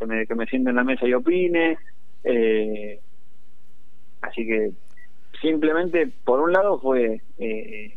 [0.00, 1.78] que me, que me siente en la mesa y opine
[2.24, 2.98] eh,
[4.22, 4.72] así que
[5.40, 7.96] simplemente por un lado fue eh,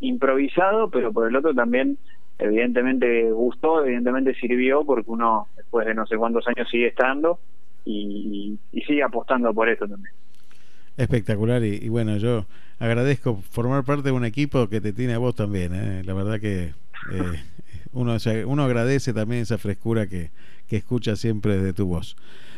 [0.00, 1.98] improvisado pero por el otro también
[2.38, 7.38] evidentemente gustó evidentemente sirvió porque uno después de no sé cuántos años sigue estando
[7.84, 10.12] y, sigue apostando por eso también
[10.96, 12.44] Espectacular y, y bueno, yo
[12.80, 15.74] agradezco formar parte de un equipo que te tiene a vos también.
[15.74, 16.02] ¿eh?
[16.04, 16.72] La verdad que
[17.12, 17.42] eh,
[17.92, 20.30] uno, uno agradece también esa frescura que,
[20.68, 22.16] que escucha siempre de tu voz.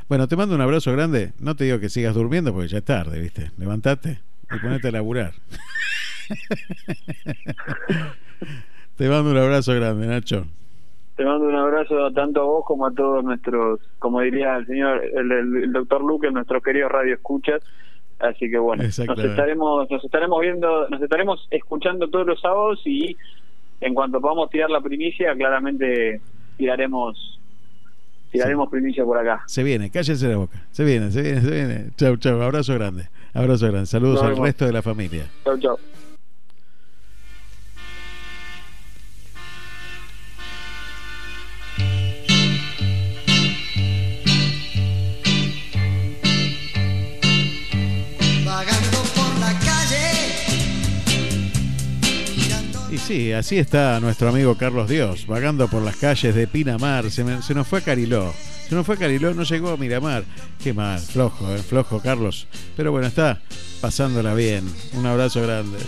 [0.08, 1.32] Bueno, te mando un abrazo grande.
[1.38, 3.52] No te digo que sigas durmiendo porque ya es tarde, ¿viste?
[3.58, 4.20] Levantate
[4.50, 5.32] y ponete a laburar.
[8.96, 10.46] te mando un abrazo grande, Nacho.
[11.16, 15.02] Te mando un abrazo tanto a vos como a todos nuestros, como diría el señor,
[15.04, 17.62] el, doctor Luque, nuestros queridos radio escuchas.
[18.18, 23.16] Así que bueno, nos estaremos, nos estaremos viendo, nos estaremos escuchando todos los sábados y
[23.80, 26.20] en cuanto podamos tirar la primicia, claramente
[26.56, 27.40] tiraremos,
[28.30, 29.42] tiraremos primicia por acá.
[29.46, 30.62] Se viene, cállese la boca.
[30.70, 31.90] Se viene, se viene, se viene.
[31.96, 32.40] Chau, chau.
[32.42, 33.08] Abrazo grande.
[33.32, 33.86] Abrazo grande.
[33.86, 35.26] Saludos al resto de la familia.
[35.44, 35.78] Chau, chau.
[53.10, 57.10] Sí, así está nuestro amigo Carlos Dios, vagando por las calles de Pinamar.
[57.10, 58.32] Se, me- se nos fue a Cariló.
[58.68, 60.22] Se nos fue a Cariló, no llegó a Miramar.
[60.62, 62.46] Qué mal, flojo, eh, flojo Carlos.
[62.76, 63.40] Pero bueno, está
[63.80, 64.64] pasándola bien.
[64.94, 65.78] Un abrazo grande.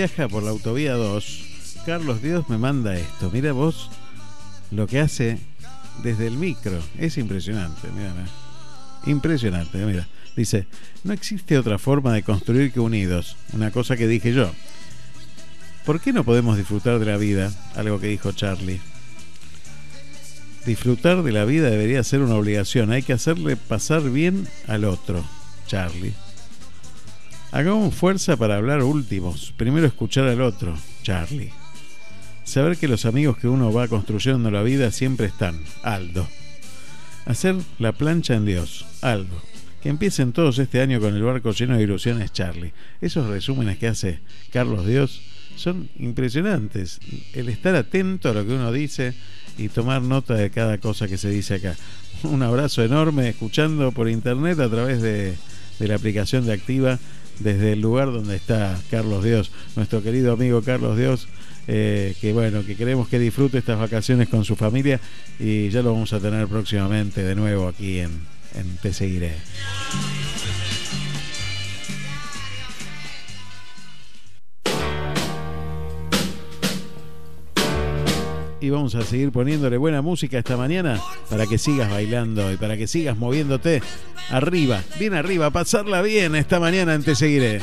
[0.00, 1.42] Viaja por la autovía 2,
[1.84, 3.30] Carlos Dios me manda esto.
[3.30, 3.90] Mira vos
[4.70, 5.38] lo que hace
[6.02, 6.80] desde el micro.
[6.96, 8.14] Es impresionante, mira.
[9.04, 10.08] Impresionante, mira.
[10.34, 10.66] Dice,
[11.04, 13.36] no existe otra forma de construir que unidos.
[13.52, 14.50] Una cosa que dije yo.
[15.84, 17.52] ¿Por qué no podemos disfrutar de la vida?
[17.74, 18.80] Algo que dijo Charlie.
[20.64, 22.90] Disfrutar de la vida debería ser una obligación.
[22.90, 25.22] Hay que hacerle pasar bien al otro.
[25.66, 26.14] Charlie.
[27.52, 29.52] Hagamos fuerza para hablar últimos.
[29.56, 30.76] Primero escuchar al otro.
[31.02, 31.50] Charlie.
[32.44, 35.60] Saber que los amigos que uno va construyendo en la vida siempre están.
[35.82, 36.28] Aldo.
[37.26, 38.86] Hacer la plancha en Dios.
[39.02, 39.42] Aldo.
[39.82, 42.72] Que empiecen todos este año con el barco lleno de ilusiones, Charlie.
[43.00, 44.20] Esos resúmenes que hace
[44.52, 45.20] Carlos Dios
[45.56, 47.00] son impresionantes.
[47.32, 49.14] El estar atento a lo que uno dice
[49.58, 51.74] y tomar nota de cada cosa que se dice acá.
[52.22, 55.34] Un abrazo enorme escuchando por internet a través de,
[55.80, 57.00] de la aplicación de Activa
[57.40, 61.28] desde el lugar donde está Carlos Dios, nuestro querido amigo Carlos Dios,
[61.66, 65.00] eh, que bueno, que queremos que disfrute estas vacaciones con su familia
[65.38, 68.10] y ya lo vamos a tener próximamente de nuevo aquí en,
[68.54, 69.34] en Te Seguiré.
[78.60, 81.00] Y vamos a seguir poniéndole buena música esta mañana
[81.30, 83.82] para que sigas bailando y para que sigas moviéndote
[84.28, 87.60] arriba, bien arriba, pasarla bien esta mañana en Te Seguiré.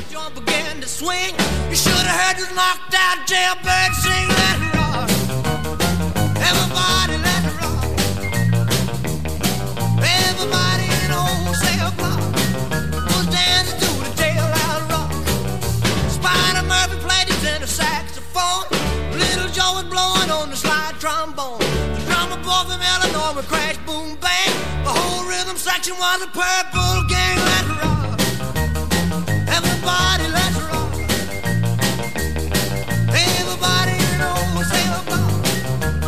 [19.58, 20.17] Joe
[22.48, 24.52] Boy from Illinois would crash, boom, bang.
[24.82, 27.36] The whole rhythm section was a purple gang.
[27.44, 28.16] Let it rock.
[29.52, 30.96] Everybody, let's rock.
[33.12, 35.44] Everybody in the wholesale block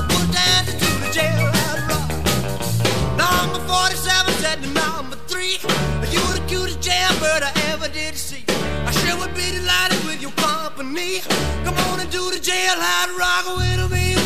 [0.08, 2.08] was dancing to the jailhouse rock.
[3.20, 5.60] Number 47 said to number 3,
[6.08, 8.44] You the cutest jailbird I ever did see.
[8.88, 11.20] I sure would be delighted with your company.
[11.68, 14.19] Come on and do the jailhouse rock with me.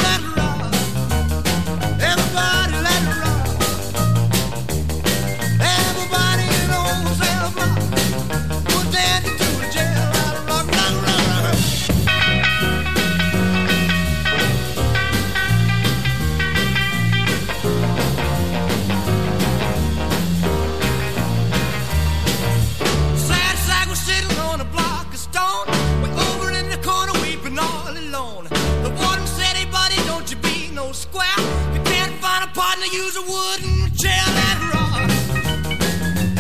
[33.15, 34.23] Use a wooden chair.
[34.39, 35.11] Let rock.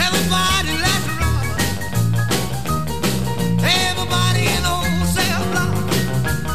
[0.07, 1.47] Everybody, let's rock.
[3.63, 5.75] Everybody in the wholesale block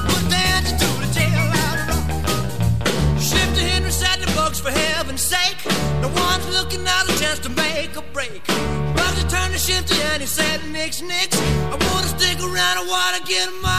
[0.09, 2.07] was dancing to the jailhouse rock.
[3.19, 5.57] Shifty Henry said to Bugs, "For heaven's sake.
[6.01, 8.41] No one's looking out a chance to make a break.
[8.95, 11.37] Roger turned the shifty and he said, Nix, Nix.
[11.73, 13.78] I wanna stick around, I wanna get my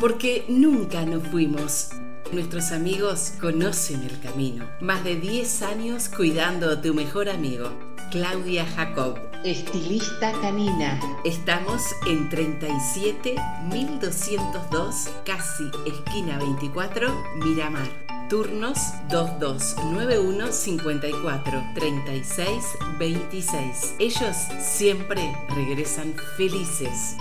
[0.00, 1.90] Porque nunca nos fuimos.
[2.32, 4.64] Nuestros amigos conocen el camino.
[4.80, 7.70] Más de 10 años cuidando a tu mejor amigo.
[8.10, 9.18] Claudia Jacob.
[9.44, 10.98] Estilista canina.
[11.24, 13.36] Estamos en 37
[13.72, 18.09] 1202, casi esquina 24, Miramar.
[18.30, 18.78] Turnos
[19.08, 22.64] 2291 54 36
[22.96, 23.96] 26.
[23.98, 27.16] Ellos siempre regresan felices.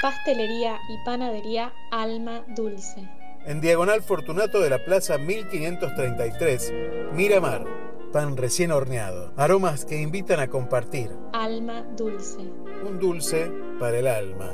[0.00, 3.08] Pastelería y panadería Alma Dulce.
[3.44, 6.72] En Diagonal Fortunato de la Plaza 1533,
[7.12, 7.64] Miramar.
[8.12, 9.32] Pan recién horneado.
[9.36, 11.10] Aromas que invitan a compartir.
[11.32, 12.38] Alma Dulce.
[12.84, 13.50] Un dulce
[13.80, 14.52] para el alma.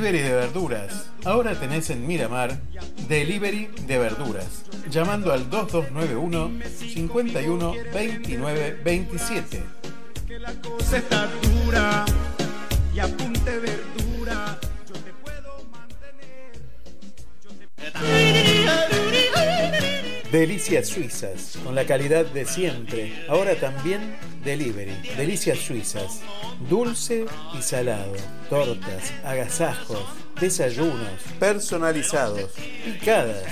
[0.00, 1.10] Delivery de verduras.
[1.24, 2.56] Ahora tenés en Miramar
[3.08, 4.62] Delivery de verduras.
[4.88, 6.52] Llamando al 2291
[6.94, 9.62] 51 29 27.
[10.24, 12.04] Que la cosa está dura.
[12.94, 14.60] Y apunte verdura.
[14.86, 15.66] Yo te puedo
[20.30, 23.26] Delicias Suizas, con la calidad de siempre.
[23.28, 24.14] Ahora también
[24.48, 24.94] delivery.
[25.16, 26.20] Delicias Suizas,
[26.70, 27.26] dulce
[27.58, 28.14] y salado.
[28.48, 30.02] Tortas, agasajos,
[30.40, 32.50] desayunos, personalizados,
[32.84, 33.44] picadas.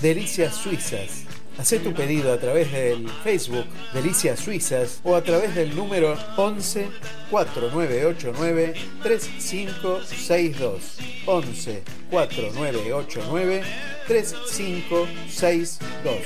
[0.00, 1.24] Delicias Suizas.
[1.58, 6.88] Hacé tu pedido a través del Facebook Delicias Suizas o a través del número 11
[7.30, 10.98] 4989 3562.
[11.26, 13.62] 11 4989
[14.06, 16.18] 3562.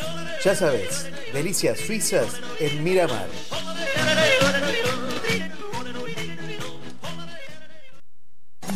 [0.45, 2.29] Ya sabes, Delicias Suizas
[2.59, 3.29] en Miramar.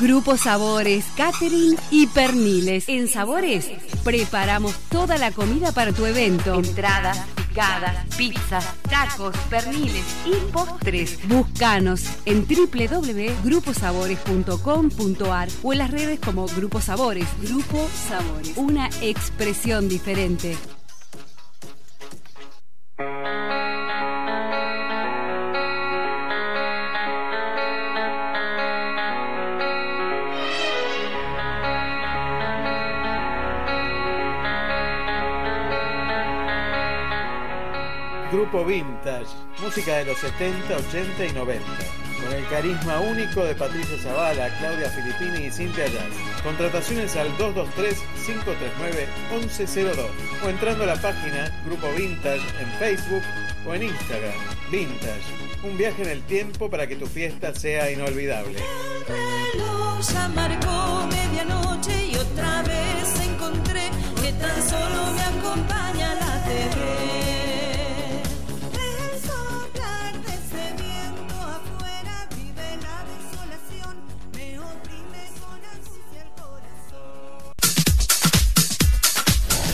[0.03, 2.89] Grupo Sabores, Catering y Perniles.
[2.89, 3.71] En Sabores
[4.03, 6.55] preparamos toda la comida para tu evento.
[6.55, 11.21] Entradas, picadas, pizzas, tacos, perniles y postres.
[11.29, 17.29] Búscanos en www.gruposabores.com.ar o en las redes como Grupo Sabores.
[17.41, 20.57] Grupo Sabores, una expresión diferente.
[38.43, 39.31] Grupo Vintage,
[39.63, 41.65] música de los 70, 80 y 90.
[42.21, 46.13] Con el carisma único de Patricia Zavala, Claudia Filippini y Cintia Jazz.
[46.43, 49.95] Contrataciones al 223-539-1102
[50.45, 53.23] o entrando a la página Grupo Vintage en Facebook
[53.65, 54.35] o en Instagram.
[54.73, 55.23] Vintage,
[55.63, 58.59] un viaje en el tiempo para que tu fiesta sea inolvidable.
[60.13, 63.89] ya marcó medianoche y otra vez encontré
[64.21, 67.22] que tan solo me acompaña la TV.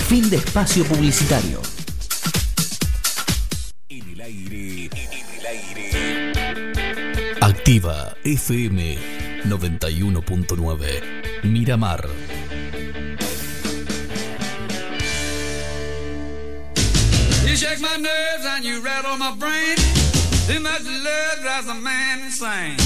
[0.08, 1.60] Fin de espacio publicitario.
[3.90, 4.88] En el aire.
[4.90, 6.32] En el aire.
[7.42, 8.96] Activa FM
[9.44, 11.42] 91.9.
[11.42, 12.08] Miramar.
[17.44, 19.76] You shake my nerves and you rattle my brain.
[20.46, 22.78] Too much love drives a man insane.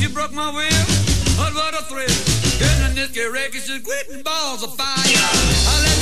[0.00, 0.86] You broke my will,
[1.36, 2.08] but what a thrill.
[2.58, 5.97] Getting this get wreckage, just quitting balls of fire.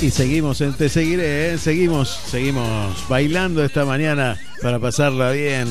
[0.00, 1.58] Y seguimos, en- te seguiré, ¿eh?
[1.58, 5.66] seguimos, seguimos bailando esta mañana para pasarla bien.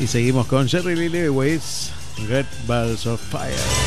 [0.00, 1.90] Y seguimos con Jerry Lee Lewis,
[2.28, 3.83] Red Balls of Fire.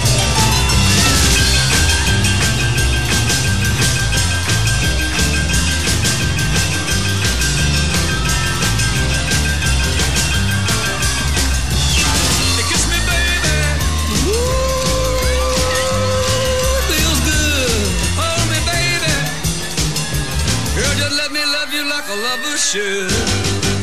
[22.67, 23.09] should.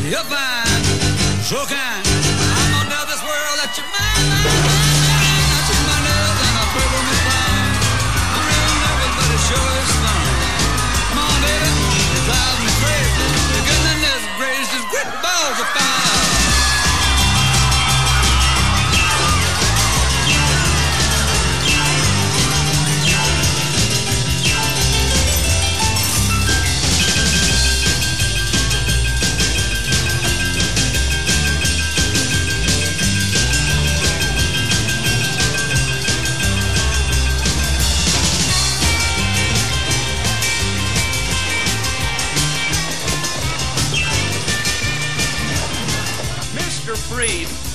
[0.05, 0.44] If I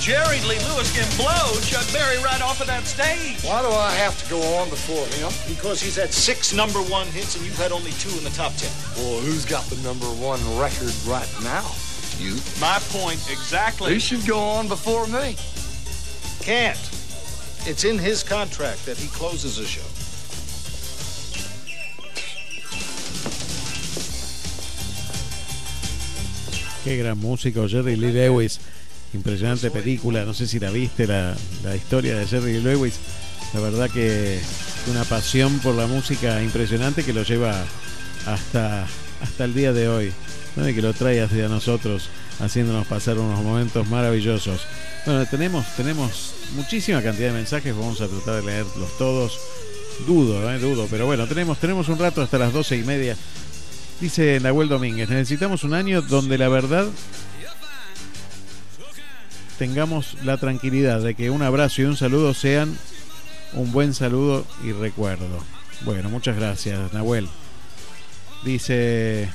[0.09, 3.43] Jerry Lee Lewis can blow Chuck Berry right off of that stage.
[3.43, 5.29] Why do I have to go on before him?
[5.47, 8.51] Because he's had six number one hits and you've had only two in the top
[8.55, 8.71] ten.
[8.97, 11.61] Well, who's got the number one record right now?
[12.17, 12.41] You.
[12.59, 13.93] My point exactly.
[13.93, 15.35] He should go on before me.
[16.41, 16.79] Can't.
[17.69, 19.85] It's in his contract that he closes the show.
[26.83, 28.57] Qué gran músico, Jerry Lee Lewis.
[29.13, 30.25] Impresionante película.
[30.25, 32.99] No sé si la viste, la, la historia de Jerry Lewis.
[33.53, 34.39] La verdad que
[34.91, 37.63] una pasión por la música impresionante que lo lleva
[38.25, 38.85] hasta,
[39.21, 40.13] hasta el día de hoy.
[40.55, 40.65] ¿no?
[40.65, 42.09] Que lo trae hacia nosotros,
[42.39, 44.61] haciéndonos pasar unos momentos maravillosos.
[45.05, 47.75] Bueno, tenemos, tenemos muchísima cantidad de mensajes.
[47.75, 49.39] Vamos a tratar de leerlos todos.
[50.05, 50.59] Dudo, ¿eh?
[50.59, 50.87] dudo.
[50.89, 53.15] Pero bueno, tenemos, tenemos un rato hasta las doce y media.
[53.99, 56.87] Dice Nahuel Domínguez, necesitamos un año donde la verdad
[59.59, 62.77] tengamos la tranquilidad de que un abrazo y un saludo sean
[63.51, 65.43] un buen saludo y recuerdo.
[65.81, 67.27] Bueno, muchas gracias, Nahuel.
[68.45, 69.27] Dice,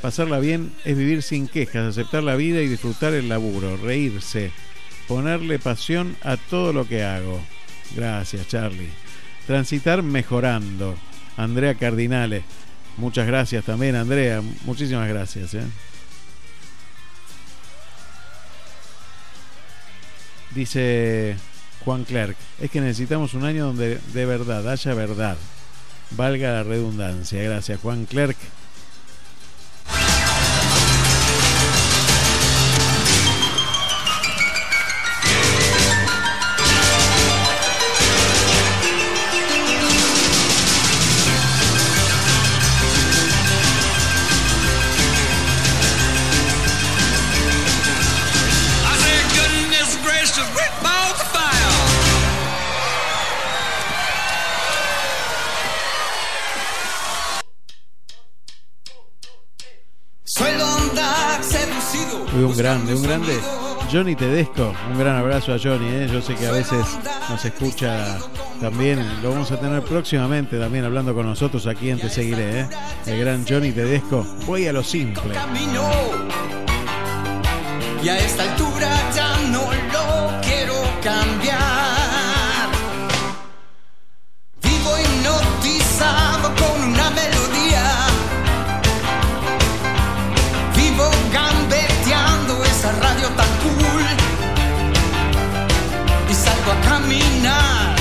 [0.00, 4.52] pasarla bien es vivir sin quejas, aceptar la vida y disfrutar el laburo, reírse,
[5.08, 7.40] ponerle pasión a todo lo que hago.
[7.96, 8.90] Gracias, Charlie.
[9.48, 10.94] Transitar mejorando.
[11.36, 12.44] Andrea Cardinale.
[12.98, 14.42] Muchas gracias también, Andrea.
[14.64, 15.54] Muchísimas gracias.
[15.54, 15.62] ¿eh?
[20.54, 21.36] Dice
[21.84, 25.36] Juan Clerc, es que necesitamos un año donde de verdad haya verdad.
[26.10, 27.42] Valga la redundancia.
[27.42, 28.36] Gracias, Juan Clerc.
[62.58, 63.32] Grande, un grande.
[63.90, 65.86] Johnny Tedesco, un gran abrazo a Johnny.
[65.86, 66.08] ¿eh?
[66.12, 66.84] Yo sé que a veces
[67.30, 68.18] nos escucha
[68.60, 69.22] también.
[69.22, 72.60] Lo vamos a tener próximamente también hablando con nosotros aquí en Te Seguiré.
[72.60, 72.68] ¿eh?
[73.06, 74.26] El gran Johnny Tedesco.
[74.44, 75.34] Voy a lo simple.
[78.02, 79.62] y a esta altura ya no
[79.92, 81.77] lo quiero cambiar.
[97.00, 97.94] caminar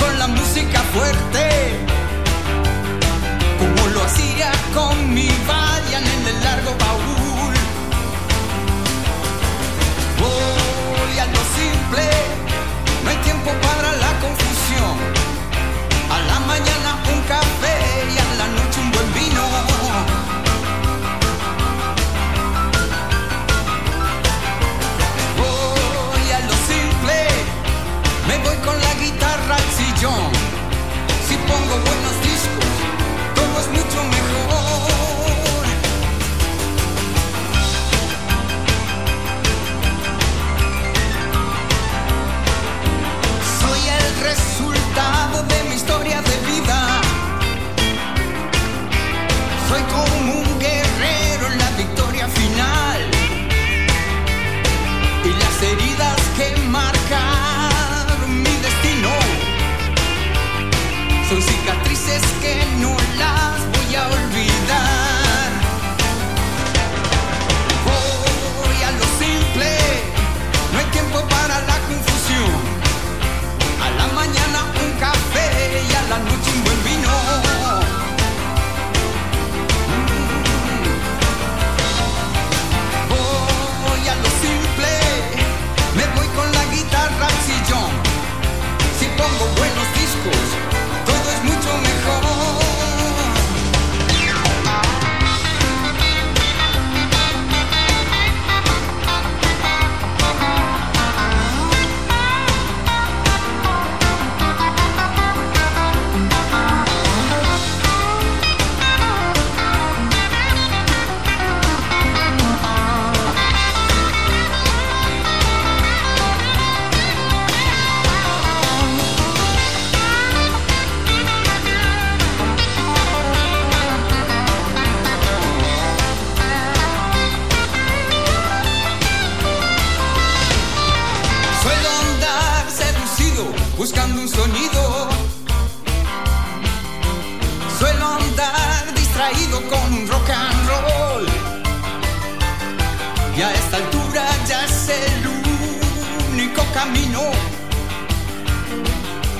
[0.00, 1.46] con la música fuerte,
[3.58, 7.54] como lo hacía con mi Varian en el largo baúl.
[10.22, 12.04] Voy a lo simple,
[13.02, 14.96] no hay tiempo para la confusión.
[16.10, 16.83] A la mañana.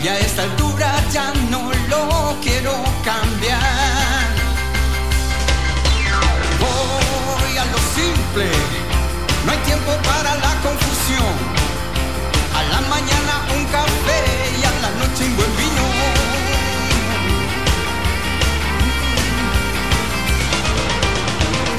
[0.03, 2.73] Y a esta altura ya no lo quiero
[3.05, 3.59] cambiar.
[6.61, 8.47] Voy a lo simple,
[9.45, 11.35] no hay tiempo para la confusión.
[12.55, 14.21] A la mañana un café
[14.61, 15.85] y a la noche un buen vino.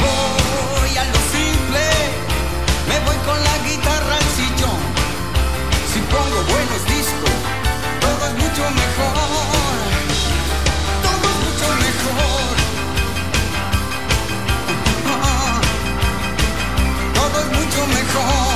[0.04, 1.84] Voy a lo simple,
[2.90, 3.95] me voy con la guitarra
[6.52, 7.36] buenos discos,
[8.02, 9.76] todo es mucho mejor.
[11.06, 12.56] Todo es mucho mejor.
[17.14, 18.55] Todo es mucho mejor.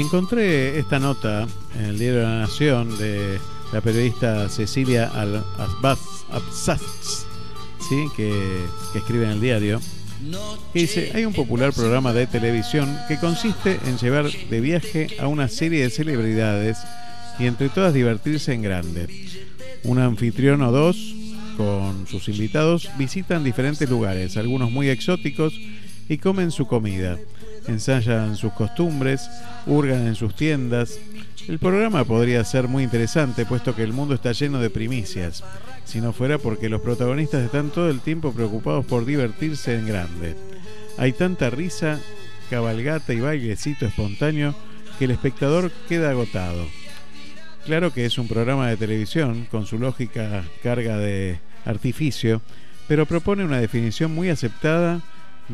[0.00, 1.46] Encontré esta nota
[1.78, 3.38] en el diario La Nación de
[3.70, 5.44] la periodista Cecilia Al
[6.30, 7.26] Absatz,
[7.86, 8.06] ¿sí?
[8.16, 8.32] que,
[8.94, 9.78] que escribe en el diario,
[10.72, 15.26] que dice, hay un popular programa de televisión que consiste en llevar de viaje a
[15.26, 16.78] una serie de celebridades
[17.38, 19.06] y entre todas divertirse en grande.
[19.84, 21.14] Un anfitrión o dos
[21.58, 25.52] con sus invitados visitan diferentes lugares, algunos muy exóticos,
[26.08, 27.18] y comen su comida.
[27.70, 29.30] Ensayan sus costumbres,
[29.64, 30.98] hurgan en sus tiendas.
[31.46, 35.44] El programa podría ser muy interesante, puesto que el mundo está lleno de primicias,
[35.84, 40.36] si no fuera porque los protagonistas están todo el tiempo preocupados por divertirse en grande.
[40.98, 42.00] Hay tanta risa,
[42.50, 44.54] cabalgata y bailecito espontáneo
[44.98, 46.66] que el espectador queda agotado.
[47.64, 52.42] Claro que es un programa de televisión con su lógica carga de artificio,
[52.88, 55.02] pero propone una definición muy aceptada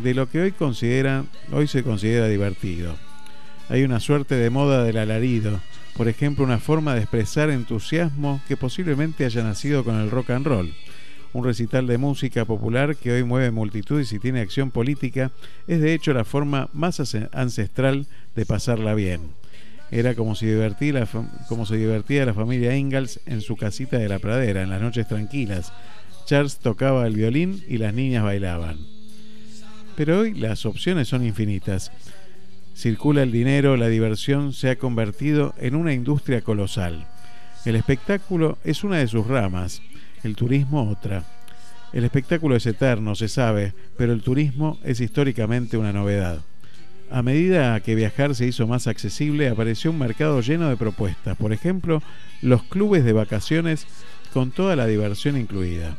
[0.02, 2.96] de lo que hoy considera, hoy se considera divertido.
[3.68, 5.60] Hay una suerte de moda del alarido,
[5.96, 10.46] por ejemplo, una forma de expresar entusiasmo que posiblemente haya nacido con el rock and
[10.46, 10.74] roll.
[11.32, 15.32] Un recital de música popular que hoy mueve multitudes y tiene acción política
[15.66, 17.00] es de hecho la forma más
[17.32, 19.32] ancestral de pasarla bien.
[19.90, 20.46] Era como si
[21.48, 25.08] como se divertía la familia Ingalls en su casita de la pradera, en las noches
[25.08, 25.72] tranquilas.
[26.26, 28.95] Charles tocaba el violín y las niñas bailaban.
[29.96, 31.90] Pero hoy las opciones son infinitas.
[32.74, 37.06] Circula el dinero, la diversión se ha convertido en una industria colosal.
[37.64, 39.80] El espectáculo es una de sus ramas,
[40.22, 41.24] el turismo otra.
[41.92, 46.40] El espectáculo es eterno, se sabe, pero el turismo es históricamente una novedad.
[47.10, 51.36] A medida que viajar se hizo más accesible, apareció un mercado lleno de propuestas.
[51.36, 52.02] Por ejemplo,
[52.42, 53.86] los clubes de vacaciones
[54.34, 55.96] con toda la diversión incluida.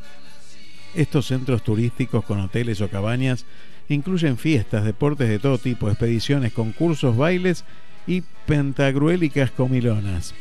[0.94, 3.46] Estos centros turísticos con hoteles o cabañas
[3.90, 7.64] incluyen fiestas, deportes de todo tipo, expediciones, concursos, bailes
[8.06, 10.34] y pentagruélicas comilonas.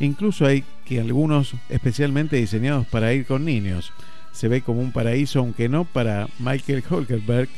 [0.00, 3.92] Incluso hay que algunos especialmente diseñados para ir con niños.
[4.32, 7.48] Se ve como un paraíso, aunque no para Michael Hulkenberg,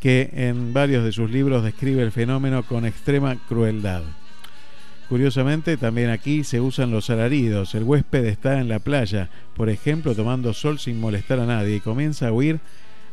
[0.00, 4.02] que en varios de sus libros describe el fenómeno con extrema crueldad.
[5.08, 7.74] Curiosamente, también aquí se usan los alaridos.
[7.74, 11.80] El huésped está en la playa, por ejemplo, tomando sol sin molestar a nadie y
[11.80, 12.60] comienza a oír,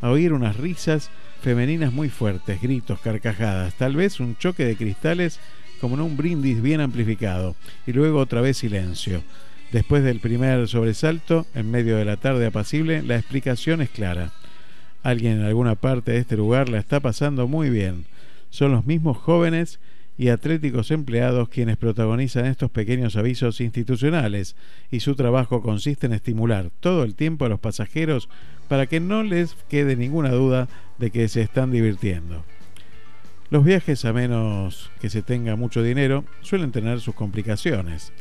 [0.02, 1.10] a oír unas risas
[1.45, 5.40] femeninas muy fuertes, gritos, carcajadas, tal vez un choque de cristales
[5.80, 9.22] como en un brindis bien amplificado, y luego otra vez silencio.
[9.72, 14.32] Después del primer sobresalto, en medio de la tarde apacible, la explicación es clara.
[15.03, 18.06] Alguien en alguna parte de este lugar la está pasando muy bien.
[18.49, 19.80] Son los mismos jóvenes
[20.17, 24.56] y atléticos empleados quienes protagonizan estos pequeños avisos institucionales
[24.90, 28.30] y su trabajo consiste en estimular todo el tiempo a los pasajeros
[28.68, 32.44] para que no les quede ninguna duda de que se están divirtiendo.
[33.50, 38.11] Los viajes, a menos que se tenga mucho dinero, suelen tener sus complicaciones.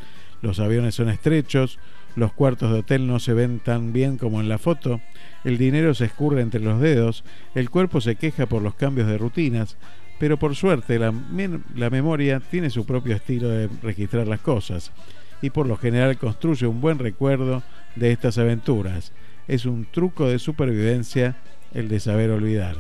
[0.42, 1.78] Los aviones son estrechos,
[2.16, 5.00] los cuartos de hotel no se ven tan bien como en la foto,
[5.42, 7.24] el dinero se escurre entre los dedos,
[7.55, 9.76] el cuerpo se queja por los cambios de rutinas,
[10.18, 11.12] pero por suerte la,
[11.74, 14.92] la memoria tiene su propio estilo de registrar las cosas
[15.42, 17.62] y por lo general construye un buen recuerdo
[17.97, 19.12] de estas aventuras.
[19.48, 21.36] Es un truco de supervivencia
[21.73, 22.76] el de saber olvidar.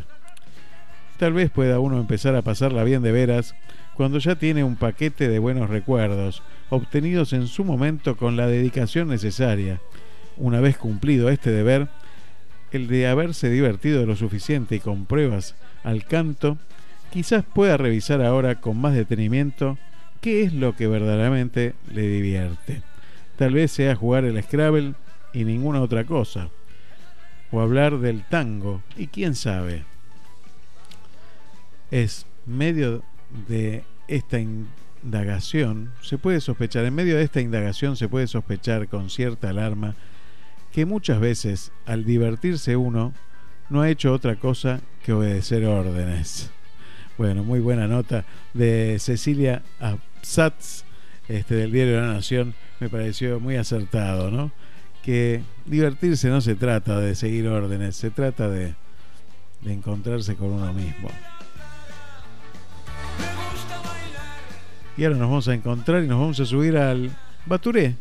[1.18, 3.54] Tal vez pueda uno empezar a pasarla bien de veras
[3.94, 9.08] cuando ya tiene un paquete de buenos recuerdos, obtenidos en su momento con la dedicación
[9.08, 9.80] necesaria,
[10.36, 11.88] una vez cumplido este deber,
[12.72, 16.58] el de haberse divertido lo suficiente y con pruebas al canto,
[17.12, 19.78] quizás pueda revisar ahora con más detenimiento
[20.20, 22.82] qué es lo que verdaderamente le divierte.
[23.36, 24.94] Tal vez sea jugar el Scrabble
[25.34, 26.48] y ninguna otra cosa.
[27.50, 29.84] O hablar del tango, y quién sabe.
[31.90, 33.02] Es medio
[33.48, 39.10] de esta indagación, se puede sospechar, en medio de esta indagación se puede sospechar con
[39.10, 39.94] cierta alarma
[40.72, 43.12] que muchas veces al divertirse uno
[43.70, 46.50] no ha hecho otra cosa que obedecer órdenes.
[47.16, 50.84] Bueno, muy buena nota de Cecilia Absatz,
[51.28, 54.50] este, del diario La Nación, me pareció muy acertado, ¿no?
[55.04, 58.74] Que divertirse no se trata de seguir órdenes, se trata de,
[59.60, 61.10] de encontrarse con uno mismo.
[64.96, 67.10] Y ahora nos vamos a encontrar y nos vamos a subir al
[67.46, 67.96] Baturé.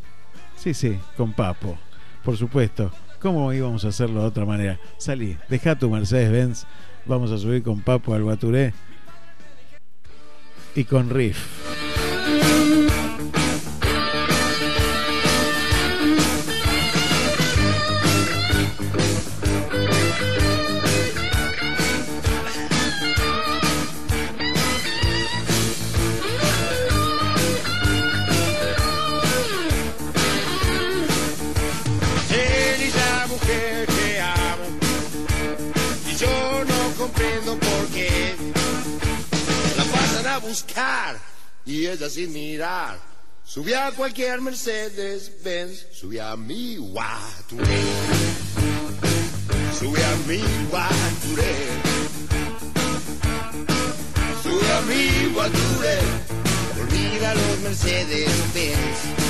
[0.56, 1.78] Sí, sí, con Papo.
[2.24, 2.92] Por supuesto.
[3.20, 4.80] ¿Cómo íbamos a hacerlo de otra manera?
[4.98, 6.66] Salí, deja tu Mercedes-Benz.
[7.06, 8.74] Vamos a subir con Papo al Baturé.
[10.76, 11.93] Y con Riff.
[41.66, 43.00] Y ella sin mirar.
[43.44, 47.82] Subí a cualquier Mercedes Benz subí a mi Guaturé.
[49.80, 51.56] Subí a mi Guaturé.
[54.44, 55.98] Subí a mi Guaturé.
[56.80, 59.23] Olvida los Mercedes Benz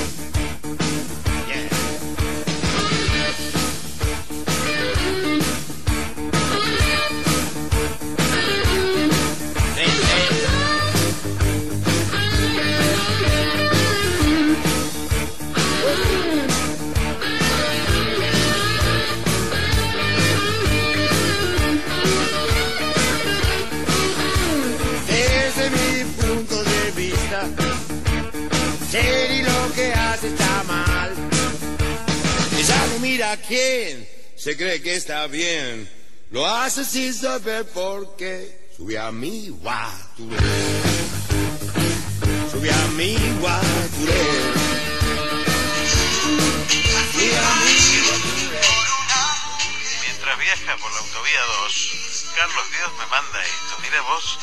[33.34, 35.90] a quién se cree que está bien.
[36.30, 38.70] Lo hace sin saber por qué.
[38.76, 40.38] Sube a mi guaturé.
[42.50, 44.24] Sube a mi guaturé.
[50.02, 53.78] Mientras viaja por la autovía 2, Carlos Dios me manda esto.
[53.82, 54.38] Mira vos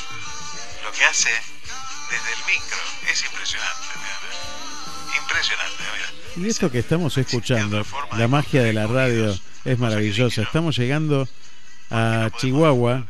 [0.84, 2.80] lo que hace desde el micro.
[3.10, 3.88] Es impresionante.
[3.96, 4.61] mira.
[5.32, 5.84] Impresionante,
[6.36, 6.46] mira.
[6.46, 7.84] Y esto que estamos escuchando,
[8.18, 9.34] la magia de la radio
[9.66, 10.42] es maravillosa.
[10.42, 11.28] Estamos llegando
[11.90, 13.06] a Chihuahua.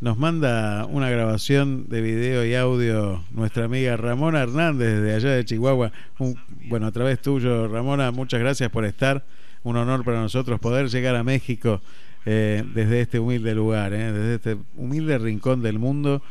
[0.00, 5.44] Nos manda una grabación de video y audio nuestra amiga Ramona Hernández de allá de
[5.44, 5.92] Chihuahua.
[6.18, 9.24] Un- bueno, a través tuyo, Ramona, muchas gracias por estar.
[9.62, 11.82] Un honor para nosotros poder llegar a México
[12.24, 16.22] eh, desde este humilde lugar, eh, desde este humilde rincón del mundo.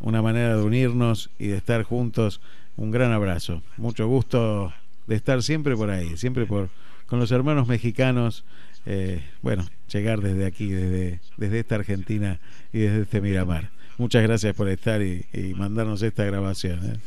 [0.00, 2.40] Una manera de unirnos y de estar juntos.
[2.76, 3.62] Un gran abrazo.
[3.76, 4.72] Mucho gusto
[5.10, 6.70] de estar siempre por ahí, siempre por
[7.06, 8.44] con los hermanos mexicanos.
[8.86, 12.38] eh, bueno, llegar desde aquí, desde, desde esta Argentina
[12.72, 13.70] y desde este Miramar.
[13.98, 16.78] Muchas gracias por estar y, mandarnos esta grabación.
[16.84, 16.98] eh.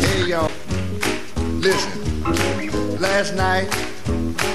[0.00, 0.34] Hey
[1.60, 2.02] listen.
[2.98, 3.68] Last night,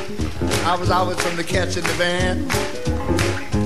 [0.09, 0.89] I was
[1.21, 2.45] some of the cats in the van,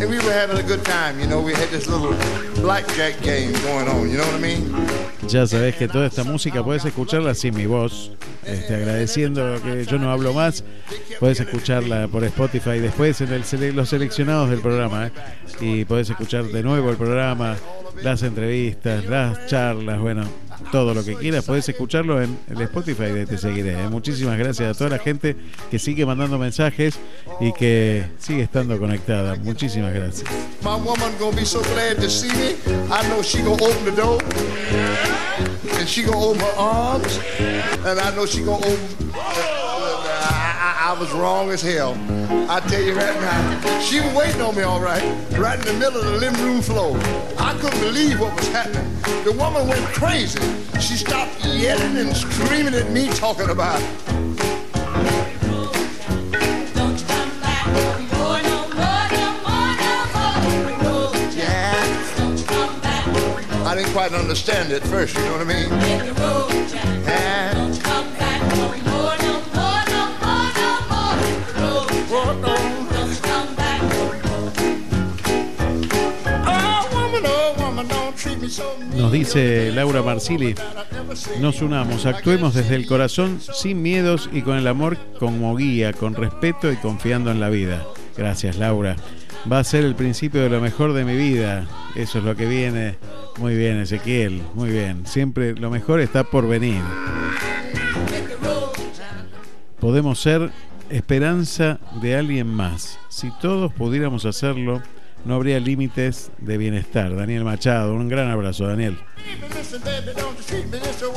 [0.02, 1.20] and we were having a good time.
[1.20, 2.14] You know, we had this little
[2.62, 4.10] blackjack game going on.
[4.10, 4.74] You know what I mean?
[5.28, 8.12] Ya sabes que toda esta música puedes escucharla sin mi voz,
[8.46, 10.64] este, agradeciendo que yo no hablo más.
[11.20, 15.12] Puedes escucharla por Spotify después en el sele- los seleccionados del programa ¿eh?
[15.60, 17.56] y puedes escuchar de nuevo el programa,
[18.02, 20.24] las entrevistas, las charlas, bueno,
[20.72, 21.46] todo lo que quieras.
[21.46, 23.74] Puedes escucharlo en el Spotify de Te Seguiré.
[23.74, 23.90] ¿eh?
[23.90, 25.36] Muchísimas gracias a toda la gente
[25.70, 27.00] que sigue mandando mensajes
[27.40, 29.36] y que sigue estando conectada.
[29.36, 30.30] Muchísimas gracias.
[40.92, 41.96] I was wrong as hell.
[42.50, 45.02] I tell you right now, she was waiting on me all right,
[45.40, 47.00] right in the middle of the living room floor.
[47.38, 48.94] I couldn't believe what was happening.
[49.24, 50.42] The woman went crazy.
[50.82, 53.90] She stopped yelling and screaming at me, talking about it.
[63.66, 66.82] I didn't quite understand it first, you know what I mean?
[78.98, 80.56] Nos dice Laura Marsili,
[81.40, 86.16] nos unamos, actuemos desde el corazón, sin miedos y con el amor como guía, con
[86.16, 87.86] respeto y confiando en la vida.
[88.16, 88.96] Gracias, Laura.
[89.52, 91.68] Va a ser el principio de lo mejor de mi vida.
[91.96, 92.98] Eso es lo que viene.
[93.40, 94.44] Muy bien, Ezequiel.
[94.54, 95.06] Muy bien.
[95.08, 96.82] Siempre lo mejor está por venir.
[99.80, 100.52] Podemos ser
[100.92, 103.00] esperanza de alguien más.
[103.10, 104.82] Si todos pudiéramos hacerlo,
[105.26, 107.16] no habría límites de bienestar.
[107.16, 108.98] Daniel Machado, un gran abrazo, Daniel.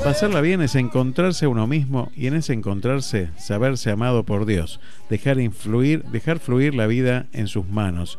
[0.02, 4.80] Pasarla bien es encontrarse a uno mismo y en ese encontrarse saberse amado por Dios,
[5.08, 8.18] dejar influir, dejar fluir la vida en sus manos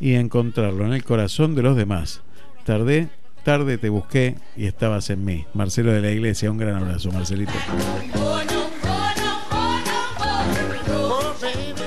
[0.00, 2.22] y encontrarlo en el corazón de los demás.
[2.64, 3.08] Tardé,
[3.44, 5.46] tarde te busqué y estabas en mí.
[5.54, 7.52] Marcelo de la Iglesia, un gran abrazo, Marcelito.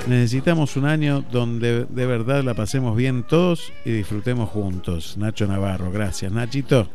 [0.07, 5.17] Necesitamos un año donde de verdad la pasemos bien todos y disfrutemos juntos.
[5.17, 6.31] Nacho Navarro, gracias.
[6.31, 6.89] Nachito.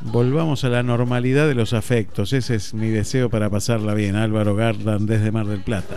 [0.00, 2.32] Volvamos a la normalidad de los afectos.
[2.32, 4.16] Ese es mi deseo para pasarla bien.
[4.16, 5.96] Álvaro Garland desde Mar del Plata.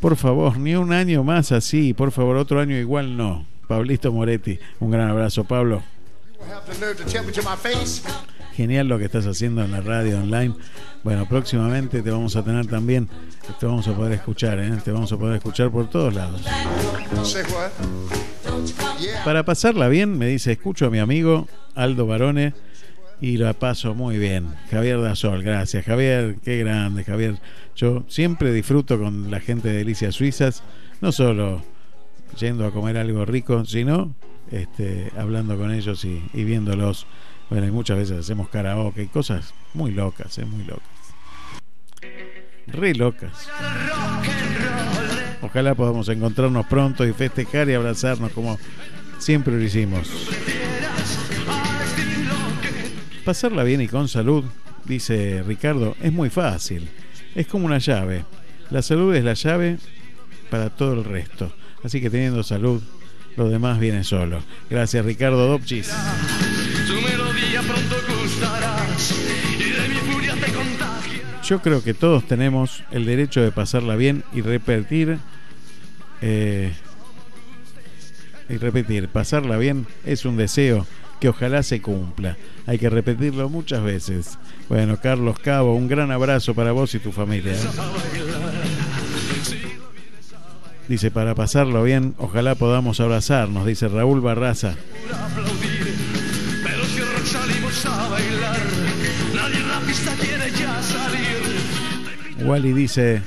[0.00, 1.94] Por favor, ni un año más así.
[1.94, 3.46] Por favor, otro año igual no.
[3.68, 5.82] Pablito Moretti, un gran abrazo, Pablo.
[8.56, 10.54] Genial lo que estás haciendo en la radio online.
[11.02, 13.08] Bueno, próximamente te vamos a tener también,
[13.58, 14.72] te vamos a poder escuchar, ¿eh?
[14.84, 16.42] te vamos a poder escuchar por todos lados.
[16.42, 17.72] What?
[19.24, 22.54] Para pasarla bien, me dice, escucho a mi amigo Aldo Barone
[23.20, 24.54] y la paso muy bien.
[24.70, 25.84] Javier Dasol, gracias.
[25.84, 27.36] Javier, qué grande, Javier.
[27.74, 30.62] Yo siempre disfruto con la gente de Delicias Suizas,
[31.00, 31.62] no solo
[32.38, 34.14] yendo a comer algo rico, sino
[34.50, 37.06] este, hablando con ellos y, y viéndolos.
[37.50, 40.44] Bueno, y muchas veces hacemos karaoke cosas muy locas, ¿eh?
[40.44, 40.88] muy locas.
[42.66, 43.48] Re locas.
[45.42, 48.58] Ojalá podamos encontrarnos pronto y festejar y abrazarnos como
[49.18, 50.10] siempre lo hicimos.
[53.24, 54.44] Pasarla bien y con salud,
[54.84, 56.88] dice Ricardo, es muy fácil.
[57.34, 58.24] Es como una llave.
[58.70, 59.78] La salud es la llave
[60.50, 61.52] para todo el resto.
[61.82, 62.82] Así que teniendo salud,
[63.36, 64.42] lo demás viene solo.
[64.70, 65.92] Gracias Ricardo Dopchis.
[67.66, 69.14] Pronto gustarás
[69.58, 71.46] y de mi furia te.
[71.46, 75.18] Yo creo que todos tenemos el derecho de pasarla bien y repetir.
[76.22, 76.72] eh,
[78.48, 80.86] y repetir, pasarla bien es un deseo
[81.20, 82.36] que ojalá se cumpla.
[82.66, 84.38] Hay que repetirlo muchas veces.
[84.68, 87.52] Bueno, Carlos Cabo, un gran abrazo para vos y tu familia.
[87.52, 87.58] ¿eh?
[90.88, 94.74] Dice, para pasarlo bien, ojalá podamos abrazarnos, dice Raúl Barraza.
[97.90, 98.58] A bailar,
[99.34, 102.46] nadie en la pista quiere ya salir.
[102.46, 103.22] Wally dice,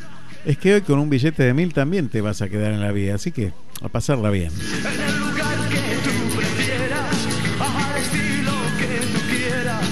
[0.46, 2.92] es que hoy con un billete de mil también te vas a quedar en la
[2.92, 4.52] vida, así que a pasarla bien.
[4.52, 7.28] En el lugar que tú prefieras,
[7.60, 9.86] al estilo que tú quieras,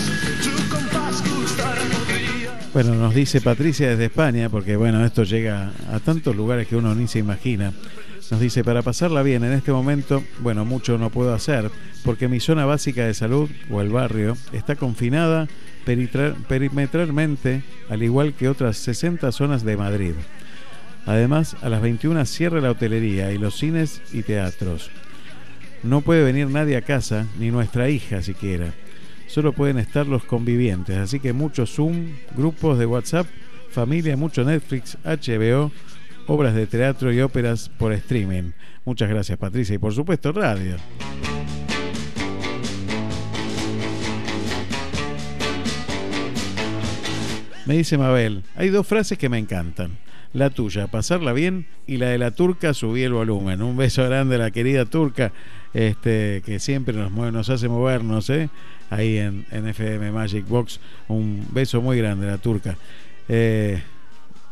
[0.43, 2.51] tu compás gustará podría.
[2.73, 6.93] Bueno, nos dice Patricia desde España, porque bueno, esto llega a tantos lugares que uno
[6.93, 7.71] ni se imagina.
[8.31, 11.69] Nos dice, para pasarla bien en este momento, bueno, mucho no puedo hacer,
[12.03, 15.47] porque mi zona básica de salud, o el barrio, está confinada
[15.85, 20.13] perimetralmente, al igual que otras 60 zonas de Madrid.
[21.05, 24.89] Además, a las 21 cierra la hotelería y los cines y teatros.
[25.83, 28.73] No puede venir nadie a casa, ni nuestra hija siquiera.
[29.27, 33.27] Solo pueden estar los convivientes, así que mucho Zoom, grupos de WhatsApp,
[33.69, 35.71] familia, mucho Netflix, HBO,
[36.27, 38.51] obras de teatro y óperas por streaming.
[38.85, 40.75] Muchas gracias Patricia y por supuesto radio.
[47.65, 49.97] Me dice Mabel, hay dos frases que me encantan.
[50.33, 53.61] La tuya, pasarla bien, y la de la turca, subí el volumen.
[53.61, 55.31] Un beso grande a la querida turca,
[55.73, 58.49] este, que siempre nos mueve, nos hace movernos, ¿eh?
[58.89, 60.79] ahí en, en FM Magic Box.
[61.07, 62.77] Un beso muy grande a la turca.
[63.29, 63.81] Eh,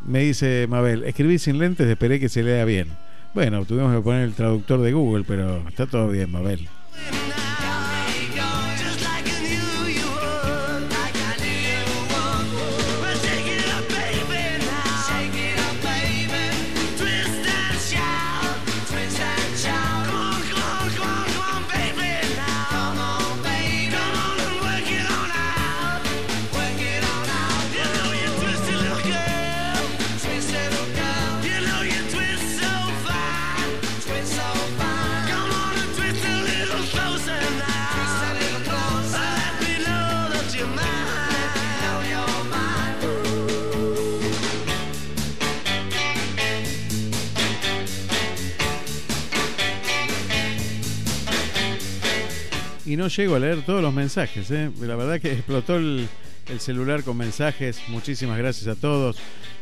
[0.05, 2.87] me dice Mabel, escribí sin lentes, esperé que se lea bien.
[3.33, 6.67] Bueno, tuvimos que poner el traductor de Google, pero está todo bien, Mabel.
[52.93, 54.51] Y no llego a leer todos los mensajes.
[54.51, 54.69] ¿eh?
[54.81, 56.07] La verdad que explotó el,
[56.47, 57.81] el celular con mensajes.
[57.87, 59.17] Muchísimas gracias a todos.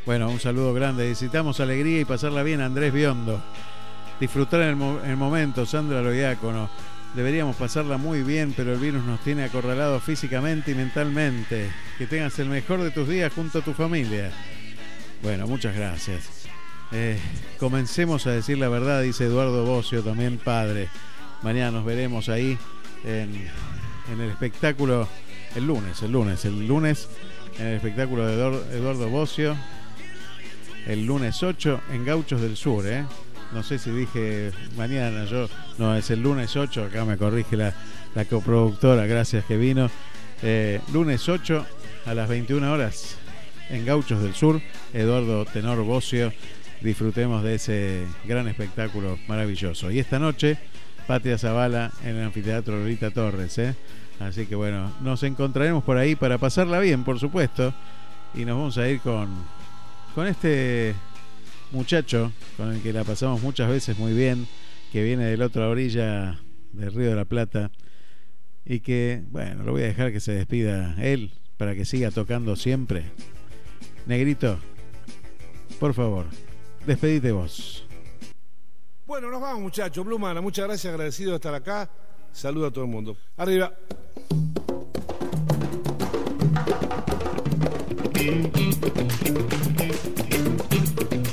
[0.06, 1.08] Bueno, un saludo grande.
[1.08, 3.42] Necesitamos alegría y pasarla bien, Andrés Biondo.
[4.20, 6.70] Disfrutar el, el momento, Sandra Loiácono.
[7.16, 11.72] Deberíamos pasarla muy bien, pero el virus nos tiene acorralados físicamente y mentalmente.
[11.98, 14.30] Que tengas el mejor de tus días junto a tu familia.
[15.24, 16.48] Bueno, muchas gracias.
[16.92, 17.18] Eh,
[17.58, 20.90] comencemos a decir la verdad, dice Eduardo Bocio, también padre.
[21.44, 22.58] Mañana nos veremos ahí
[23.06, 23.48] en,
[24.12, 25.08] el espectáculo,
[25.56, 27.08] el lunes, el lunes, el lunes,
[27.60, 29.56] en el espectáculo de Eduard- Eduardo Bocio,
[30.88, 33.06] el lunes 8 en Gauchos del Sur, ¿eh?
[33.54, 37.74] No sé si dije mañana, yo, no, es el lunes 8, acá me corrige la,
[38.16, 39.90] la coproductora, gracias que vino.
[40.42, 41.66] Eh, lunes 8
[42.06, 43.18] a las 21 horas
[43.70, 44.62] en Gauchos del Sur,
[44.94, 46.32] Eduardo Tenor Bocio.
[46.80, 49.92] Disfrutemos de ese gran espectáculo maravilloso.
[49.92, 50.58] Y esta noche,
[51.08, 53.58] Patria Zavala en el anfiteatro Lolita Torres.
[53.58, 53.76] ¿eh?
[54.20, 57.74] Así que bueno, nos encontraremos por ahí para pasarla bien, por supuesto.
[58.34, 59.30] Y nos vamos a ir con,
[60.16, 60.96] con este
[61.72, 64.48] muchacho con el que la pasamos muchas veces muy bien,
[64.92, 66.40] que viene de la otra orilla
[66.74, 67.72] del Río de la Plata.
[68.64, 72.56] Y que, bueno, lo voy a dejar que se despida él para que siga tocando
[72.56, 73.06] siempre.
[74.06, 74.60] Negrito,
[75.80, 76.28] por favor,
[76.86, 77.86] despedite vos.
[79.12, 80.06] Bueno, nos vamos, muchachos.
[80.06, 81.90] Blumana, muchas gracias, agradecido de estar acá.
[82.32, 83.18] Saludo a todo el mundo.
[83.36, 83.74] Arriba.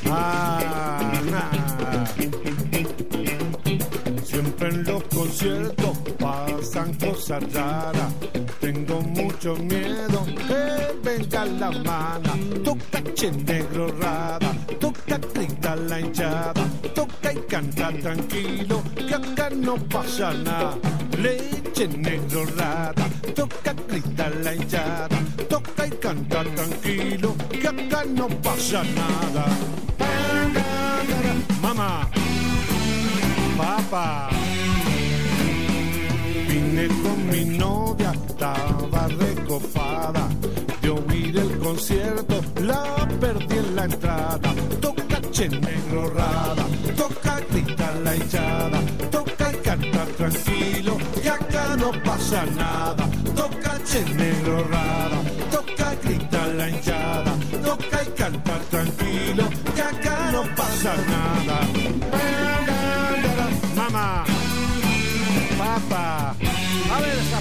[0.06, 2.04] Ah,
[4.24, 8.12] Siempre en los conciertos pasan cosas raras.
[8.60, 10.17] Tengo mucho miedo
[11.18, 12.38] venga la mana.
[12.62, 13.92] Toca che negro
[14.78, 16.62] toca grita la hinchada,
[16.94, 20.78] toca y canta tranquilo, que acá no pasa nada.
[21.16, 28.82] Leche negro rada, toca grita la hinchada, toca y canta tranquilo, que acá no pasa
[28.84, 29.46] nada.
[31.60, 32.08] Mamá,
[33.56, 34.28] papá.
[36.48, 40.28] Vine con mi novia, estaba recopada.
[40.88, 44.54] De oír el concierto, la perdí en la entrada.
[44.80, 46.64] Toca che negro rada,
[46.96, 53.06] toca grita la hinchada, toca y canta tranquilo, que acá no pasa nada.
[53.36, 55.18] Toca che negro rada,
[55.50, 59.44] toca grita la hinchada, toca y canta tranquilo,
[59.74, 61.56] que acá no pasa nada.
[63.76, 64.24] Mamá,
[65.58, 66.34] papá,
[66.94, 67.40] a ver esa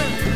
[0.00, 0.29] Yeah.